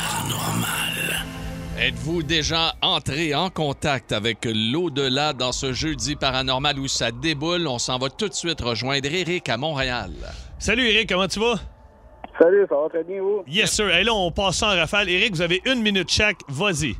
Êtes-vous 1.79 2.23
déjà 2.23 2.73
entré 2.81 3.35
en 3.35 3.51
contact 3.51 4.11
avec 4.11 4.39
l'au-delà 4.45 5.33
dans 5.33 5.51
ce 5.51 5.71
jeudi 5.71 6.15
paranormal 6.15 6.79
où 6.79 6.87
ça 6.87 7.11
déboule? 7.11 7.67
On 7.67 7.77
s'en 7.77 7.99
va 7.99 8.09
tout 8.09 8.27
de 8.27 8.33
suite 8.33 8.61
rejoindre 8.61 9.07
Eric 9.13 9.49
à 9.49 9.57
Montréal. 9.57 10.13
Salut, 10.57 10.87
Eric, 10.87 11.09
comment 11.09 11.27
tu 11.27 11.39
vas? 11.39 11.59
Salut, 12.41 12.65
ça 12.67 12.75
va 12.75 12.89
très 12.89 13.03
bien, 13.03 13.21
vous? 13.21 13.43
Yes, 13.45 13.71
sir. 13.71 13.95
Et 13.95 14.03
là, 14.03 14.15
on 14.15 14.31
passe 14.31 14.57
ça 14.57 14.69
en 14.69 14.75
rafale. 14.75 15.09
Eric, 15.09 15.35
vous 15.35 15.41
avez 15.43 15.61
une 15.63 15.83
minute 15.83 16.09
chaque. 16.09 16.39
Vas-y. 16.47 16.95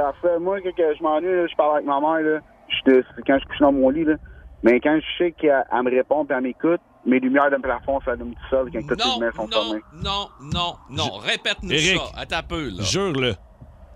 Parfait. 0.00 0.38
Moi, 0.38 0.60
quand 0.62 0.74
que 0.74 0.94
je 0.96 1.02
m'ennuie, 1.02 1.34
là, 1.36 1.46
je 1.46 1.54
parle 1.56 1.74
avec 1.76 1.86
ma 1.86 2.00
mère, 2.00 2.20
là. 2.20 2.40
Je 2.68 3.02
quand 3.26 3.38
je 3.38 3.44
couche 3.46 3.58
dans 3.60 3.72
mon 3.72 3.90
lit, 3.90 4.04
là. 4.04 4.14
Mais 4.62 4.78
quand 4.80 4.98
je 5.00 5.06
sais 5.18 5.32
qu'elle 5.32 5.64
elle 5.72 5.82
me 5.82 5.90
répond 5.90 6.24
et 6.24 6.32
elle 6.32 6.42
m'écoute, 6.42 6.80
mes 7.06 7.18
lumières 7.18 7.50
de 7.50 7.56
plafond 7.56 7.98
s'allument 8.04 8.32
tout 8.32 8.48
seul 8.50 8.70
quand 8.72 8.80
toutes 8.86 8.98
les 8.98 9.04
Non, 9.08 9.14
lumières 9.14 9.34
sont 9.34 9.42
non, 9.48 9.50
fermées. 9.50 9.82
non, 10.02 10.28
non, 10.40 10.74
non. 10.90 11.16
Répète-nous 11.18 11.72
Eric, 11.72 12.00
ça. 12.14 12.20
À 12.20 12.26
ta 12.26 12.42
peu, 12.42 12.64
là. 12.68 12.82
Jure-le. 12.82 13.34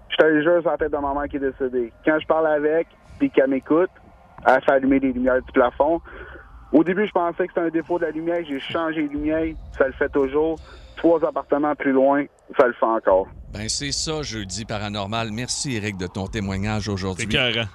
Je 0.09 0.17
te 0.17 0.25
le 0.25 0.43
jure 0.43 0.61
sur 0.62 0.71
la 0.71 0.77
tête 0.79 0.93
de 0.93 0.97
ma 0.97 1.12
mère 1.14 1.25
qui 1.29 1.37
est 1.37 1.40
décédée. 1.40 1.93
Quand 2.05 2.19
je 2.21 2.27
parle 2.27 2.47
avec 2.47 2.87
puis 3.19 3.31
qu'elle 3.31 3.49
m'écoute, 3.51 3.90
elle 4.47 4.62
fait 4.62 4.73
allumer 4.73 5.01
les 5.01 5.12
lumières 5.12 5.43
du 5.43 5.53
plafond. 5.53 6.01
Au 6.73 6.83
début, 6.83 7.07
je 7.07 7.12
pensais 7.12 7.47
que 7.47 7.53
c'était 7.55 7.67
un 7.67 7.71
défaut 7.71 7.99
de 7.99 8.05
la 8.07 8.11
lumière. 8.11 8.43
J'ai 8.49 8.61
changé 8.61 9.03
les 9.03 9.09
lumières. 9.09 9.55
Ça 9.79 9.87
le 9.87 9.93
fait 9.93 10.09
toujours. 10.09 10.57
Trois 10.97 11.25
appartements 11.25 11.75
plus 11.75 11.93
loin, 11.93 12.25
ça 12.59 12.67
le 12.67 12.73
fait 12.73 12.87
encore. 12.87 13.27
Ben 13.55 13.69
c'est 13.69 13.93
ça, 13.93 14.21
jeudi 14.23 14.64
paranormal. 14.64 15.31
Merci, 15.31 15.77
Eric, 15.77 15.97
de 15.97 16.09
ton 16.09 16.27
témoignage 16.27 16.88
aujourd'hui. 16.88 17.29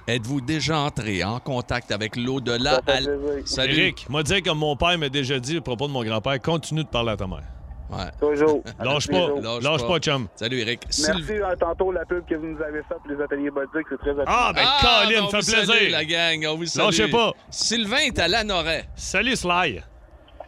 Êtes-vous 0.06 0.42
déjà 0.42 0.78
entré 0.78 1.24
en 1.24 1.40
contact 1.40 1.90
avec 1.90 2.16
l'au-delà? 2.16 2.76
À 2.76 2.82
plaisir. 2.82 3.16
Salut. 3.46 3.78
Eric, 3.78 4.06
moi 4.10 4.22
dire 4.22 4.42
comme 4.42 4.58
mon 4.58 4.76
père 4.76 4.98
m'a 4.98 5.08
déjà 5.08 5.38
dit 5.40 5.56
à 5.56 5.60
propos 5.62 5.88
de 5.88 5.92
mon 5.92 6.04
grand-père, 6.04 6.38
continue 6.42 6.84
de 6.84 6.88
parler 6.88 7.12
à 7.12 7.16
ta 7.16 7.26
mère. 7.26 7.44
Ouais. 7.88 8.10
Toujours. 8.20 8.62
Lâche 8.78 9.08
pas. 9.08 9.28
Lâche 9.40 9.62
lâche 9.64 9.80
pas. 9.80 9.88
pas, 9.88 9.98
chum. 10.00 10.28
Salut, 10.36 10.58
Eric. 10.60 10.82
Merci 10.86 11.02
Sylv- 11.02 11.42
à 11.44 11.56
tantôt 11.56 11.90
la 11.90 12.04
pub 12.04 12.24
que 12.26 12.34
vous 12.34 12.46
nous 12.46 12.62
avez 12.62 12.80
faite 12.82 12.98
pour 13.02 13.10
les 13.16 13.24
ateliers 13.24 13.50
Bodic, 13.50 13.86
c'est 13.88 13.98
très 13.98 14.10
Ah, 14.26 14.52
ben, 14.54 14.62
Ah, 14.64 15.02
Colin, 15.06 15.18
ben, 15.18 15.24
on 15.24 15.30
fait 15.30 15.36
vous 15.38 15.42
salue, 15.42 15.66
plaisir. 15.66 15.90
la 15.90 16.04
gang. 16.04 16.46
On 16.52 16.56
vous 16.56 16.66
salue. 16.66 16.84
Lâchez 16.84 17.08
pas. 17.08 17.32
Sylvain 17.50 17.96
est 18.06 18.18
à 18.18 18.28
Lanoret. 18.28 18.84
Salut, 18.96 19.34
Sly. 19.34 19.82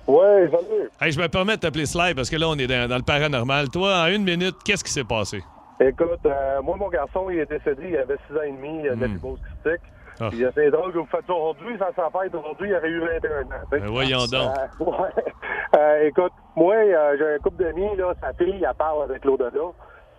Ouais, 0.07 0.49
salut. 0.51 0.91
Hey, 1.01 1.13
je 1.13 1.21
me 1.21 1.29
permets 1.29 1.57
de 1.57 1.61
t'appeler 1.61 1.87
Sly 1.87 2.15
parce 2.15 2.29
que 2.29 2.37
là, 2.37 2.47
on 2.49 2.57
est 2.57 2.67
dans, 2.67 2.89
dans 2.89 2.97
le 2.97 3.03
paranormal. 3.03 3.69
Toi, 3.71 4.03
en 4.03 4.07
une 4.09 4.25
minute, 4.25 4.57
qu'est-ce 4.65 4.83
qui 4.85 4.91
s'est 4.91 5.05
passé? 5.05 5.43
Écoute, 5.81 6.21
euh, 6.27 6.61
moi, 6.63 6.77
mon 6.77 6.89
garçon, 6.89 7.29
il 7.31 7.39
est 7.39 7.47
décédé, 7.51 7.89
il 7.91 7.97
avait 7.97 8.17
6 8.29 8.37
ans 8.37 8.43
et 8.43 8.51
demi, 8.53 8.81
il 8.85 8.89
a 8.91 8.95
de 8.95 9.01
la 9.01 9.09
Hmm. 9.09 9.13
fibrose 9.15 9.39
cystique. 9.65 9.83
Ah. 10.21 10.29
Puis 10.31 10.45
euh, 10.45 10.51
c'est 10.55 10.71
drôle 10.71 10.93
que 10.93 10.99
vous 10.99 11.07
faites 11.11 11.27
ça 11.27 11.33
aujourd'hui, 11.33 11.77
sans 11.79 11.87
s'en 12.03 12.11
faire 12.11 12.35
aujourd'hui, 12.35 12.69
il 12.69 12.75
aurait 12.77 12.89
eu 12.89 13.01
21 13.01 13.43
ans. 13.43 13.61
Ben, 13.71 13.87
voyons 13.87 14.27
donc. 14.27 14.57
Euh, 14.81 14.85
ouais. 14.85 15.25
Euh, 15.77 16.07
écoute, 16.09 16.33
moi, 16.55 16.75
euh, 16.75 17.17
j'ai 17.19 17.35
un 17.35 17.39
couple 17.39 17.65
d'amis, 17.65 17.97
là, 17.97 18.13
sa 18.21 18.33
fille, 18.35 18.63
elle 18.63 18.75
parle 18.77 19.05
avec 19.05 19.25
l'au-delà. 19.25 19.51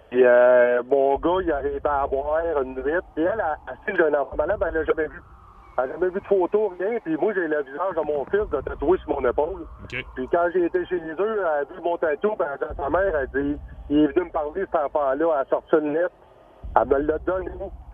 Puis 0.10 0.24
euh, 0.26 0.82
mon 0.90 1.18
gars, 1.18 1.42
il 1.44 1.52
arrive 1.52 1.80
à 1.86 2.08
boire 2.08 2.40
une 2.64 2.74
nuit. 2.76 2.82
Puis 3.16 3.24
elle, 3.24 3.34
elle, 3.38 3.74
elle 3.88 3.94
que 3.96 4.02
j'ai 4.02 4.08
un 4.16 4.20
enfant 4.20 4.36
malade, 4.36 4.58
ben, 4.60 4.68
elle 4.70 4.74
l'a 4.80 4.84
jamais 4.86 5.08
vu. 5.08 5.22
Elle 5.78 5.86
n'a 5.86 5.94
jamais 5.94 6.10
vu 6.10 6.20
de 6.20 6.26
photo, 6.26 6.74
rien. 6.80 7.00
Puis 7.04 7.18
moi, 7.18 7.34
j'ai 7.34 7.48
le 7.48 7.64
visage 7.64 7.96
de 7.96 8.06
mon 8.06 8.26
fils 8.26 8.50
de 8.52 8.62
tatoué 8.62 8.98
sur 9.00 9.10
mon 9.10 9.28
épaule. 9.28 9.66
Puis 9.90 10.28
quand 10.32 10.48
j'ai 10.54 10.66
été 10.66 10.86
chez 10.86 10.96
eux, 10.98 11.40
elle 11.40 11.46
a 11.46 11.64
vu 11.64 11.82
mon 11.84 11.98
tatou, 11.98 12.36
puis 12.36 12.46
elle 12.48 12.54
a 12.54 12.58
dit 12.58 12.64
à 12.64 12.84
sa 12.84 12.90
mère, 12.90 13.16
elle 13.16 13.42
dit, 13.42 13.58
il 13.90 14.00
est 14.00 14.08
venu 14.08 14.26
me 14.26 14.32
parler, 14.32 14.62
cet 14.62 14.76
enfant-là, 14.76 15.16
elle 15.16 15.42
a 15.42 15.46
sorti 15.50 15.76
une 15.76 15.94
lettre. 15.94 16.14
Elle 16.76 16.88
me 16.88 16.98
l'a 17.00 17.18
donné. 17.20 17.52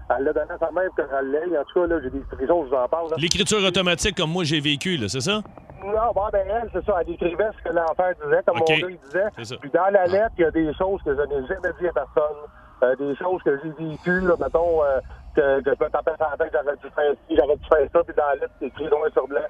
Elle 0.10 0.24
l'a 0.24 0.34
donné 0.34 0.52
à 0.52 0.58
sa 0.58 0.72
mère 0.72 0.89
pour 0.96 1.08
qu'elle 1.08 1.32
l'ait. 1.32 1.58
En 1.58 1.63
tout 1.63 1.80
cas, 1.80 1.88
là, 1.88 2.02
j'ai 2.04 2.10
des 2.10 2.24
frissons, 2.32 2.65
je 2.65 2.70
vous 2.70 2.76
en 2.76 2.88
parle. 2.88 3.08
L'écriture 3.18 3.63
automatique 3.63 4.18
comme 4.18 4.32
moi 4.32 4.44
j'ai 4.44 4.60
vécu, 4.60 4.98
là, 4.98 5.08
c'est 5.08 5.22
ça? 5.22 5.42
Non, 5.86 6.12
bon, 6.13 6.28
ben 6.34 6.46
elle, 6.46 6.70
c'est 6.74 6.84
ça, 6.86 6.98
elle 7.02 7.13
écrivait 7.13 7.50
ce 7.58 7.70
que 7.70 7.74
l'enfant 7.74 8.10
disait, 8.24 8.42
comme 8.46 8.58
OK. 8.58 8.70
mon 8.70 8.78
gars, 8.78 8.88
il 8.89 9.00
disait. 9.00 9.58
Puis 9.62 9.70
dans 9.72 9.89
la 9.92 10.06
lettre, 10.08 10.34
il 10.38 10.42
y 10.42 10.46
a 10.46 10.52
des 10.52 10.74
choses 10.74 11.02
que 11.04 11.15
je 11.15 11.22
n'ai 11.22 11.48
jamais 11.48 11.74
dit 11.80 11.88
à 11.88 11.94
personne. 11.94 12.38
Euh, 12.82 12.96
des 12.96 13.15
choses 13.18 13.42
que 13.44 13.60
j'ai 13.62 13.72
vécues, 13.72 14.22
là, 14.22 14.36
mettons, 14.39 14.84
euh, 14.84 15.00
que, 15.36 15.62
que 15.62 15.72
je 15.78 15.84
me 15.84 15.89
tapais 15.89 16.12
sur 16.18 16.28
la 16.30 16.38
tête, 16.38 16.54
j'aurais 16.54 16.76
dû 16.78 16.89
faire 16.96 17.13
ci, 17.28 17.36
j'aurais 17.38 17.56
dû 17.58 17.65
faire 17.68 17.88
ça, 17.94 18.04
puis 18.04 18.15
dans 18.15 18.26
la 18.28 18.36
lettre, 18.36 18.54
c'est 18.60 18.68
écrit 18.68 18.86
noir 18.89 19.10
sur 19.13 19.28
blanc. 19.28 19.42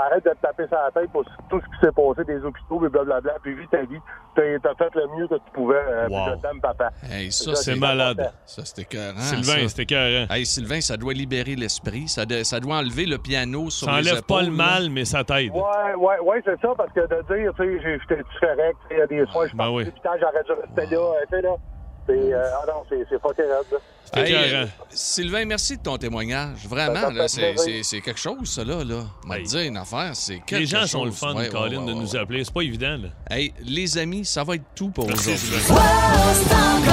Arrête 0.00 0.24
de 0.24 0.30
te 0.30 0.36
taper 0.42 0.64
sur 0.68 0.76
la 0.78 0.92
tête 0.92 1.10
pour 1.10 1.24
tout 1.50 1.60
ce 1.60 1.64
qui 1.66 1.80
s'est 1.86 1.90
passé 1.92 2.22
des 2.24 2.44
hôpitaux, 2.44 2.86
et 2.86 2.88
blablabla, 2.88 3.32
puis 3.42 3.54
vis 3.54 3.66
ta 3.68 3.78
vie. 3.82 3.98
T'as 4.36 4.74
fait 4.76 4.94
le 4.94 5.08
mieux 5.18 5.26
que 5.26 5.34
tu 5.34 5.50
pouvais, 5.52 5.74
euh, 5.74 6.06
puis 6.06 6.14
Wow. 6.14 6.36
je 6.36 6.40
t'aime, 6.42 6.60
papa. 6.60 6.90
Hey, 7.10 7.32
ça, 7.32 7.56
C'est 7.56 7.74
malade. 7.74 8.30
Ça, 8.46 8.64
c'était 8.64 8.82
écœurant. 8.82 9.18
Sylvain, 9.18 9.66
c'était 9.66 9.82
écœurant. 9.82 10.26
Hey, 10.32 10.46
Sylvain, 10.46 10.80
ça 10.80 10.96
doit 10.96 11.12
libérer 11.14 11.56
l'esprit. 11.56 12.06
Ça, 12.06 12.24
de- 12.24 12.44
ça 12.44 12.60
doit 12.60 12.76
enlever 12.76 13.06
le 13.06 13.18
piano 13.18 13.70
sur 13.70 13.88
Ça 13.88 14.00
les 14.00 14.08
enlève 14.12 14.22
pas 14.22 14.42
le 14.42 14.50
là. 14.50 14.54
mal, 14.54 14.90
mais 14.90 15.04
ça 15.04 15.24
t'aide. 15.24 15.50
Ouais, 15.52 15.94
ouais, 15.96 16.18
ouais, 16.20 16.42
c'est 16.44 16.60
ça, 16.60 16.68
parce 16.76 16.92
que 16.92 17.00
de 17.00 17.06
dire, 17.36 17.52
tu 17.56 17.62
sais, 17.64 17.80
j'ai- 17.82 17.98
j'étais 17.98 18.22
correct, 18.40 18.76
tu 18.82 18.88
sais, 18.88 18.94
il 18.94 18.98
y 18.98 19.00
a 19.02 19.06
des 19.08 19.26
soins, 19.32 19.46
je 19.48 19.56
Ben 19.56 19.64
pense 19.64 19.74
oui. 19.74 19.92
j'aurais 20.04 20.44
dû 20.44 20.52
rester 20.52 20.94
là, 20.94 21.00
euh, 21.00 21.12
tu 21.28 21.34
sais, 21.36 21.42
là. 21.42 21.50
C'est, 22.08 22.32
euh, 22.32 22.48
ah 22.62 22.64
non, 22.66 22.82
c'est, 22.88 22.96
Hey, 24.16 24.32
écœurant. 24.32 24.62
euh, 24.62 24.66
Sylvain, 24.88 25.44
merci 25.44 25.76
de 25.76 25.82
ton 25.82 25.98
témoignage. 25.98 26.66
Vraiment, 26.66 27.10
là, 27.10 27.28
c'est, 27.28 27.52
plaisir. 27.52 27.58
c'est- 27.62 27.82
c'est 27.82 28.00
quelque 28.00 28.18
chose, 28.18 28.48
ça, 28.48 28.64
là. 28.64 28.82
là. 28.82 29.02
On 29.24 29.28
va 29.28 29.34
te 29.36 29.40
Hey. 29.40 29.46
dire 29.46 29.60
une 29.60 29.76
affaire, 29.76 30.12
c'est 30.14 30.38
quelque 30.46 30.60
Les 30.60 30.66
gens 30.66 30.80
chose. 30.80 30.90
sont 30.90 31.04
le 31.04 31.10
fun, 31.12 31.34
Ouais, 31.34 31.42
ouais, 31.42 31.48
Colin, 31.50 31.80
ouais, 31.84 31.86
de 31.86 31.92
nous 31.92 32.16
appeler. 32.16 32.42
C'est 32.44 32.54
pas 32.54 32.62
évident, 32.62 32.96
là. 32.96 33.08
Hey, 33.30 33.52
les 33.62 33.98
amis, 33.98 34.24
ça 34.24 34.44
va 34.44 34.54
être 34.54 34.64
tout 34.74 34.88
pour 34.88 35.06
Merci, 35.08 35.28
aujourd'hui. 35.34 35.60
Sylvain. 35.60 36.88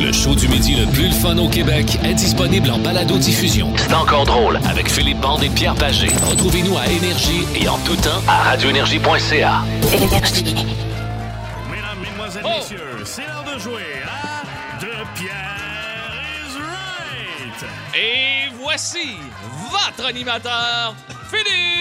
Le 0.00 0.12
show 0.12 0.34
du 0.34 0.48
midi 0.48 0.74
le 0.76 0.86
plus 0.92 1.12
fun 1.12 1.36
au 1.38 1.48
Québec 1.48 1.98
est 2.04 2.14
disponible 2.14 2.70
en 2.70 2.78
balado-diffusion. 2.78 3.72
C'est 3.76 3.94
encore 3.94 4.24
drôle 4.24 4.58
avec 4.68 4.90
Philippe 4.90 5.20
Bande 5.20 5.42
et 5.42 5.50
Pierre 5.50 5.74
Pagé. 5.74 6.08
Retrouvez-nous 6.28 6.76
à 6.76 6.86
Énergie 6.86 7.44
et 7.54 7.68
en 7.68 7.78
tout 7.78 7.96
temps 7.96 8.20
à 8.26 8.42
radioénergie.ca. 8.50 9.62
Énergie. 9.92 10.66
Mesdames, 12.42 12.52
Oh! 12.54 12.58
Messieurs, 12.60 13.04
c'est 13.04 13.26
l'heure 13.26 13.44
de 13.44 13.58
jouer 13.58 14.02
à 14.04 14.80
De 14.80 14.90
Pierre 15.14 16.12
is 16.44 16.58
Right. 16.58 17.70
Et 17.94 18.48
voici 18.54 19.16
votre 19.70 20.06
animateur, 20.08 20.94
Philippe 21.30 21.71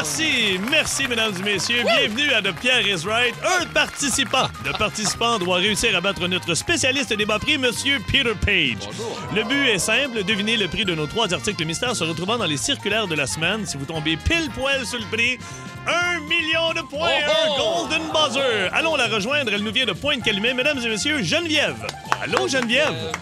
Merci, 0.00 0.58
merci, 0.70 1.06
mesdames 1.08 1.34
et 1.40 1.42
messieurs. 1.42 1.82
Bienvenue 1.84 2.32
à 2.32 2.40
The 2.40 2.52
Pierre 2.58 2.80
is 2.86 3.06
Right. 3.06 3.34
Un 3.60 3.66
participant. 3.66 4.46
Le 4.64 4.72
participant 4.72 5.38
doit 5.38 5.56
réussir 5.56 5.94
à 5.94 6.00
battre 6.00 6.26
notre 6.26 6.54
spécialiste 6.54 7.12
des 7.12 7.26
bas 7.26 7.38
prix, 7.38 7.58
Monsieur 7.58 7.98
Peter 8.10 8.32
Page. 8.42 8.78
Bonjour. 8.86 9.20
Le 9.36 9.42
but 9.44 9.68
est 9.68 9.78
simple, 9.78 10.24
deviner 10.24 10.56
le 10.56 10.68
prix 10.68 10.86
de 10.86 10.94
nos 10.94 11.06
trois 11.06 11.34
articles 11.34 11.62
mystères 11.66 11.94
se 11.94 12.02
retrouvant 12.02 12.38
dans 12.38 12.46
les 12.46 12.56
circulaires 12.56 13.08
de 13.08 13.14
la 13.14 13.26
semaine. 13.26 13.66
Si 13.66 13.76
vous 13.76 13.84
tombez 13.84 14.16
pile 14.16 14.48
poil 14.58 14.86
sur 14.86 14.98
le 15.00 15.04
prix, 15.14 15.38
un 15.86 16.18
million 16.20 16.72
de 16.72 16.80
points, 16.80 17.10
Oh 17.28 17.32
oh! 17.50 17.84
un 17.84 17.88
golden 17.98 18.08
buzzer. 18.10 18.70
Allons 18.72 18.96
la 18.96 19.06
rejoindre, 19.06 19.52
elle 19.52 19.62
nous 19.62 19.72
vient 19.72 19.84
de 19.84 19.92
Pointe-Calumet. 19.92 20.54
Mesdames 20.54 20.78
et 20.82 20.88
messieurs, 20.88 21.22
Geneviève. 21.22 21.76
Allô, 22.22 22.48
Geneviève? 22.48 23.12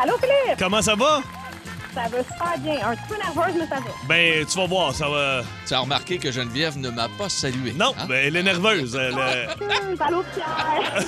Allô, 0.00 0.12
Philippe? 0.18 0.60
Comment 0.60 0.80
ça 0.80 0.94
va? 0.94 1.22
Ça 1.94 2.02
va 2.02 2.18
super 2.22 2.58
bien. 2.58 2.74
Un 2.88 2.94
petit 2.94 3.02
peu 3.08 3.16
nerveuse, 3.16 3.54
mais 3.58 3.66
ça 3.66 3.76
va. 3.76 3.90
Ben, 4.08 4.46
tu 4.46 4.56
vas 4.58 4.66
voir, 4.66 4.94
ça 4.94 5.08
va... 5.08 5.42
Tu 5.66 5.74
as 5.74 5.80
remarqué 5.80 6.18
que 6.18 6.30
Geneviève 6.30 6.78
ne 6.78 6.88
m'a 6.90 7.08
pas 7.18 7.28
salué. 7.28 7.72
Non, 7.72 7.92
hein? 7.98 8.06
ben, 8.08 8.26
elle 8.26 8.36
est 8.36 8.42
nerveuse. 8.42 8.94
Elle, 8.94 9.14
euh, 9.18 9.46
Hum, 9.60 9.96
Allô, 10.00 10.24
Pierre? 10.34 11.04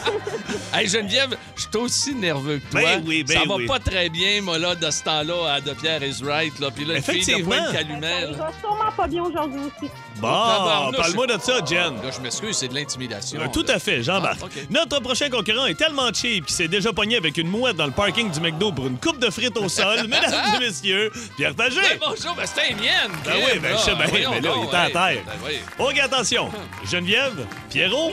Hey 0.74 0.88
Geneviève, 0.88 1.36
je 1.54 1.60
suis 1.62 1.76
aussi 1.76 2.14
nerveux 2.14 2.58
que 2.58 2.70
toi. 2.70 2.80
Ben 2.82 3.04
oui, 3.06 3.22
ben 3.24 3.38
Ça 3.38 3.44
va 3.46 3.56
oui. 3.56 3.66
pas 3.66 3.78
très 3.78 4.08
bien, 4.08 4.40
moi, 4.42 4.58
là, 4.58 4.74
de 4.74 4.90
ce 4.90 5.02
temps-là, 5.04 5.52
à 5.54 5.60
De 5.60 5.72
Pierre 5.74 6.02
is 6.02 6.22
right, 6.24 6.58
là. 6.58 6.68
Puis 6.74 6.84
là, 6.84 6.96
une 6.96 7.02
fille 7.02 7.14
de 7.16 7.20
Effectivement. 7.20 7.56
Pointe-Calumet. 7.56 8.32
Ça 8.32 8.44
va 8.44 8.50
sûrement 8.60 8.92
pas 8.96 9.06
bien 9.06 9.22
aujourd'hui 9.22 9.60
aussi. 9.60 9.90
Bon, 10.22 10.92
parle-moi 10.96 11.26
de 11.26 11.40
ça, 11.40 11.58
Jen. 11.64 11.96
Là, 11.96 12.10
je 12.16 12.20
m'excuse, 12.20 12.56
c'est 12.56 12.68
de 12.68 12.74
l'intimidation. 12.74 13.40
Euh, 13.40 13.48
tout 13.52 13.64
à 13.66 13.80
fait, 13.80 14.04
j'embarque. 14.04 14.38
Ah, 14.40 14.44
ok. 14.46 14.70
Notre 14.70 15.00
prochain 15.00 15.28
concurrent 15.28 15.66
est 15.66 15.74
tellement 15.74 16.12
cheap 16.12 16.46
qu'il 16.46 16.54
s'est 16.54 16.68
déjà 16.68 16.92
pogné 16.92 17.16
avec 17.16 17.36
une 17.38 17.48
mouette 17.48 17.76
dans 17.76 17.86
le 17.86 17.92
parking 17.92 18.30
du 18.30 18.40
McDo 18.40 18.70
pour 18.70 18.86
une 18.86 18.98
coupe 18.98 19.18
de 19.18 19.30
frites 19.30 19.56
au 19.58 19.68
sol. 19.68 20.02
Mesdames 20.08 20.54
et 20.56 20.58
messieurs, 20.60 21.10
Pierre 21.36 21.54
Pagé. 21.54 21.80
Ben, 21.80 21.98
bonjour, 22.00 22.36
ben 22.36 22.46
c'était 22.46 22.70
une 22.70 22.78
mienne. 22.78 23.10
Ben 23.24 23.32
oui, 23.36 23.58
ben 23.58 23.76
je 23.76 23.82
sais 23.82 23.94
bien, 23.96 24.06
Voyons 24.06 24.30
mais 24.30 24.40
là, 24.40 24.50
il 24.56 24.64
était 24.64 24.76
à 24.76 24.90
terre. 24.90 25.22
Ben. 25.26 25.84
Ok, 25.84 25.98
attention. 25.98 26.50
Geneviève, 26.88 27.44
Pierrot, 27.68 28.12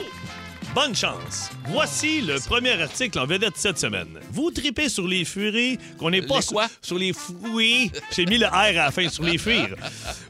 bonne 0.74 0.94
chance. 0.94 1.50
Voici 1.68 2.20
le 2.20 2.38
premier 2.46 2.80
article 2.80 3.18
en 3.18 3.26
vedette 3.26 3.56
cette 3.56 3.78
semaine. 3.78 4.18
Vous 4.32 4.50
tripez 4.50 4.88
sur 4.88 5.06
les 5.06 5.24
furies 5.24 5.78
qu'on 5.98 6.10
n'est 6.10 6.22
pas 6.22 6.36
Les 6.36 6.42
sur- 6.42 6.52
quoi? 6.52 6.66
sur 6.80 6.98
les 6.98 7.12
fruits. 7.12 7.90
J'ai 8.14 8.26
mis 8.26 8.38
le 8.38 8.46
R 8.46 8.54
à 8.54 8.72
la 8.72 8.90
fin 8.90 9.08
sur 9.08 9.24
les 9.24 9.38
fuires. 9.38 9.74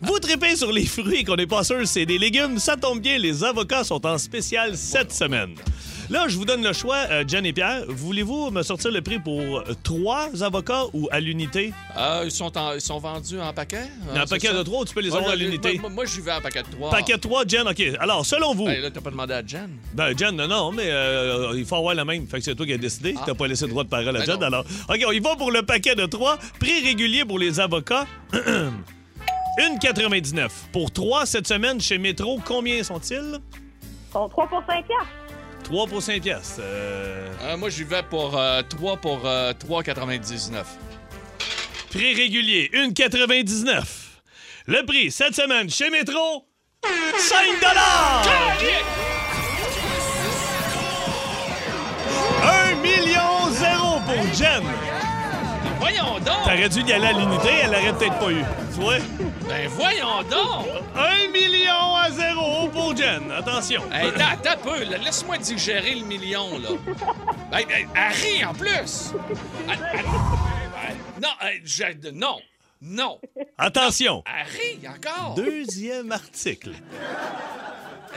Vous 0.01 0.19
tripez 0.19 0.57
sur 0.57 0.73
les 0.73 0.87
fruits 0.87 1.25
qu'on 1.25 1.37
n'est 1.37 1.47
pas 1.47 1.65
sûr 1.65 1.87
c'est 1.87 2.07
des 2.07 2.19
légumes. 2.19 2.59
Ça 2.59 2.77
tombe 2.77 3.01
bien, 3.01 3.19
les 3.19 3.45
avocats 3.45 3.85
sont 3.85 4.05
en 4.07 4.19
spécial 4.19 4.77
cette 4.77 5.13
semaine. 5.13 5.55
Là, 6.11 6.27
je 6.27 6.37
vous 6.37 6.45
donne 6.45 6.65
le 6.65 6.73
choix, 6.73 6.97
euh, 7.09 7.23
Jen 7.27 7.47
et 7.47 7.53
Pierre. 7.53 7.85
Voulez-vous 7.87 8.51
me 8.51 8.65
sortir 8.65 8.91
le 8.91 9.01
prix 9.01 9.21
pour 9.21 9.41
euh, 9.41 9.63
trois 9.85 10.27
avocats 10.43 10.83
ou 10.93 11.09
à 11.13 11.21
l'unité? 11.21 11.73
Ah, 11.95 12.23
ils, 12.25 12.33
sont 12.33 12.57
en- 12.59 12.75
ils 12.75 12.81
sont 12.81 12.99
vendus 12.99 13.39
en 13.41 13.53
paquet? 13.53 13.85
Un 14.13 14.23
c'est 14.27 14.31
paquet 14.31 14.49
ça? 14.49 14.55
de 14.55 14.63
trois 14.65 14.81
ou 14.81 14.85
tu 14.85 14.93
peux 14.93 15.01
les 15.03 15.11
Moi, 15.11 15.19
avoir 15.19 15.33
à 15.35 15.37
l'unité? 15.37 15.79
Moi, 15.79 15.89
moi, 15.89 16.05
j'y 16.07 16.21
vais 16.21 16.33
en 16.33 16.41
paquet 16.41 16.65
de 16.65 16.69
trois. 16.77 16.91
Paquet 16.91 17.13
de 17.15 17.21
trois, 17.21 17.45
Jen, 17.47 17.69
OK. 17.69 17.81
Alors, 18.01 18.27
selon 18.27 18.55
vous... 18.55 18.69
Hey, 18.69 18.81
là, 18.83 18.91
t'as 18.91 19.01
pas 19.01 19.11
demandé 19.11 19.35
à 19.35 19.47
Jen? 19.47 19.71
Ben, 19.95 20.19
Jen, 20.19 20.35
non, 20.35 20.49
non, 20.49 20.73
mais 20.73 20.87
euh, 20.91 21.53
il 21.55 21.65
faut 21.65 21.77
avoir 21.77 21.95
la 21.95 22.05
même. 22.05 22.27
Fait 22.27 22.39
que 22.39 22.45
c'est 22.45 22.57
toi 22.57 22.67
qui 22.67 22.73
as 22.73 22.79
décidé. 22.79 23.15
Ah. 23.17 23.23
T'as 23.27 23.35
pas 23.35 23.47
laissé 23.47 23.67
le 23.67 23.71
droit 23.71 23.85
de 23.85 23.89
parole 23.89 24.09
à 24.09 24.13
Ben 24.19 24.25
Jen, 24.27 24.41
non. 24.41 24.47
alors. 24.49 24.65
OK, 24.89 25.05
on 25.07 25.13
y 25.13 25.21
va 25.21 25.37
pour 25.37 25.53
le 25.53 25.63
paquet 25.63 25.95
de 25.95 26.07
3. 26.07 26.39
Prix 26.59 26.85
régulier 26.85 27.25
pour 27.25 27.39
les 27.39 27.61
avocats. 27.61 28.07
1,99. 29.59 30.49
Pour 30.73 30.91
3 30.91 31.27
cette 31.27 31.47
semaine 31.47 31.81
chez 31.81 31.99
Métro, 31.99 32.41
combien 32.45 32.83
sont-ils? 32.83 33.39
Sont 34.13 34.29
3 34.29 34.49
pour 34.49 34.63
5 34.67 34.85
piastres. 34.87 35.07
3 35.71 35.87
pour 35.87 36.03
5 36.03 36.21
piastres. 36.21 36.61
Euh, 36.61 37.29
Euh, 37.43 37.57
moi, 37.57 37.71
j'y 37.71 37.85
vais 37.85 38.03
pour 38.03 38.37
euh, 38.37 38.61
3 38.69 38.97
pour 38.97 39.25
euh, 39.25 39.53
3,99. 39.53 40.65
Prix 41.91 42.15
régulier, 42.15 42.71
1,99. 42.75 43.83
Le 44.67 44.85
prix 44.85 45.13
cette 45.13 45.35
semaine 45.37 45.71
chez 45.71 45.89
Métro, 45.91 46.45
5 47.17 47.39
1 52.43 52.75
million 52.83 53.51
zéro 53.53 54.01
pour 54.01 54.35
Jen. 54.35 55.00
Voyons 55.81 56.19
donc! 56.19 56.43
T'aurais 56.45 56.69
dû 56.69 56.81
y 56.83 56.93
aller 56.93 57.07
à 57.07 57.13
l'unité, 57.13 57.49
elle 57.63 57.71
l'aurait 57.73 57.93
peut-être 57.99 58.19
pas 58.19 58.31
eu. 58.31 58.45
Tu 58.75 58.81
vois? 58.81 58.99
Ben 59.49 59.67
voyons 59.69 60.23
donc! 60.31 60.67
1 60.95 61.29
million 61.33 61.97
à 61.97 62.11
zéro 62.11 62.69
pour 62.69 62.95
Jen. 62.97 63.31
Attention. 63.33 63.83
Hey, 63.93 64.09
attends, 64.09 64.51
un 64.51 64.57
peu, 64.57 64.85
laisse-moi 65.03 65.39
digérer 65.39 65.95
le 65.95 66.05
million, 66.05 66.59
là. 66.59 66.69
Hey, 67.59 67.67
hey, 67.71 67.87
elle 67.95 68.13
rit 68.13 68.45
en 68.45 68.53
plus! 68.55 69.13
Elle- 69.69 69.79
elle- 69.95 71.23
non, 71.23 71.29
je- 71.65 72.11
non! 72.13 72.37
Non. 72.83 73.19
Attention. 73.59 74.23
Harry, 74.27 74.79
encore. 74.87 75.35
Deuxième 75.35 76.13
article. 76.13 76.71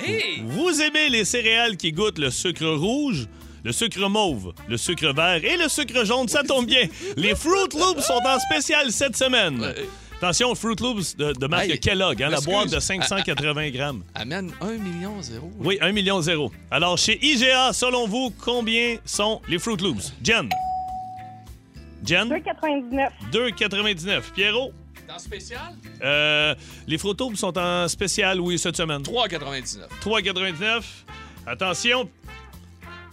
Hey! 0.02 0.42
Vous 0.46 0.82
aimez 0.82 1.10
les 1.10 1.26
céréales 1.26 1.78
qui 1.78 1.92
goûtent 1.92 2.18
le 2.20 2.30
sucre 2.32 2.66
rouge, 2.68 3.28
le 3.64 3.72
sucre 3.72 4.10
mauve, 4.10 4.54
le 4.68 4.78
sucre 4.78 5.14
vert 5.14 5.44
et 5.44 5.58
le 5.58 5.70
sucre 5.70 6.04
jaune, 6.06 6.28
ça 6.28 6.44
tombe 6.44 6.66
bien. 6.66 6.88
Les 7.18 7.36
Fruit 7.36 7.70
Loops 7.74 8.02
sont 8.06 8.22
en 8.26 8.40
spécial 8.40 8.92
cette 8.92 9.16
semaine. 9.16 9.74
Attention, 10.18 10.56
Fruit 10.56 10.76
Loops 10.80 11.16
de, 11.18 11.34
de 11.34 11.48
marque 11.48 11.70
Hey, 11.70 11.80
Kellogg, 11.80 12.22
hein, 12.24 12.30
la 12.30 12.40
boîte 12.40 12.70
de 12.72 12.80
580 12.80 13.70
grammes. 13.72 14.04
Amène 14.16 14.52
1 14.62 14.78
million 14.78 15.22
zéro. 15.22 15.52
Oui, 15.60 15.78
1 15.82 15.92
million 15.92 16.22
zéro. 16.22 16.52
Alors, 16.72 16.98
chez 16.98 17.20
IGA, 17.22 17.74
selon 17.74 18.08
vous, 18.08 18.34
combien 18.40 18.98
sont 19.06 19.42
les 19.50 19.60
Fruit 19.60 19.78
Loops? 19.78 20.14
Jen? 20.24 20.48
Jen? 22.06 22.30
2,99. 22.30 23.10
2,99. 23.34 24.22
Pierrot? 24.34 24.72
Dans 25.08 25.20
spécial? 25.20 25.74
Euh, 26.02 26.56
les 26.88 26.98
Fruit 26.98 27.16
Loops 27.20 27.38
sont 27.40 27.58
en 27.58 27.88
spécial, 27.90 28.40
oui, 28.40 28.58
cette 28.58 28.78
semaine. 28.78 29.02
3,99. 29.02 29.80
3,99. 30.02 30.82
Attention, 31.46 32.10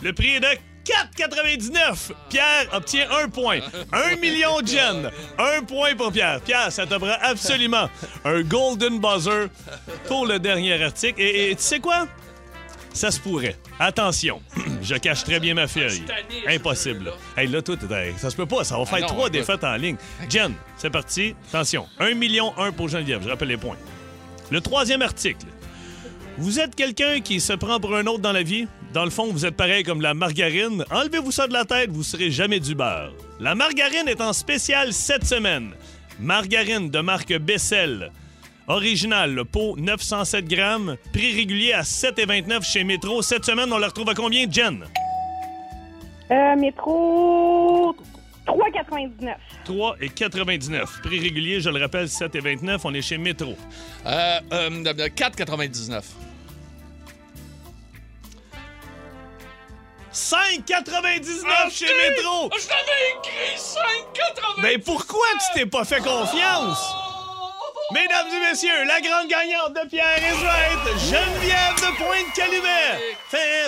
le 0.02 0.12
prix 0.12 0.36
est 0.36 0.40
de 0.40 0.46
4,99. 0.84 2.12
Pierre 2.28 2.66
obtient 2.72 3.06
un 3.22 3.28
point. 3.28 3.60
Un 3.92 4.16
million 4.16 4.64
Jen. 4.64 5.10
Un 5.38 5.62
point 5.62 5.94
pour 5.94 6.10
Pierre. 6.10 6.40
Pierre, 6.40 6.72
ça 6.72 6.86
te 6.86 6.94
prend 6.94 7.16
absolument 7.20 7.88
un 8.24 8.40
golden 8.42 8.98
buzzer 8.98 9.48
pour 10.08 10.26
le 10.26 10.38
dernier 10.38 10.82
article. 10.82 11.20
Et, 11.20 11.50
et 11.50 11.56
tu 11.56 11.62
sais 11.62 11.80
quoi? 11.80 12.06
Ça 12.92 13.10
se 13.10 13.20
pourrait. 13.20 13.56
Attention, 13.78 14.42
je 14.82 14.96
cache 14.96 15.22
très 15.22 15.38
bien 15.38 15.54
ma 15.54 15.68
feuille. 15.68 16.02
Impossible. 16.48 17.12
Hey, 17.36 17.46
là, 17.46 17.62
tout, 17.62 17.78
hey, 17.92 18.14
ça 18.18 18.30
se 18.30 18.36
peut 18.36 18.46
pas. 18.46 18.64
Ça 18.64 18.76
va 18.76 18.84
faire 18.84 18.98
Ah 18.98 19.02
non, 19.02 19.06
trois 19.06 19.30
défaites 19.30 19.62
en 19.62 19.76
ligne. 19.76 19.96
Jen, 20.28 20.54
c'est 20.76 20.90
parti. 20.90 21.34
Attention, 21.50 21.86
1 22.00 22.14
million 22.14 22.52
1 22.58 22.72
pour 22.72 22.88
Geneviève. 22.88 23.22
Je 23.22 23.28
rappelle 23.28 23.48
les 23.48 23.56
points. 23.56 23.76
Le 24.50 24.60
troisième 24.60 25.02
article. 25.02 25.46
Vous 26.36 26.58
êtes 26.58 26.74
quelqu'un 26.74 27.20
qui 27.20 27.38
se 27.40 27.52
prend 27.52 27.78
pour 27.78 27.94
un 27.94 28.06
autre 28.06 28.20
dans 28.20 28.32
la 28.32 28.42
vie? 28.42 28.66
Dans 28.92 29.04
le 29.04 29.10
fond, 29.10 29.30
vous 29.30 29.46
êtes 29.46 29.56
pareil 29.56 29.84
comme 29.84 30.00
la 30.00 30.14
margarine. 30.14 30.84
Enlevez-vous 30.90 31.30
ça 31.30 31.46
de 31.46 31.52
la 31.52 31.64
tête, 31.64 31.90
vous 31.90 32.02
serez 32.02 32.30
jamais 32.30 32.58
du 32.58 32.74
beurre. 32.74 33.12
La 33.38 33.54
margarine 33.54 34.08
est 34.08 34.20
en 34.20 34.32
spécial 34.32 34.92
cette 34.92 35.24
semaine. 35.24 35.72
Margarine 36.18 36.90
de 36.90 37.00
marque 37.00 37.32
Bessel. 37.38 38.10
Original, 38.66 39.32
le 39.32 39.44
pot 39.44 39.76
907 39.76 40.46
grammes. 40.46 40.96
Prix 41.12 41.34
régulier 41.34 41.72
à 41.72 41.82
7,29 41.82 42.64
chez 42.64 42.84
Métro. 42.84 43.22
Cette 43.22 43.44
semaine, 43.44 43.72
on 43.72 43.78
la 43.78 43.88
retrouve 43.88 44.08
à 44.08 44.14
combien, 44.14 44.50
Jen? 44.50 44.84
Euh, 46.30 46.56
métro 46.56 47.94
3,99. 48.46 49.34
3,99. 49.66 51.00
Prix 51.02 51.20
régulier, 51.20 51.60
je 51.60 51.70
le 51.70 51.80
rappelle, 51.80 52.06
7,29. 52.06 52.80
On 52.84 52.94
est 52.94 53.02
chez 53.02 53.18
Métro. 53.18 53.56
Euh, 54.06 54.40
euh, 54.52 54.70
4,99. 54.70 56.02
5,99 60.12 61.70
chez 61.72 61.86
Métro! 61.86 62.50
Je 62.58 62.66
t'avais 62.66 63.10
écrit 63.16 63.56
5,99. 63.56 64.62
Ben 64.62 64.82
pourquoi 64.82 65.26
tu 65.38 65.46
t'es 65.60 65.66
pas 65.66 65.84
fait 65.84 66.00
confiance? 66.00 66.78
Mesdames 67.92 68.26
et 68.28 68.40
messieurs, 68.50 68.84
la 68.86 69.00
grande 69.00 69.28
gagnante 69.28 69.74
de 69.74 69.88
Pierre 69.88 70.18
is 70.18 70.44
right, 70.44 70.98
Geneviève 70.98 71.74
de 71.76 71.96
Pointe-Calumet. 71.96 73.16
Fait, 73.28 73.66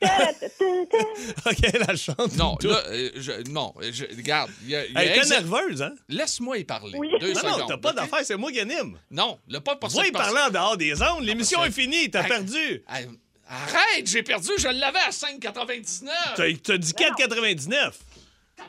OK, 1.46 1.86
la 1.86 1.94
chante. 1.94 2.34
Non, 2.36 2.56
là, 2.62 2.82
euh, 2.88 3.10
je, 3.16 3.32
non, 3.50 3.74
je, 3.92 4.04
regarde. 4.16 4.50
il 4.62 4.70
y 4.70 4.76
a- 4.76 4.86
y 4.86 4.96
a 4.96 5.02
Elle 5.02 5.08
était 5.10 5.20
exa- 5.20 5.28
nerveuse, 5.42 5.82
hein? 5.82 5.92
Laisse-moi 6.08 6.56
y 6.58 6.64
parler. 6.64 6.96
Oui. 6.96 7.10
Deux 7.20 7.34
Non, 7.34 7.40
secondes. 7.40 7.58
non, 7.60 7.66
t'as 7.66 7.76
pas 7.76 7.90
OK? 7.90 7.96
d'affaire, 7.96 8.20
c'est 8.24 8.36
moi 8.36 8.50
qui 8.50 8.60
anime. 8.60 8.98
Non, 9.10 9.38
le 9.48 9.60
pas 9.60 9.76
pour 9.76 9.90
y 9.90 9.92
cette 9.92 10.12
parler 10.12 10.40
en 10.40 10.50
dehors 10.50 10.76
des 10.78 11.02
ondes. 11.02 11.22
L'émission 11.24 11.62
est 11.64 11.70
finie, 11.70 12.10
t'as 12.10 12.22
Hey. 12.22 12.28
perdu. 12.28 12.82
Hey, 12.88 13.08
Arrête, 13.52 14.06
j'ai 14.06 14.22
perdu, 14.22 14.50
je 14.58 14.68
l'avais 14.68 15.00
à 15.00 15.10
5,99. 15.10 16.08
T'as 16.36 16.44
t'as 16.62 16.78
dit 16.78 16.92
4,99. 16.92 17.92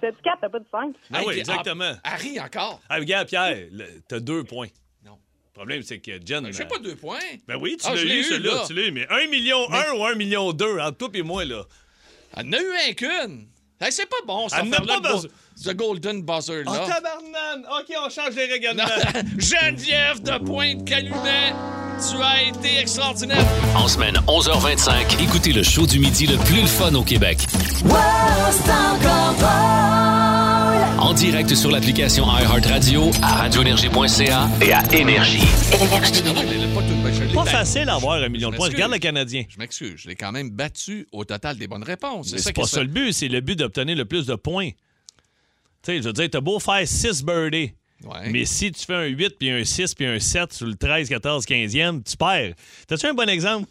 T'as 0.01 0.09
dit 0.11 0.17
4, 0.23 0.37
t'as 0.41 0.49
pas 0.49 0.59
dit 0.59 0.65
5. 0.71 0.95
Ah 1.13 1.19
Hey, 1.21 1.27
oui, 1.27 1.39
exactement. 1.39 1.93
ah, 2.03 2.13
Harry 2.13 2.39
encore. 2.39 2.81
Ah, 2.89 2.95
regarde, 2.97 3.27
Pierre, 3.27 3.55
le- 3.71 4.01
t'as 4.07 4.19
deux 4.19 4.43
points. 4.43 4.69
Non. 5.05 5.11
Le 5.49 5.53
problème, 5.53 5.83
c'est 5.83 5.99
que 5.99 6.11
Jen. 6.25 6.51
J'ai 6.51 6.63
euh, 6.63 6.65
pas 6.65 6.79
deux 6.79 6.95
points. 6.95 7.19
Ben 7.47 7.57
oui, 7.61 7.77
tu 7.77 7.85
Ah, 7.87 7.91
l'as 7.91 7.97
je 7.97 8.05
l'ai 8.05 8.15
eu, 8.15 8.19
eu, 8.21 8.23
celui-là, 8.23 8.53
là. 8.55 8.63
tu 8.65 8.73
l'as 8.73 8.81
eu. 8.87 8.91
Mais 8.91 9.05
1 9.09 9.27
million 9.27 9.71
1 9.71 9.91
ou 9.93 10.05
1 10.05 10.15
million 10.15 10.51
2, 10.51 10.79
entre 10.79 10.97
toi 10.97 11.09
et 11.13 11.21
moi, 11.21 11.45
là. 11.45 11.63
Elle 12.35 12.47
en 12.47 12.51
a 12.53 12.61
eu 12.61 12.89
un 12.89 12.93
qu'une. 12.93 13.47
Hey, 13.79 13.91
c'est 13.91 14.05
pas 14.09 14.15
bon, 14.25 14.47
ça. 14.49 14.59
Elle 14.61 14.69
n'a 14.69 14.79
pas 14.79 14.99
besoin- 14.99 15.29
Ce 15.55 15.69
golden 15.71 16.21
buzzer, 16.23 16.63
Oh, 16.65 16.71
là. 16.71 16.87
tabarnane! 16.87 17.65
OK, 17.79 17.93
on 17.99 18.09
change 18.09 18.35
les 18.35 18.45
règlements. 18.45 18.83
Non. 18.83 19.21
Geneviève 19.39 20.21
de 20.21 20.37
Pointe-Calumet, 20.45 21.53
tu 22.01 22.21
as 22.21 22.43
été 22.43 22.79
extraordinaire. 22.79 23.45
En 23.75 23.87
semaine 23.87 24.15
11h25, 24.27 25.21
écoutez 25.21 25.53
le 25.53 25.61
show 25.61 25.85
du 25.85 25.99
midi 25.99 26.25
le 26.25 26.37
plus 26.37 26.61
le 26.61 26.67
fun 26.67 26.93
au 26.95 27.03
Québec. 27.03 27.45
En 30.97 31.13
direct 31.13 31.53
sur 31.53 31.69
l'application 31.69 32.25
iHeartRadio, 32.25 33.11
à 33.21 33.35
radioénergie.ca 33.43 34.49
et 34.61 34.73
à 34.73 34.81
Énergie. 34.93 35.47
Pas 37.35 37.45
facile 37.45 37.87
à 37.89 37.95
avoir 37.95 38.21
un 38.23 38.29
million 38.29 38.49
de 38.49 38.55
points. 38.55 38.69
Regarde 38.69 38.93
le 38.93 38.97
Canadien. 38.97 39.43
Je 39.47 39.59
m'excuse, 39.59 39.93
je 39.97 40.07
l'ai 40.07 40.15
quand 40.15 40.31
même 40.31 40.49
battu 40.49 41.07
au 41.11 41.23
total 41.23 41.57
des 41.57 41.67
bonnes 41.67 41.83
réponses. 41.83 42.29
Ça 42.29 42.37
c'est 42.39 42.53
qui 42.53 42.61
pas 42.61 42.67
ça 42.67 42.81
le 42.81 42.89
but, 42.89 43.13
c'est 43.13 43.27
le 43.27 43.41
but 43.41 43.57
d'obtenir 43.57 43.95
le 43.95 44.05
plus 44.05 44.25
de 44.25 44.35
points. 44.35 44.69
Tu 44.69 44.77
sais, 45.83 45.97
je 45.97 46.03
veux 46.03 46.13
dire, 46.13 46.29
t'as 46.31 46.41
beau 46.41 46.59
faire 46.59 46.87
6 46.87 47.23
birdies. 47.23 47.73
Ouais. 48.03 48.29
Mais 48.31 48.45
si 48.45 48.71
tu 48.71 48.83
fais 48.85 48.95
un 48.95 49.05
8, 49.05 49.35
puis 49.39 49.49
un 49.51 49.63
6, 49.63 49.93
puis 49.95 50.05
un 50.05 50.19
7 50.19 50.53
sur 50.53 50.65
le 50.67 50.75
13, 50.75 51.07
14, 51.09 51.45
15e, 51.45 52.03
tu 52.03 52.17
perds. 52.17 52.53
T'as-tu 52.87 53.05
un 53.05 53.13
bon 53.13 53.29
exemple? 53.29 53.67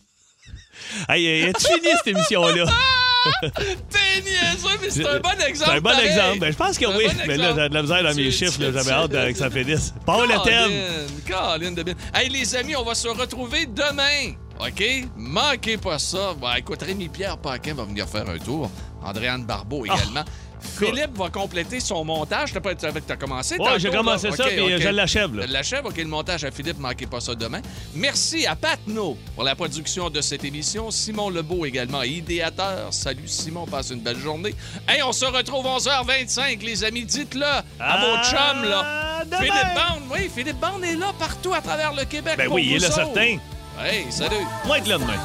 hey, 1.09 1.49
as-tu 1.49 1.67
fini 1.67 1.89
cette 1.97 2.07
émission-là? 2.09 2.65
T'es 3.43 4.23
niaiseux, 4.23 4.79
mais 4.81 4.89
c'est 4.91 5.07
un 5.07 5.21
bon 5.21 5.31
exemple. 5.47 5.57
C'est 5.57 5.77
un 5.77 5.81
bon 5.81 5.91
pareil. 5.91 6.07
exemple. 6.09 6.39
Ben, 6.39 6.53
je 6.53 6.57
pense 6.57 6.79
que 6.79 6.87
oui. 6.87 7.05
bon 7.07 7.23
mais 7.27 7.37
là, 7.37 7.55
j'ai 7.55 7.69
de 7.69 7.75
la 7.75 7.83
misère 7.83 8.03
dans 8.03 8.15
mes 8.15 8.31
chiffres. 8.31 8.59
J'avais 8.59 8.91
hâte 8.91 9.11
que 9.11 9.39
ça 9.39 9.51
finisse. 9.51 9.93
Pas 10.07 10.27
le 10.27 10.43
thème. 10.43 11.07
Caroline 11.27 11.75
de 11.75 11.83
bien. 11.83 11.95
Hey, 12.15 12.29
les 12.31 12.57
amis, 12.57 12.77
on 12.77 12.83
va 12.85 12.95
se 12.95 13.09
retrouver 13.09 13.67
demain. 13.67 14.35
OK? 14.59 14.83
Manquez 15.17 15.77
pas 15.77 15.99
ça. 15.99 16.35
Bah, 16.41 16.59
écoute, 16.59 16.83
Rémi-Pierre 16.83 17.37
Paquin 17.39 17.75
va 17.75 17.85
venir 17.85 18.09
faire 18.09 18.29
un 18.29 18.39
tour. 18.39 18.71
Andréane 19.03 19.45
Barbeau 19.45 19.85
Ah. 19.89 19.95
également. 19.97 20.25
Philippe 20.63 21.17
va 21.17 21.29
compléter 21.31 21.81
son 21.81 22.05
montage. 22.05 22.53
T'as 22.53 22.61
pas 22.61 22.75
tu 22.75 22.87
as 22.87 23.17
commencé? 23.17 23.57
Tantôt, 23.57 23.79
j'ai 23.79 23.91
là? 23.91 23.97
commencé 23.99 24.31
ça, 24.33 24.45
OK, 24.45 24.51
puis 24.51 24.75
OK. 24.75 24.81
je 24.81 24.89
l'achève, 24.89 25.35
là. 25.35 25.47
Je 25.47 25.53
l'achève. 25.53 25.85
OK, 25.87 25.97
le 25.97 26.05
montage 26.05 26.45
à 26.45 26.51
Philippe, 26.51 26.79
manquez 26.79 27.07
pas 27.07 27.21
ça 27.21 27.35
demain. 27.35 27.61
Merci 27.95 28.47
à 28.47 28.57
Pat 28.57 28.79
No 28.87 29.17
pour 29.35 29.45
la 29.45 29.55
production 29.55 30.11
de 30.11 30.21
cette 30.21 30.45
émission. 30.45 30.91
Simon 30.91 31.31
Lebeau 31.31 31.65
également, 31.65 32.03
idéateur. 32.03 32.93
Salut 32.93 33.27
Simon, 33.29 33.67
passe 33.67 33.91
une 33.91 34.01
belle 34.01 34.19
journée. 34.19 34.55
Hey, 34.89 35.03
on 35.03 35.13
se 35.13 35.25
retrouve 35.25 35.65
11h25, 35.67 36.61
les 36.65 36.85
amis. 36.85 37.05
Dites-le 37.05 37.45
à 37.45 37.65
vos 37.99 38.17
À 38.17 38.23
chums, 38.25 38.65
là. 38.69 39.25
demain. 39.25 39.39
Philippe 39.39 39.75
Bande, 39.75 40.03
oui, 40.13 40.31
Philippe 40.35 40.59
Bande 40.61 40.85
est 40.85 40.97
là 40.97 41.13
partout 41.19 41.53
à 41.55 41.61
travers 41.61 41.93
le 41.95 42.05
Québec. 42.05 42.35
Ben 42.37 42.47
pour 42.47 42.55
oui, 42.57 42.67
il 42.71 42.77
est 42.77 42.79
là, 42.79 42.91
certain. 42.91 43.37
Hey, 43.83 44.07
salut. 44.11 44.37
Moi, 44.67 44.79
être 44.79 44.87
là 44.89 44.99
demain. 44.99 45.17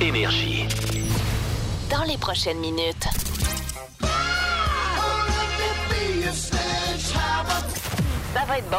Énergie. 0.00 0.66
Dans 1.90 2.02
les 2.04 2.16
prochaines 2.18 2.58
minutes. 2.58 3.06
Ça 8.34 8.44
va 8.46 8.58
être 8.58 8.70
bon. 8.70 8.78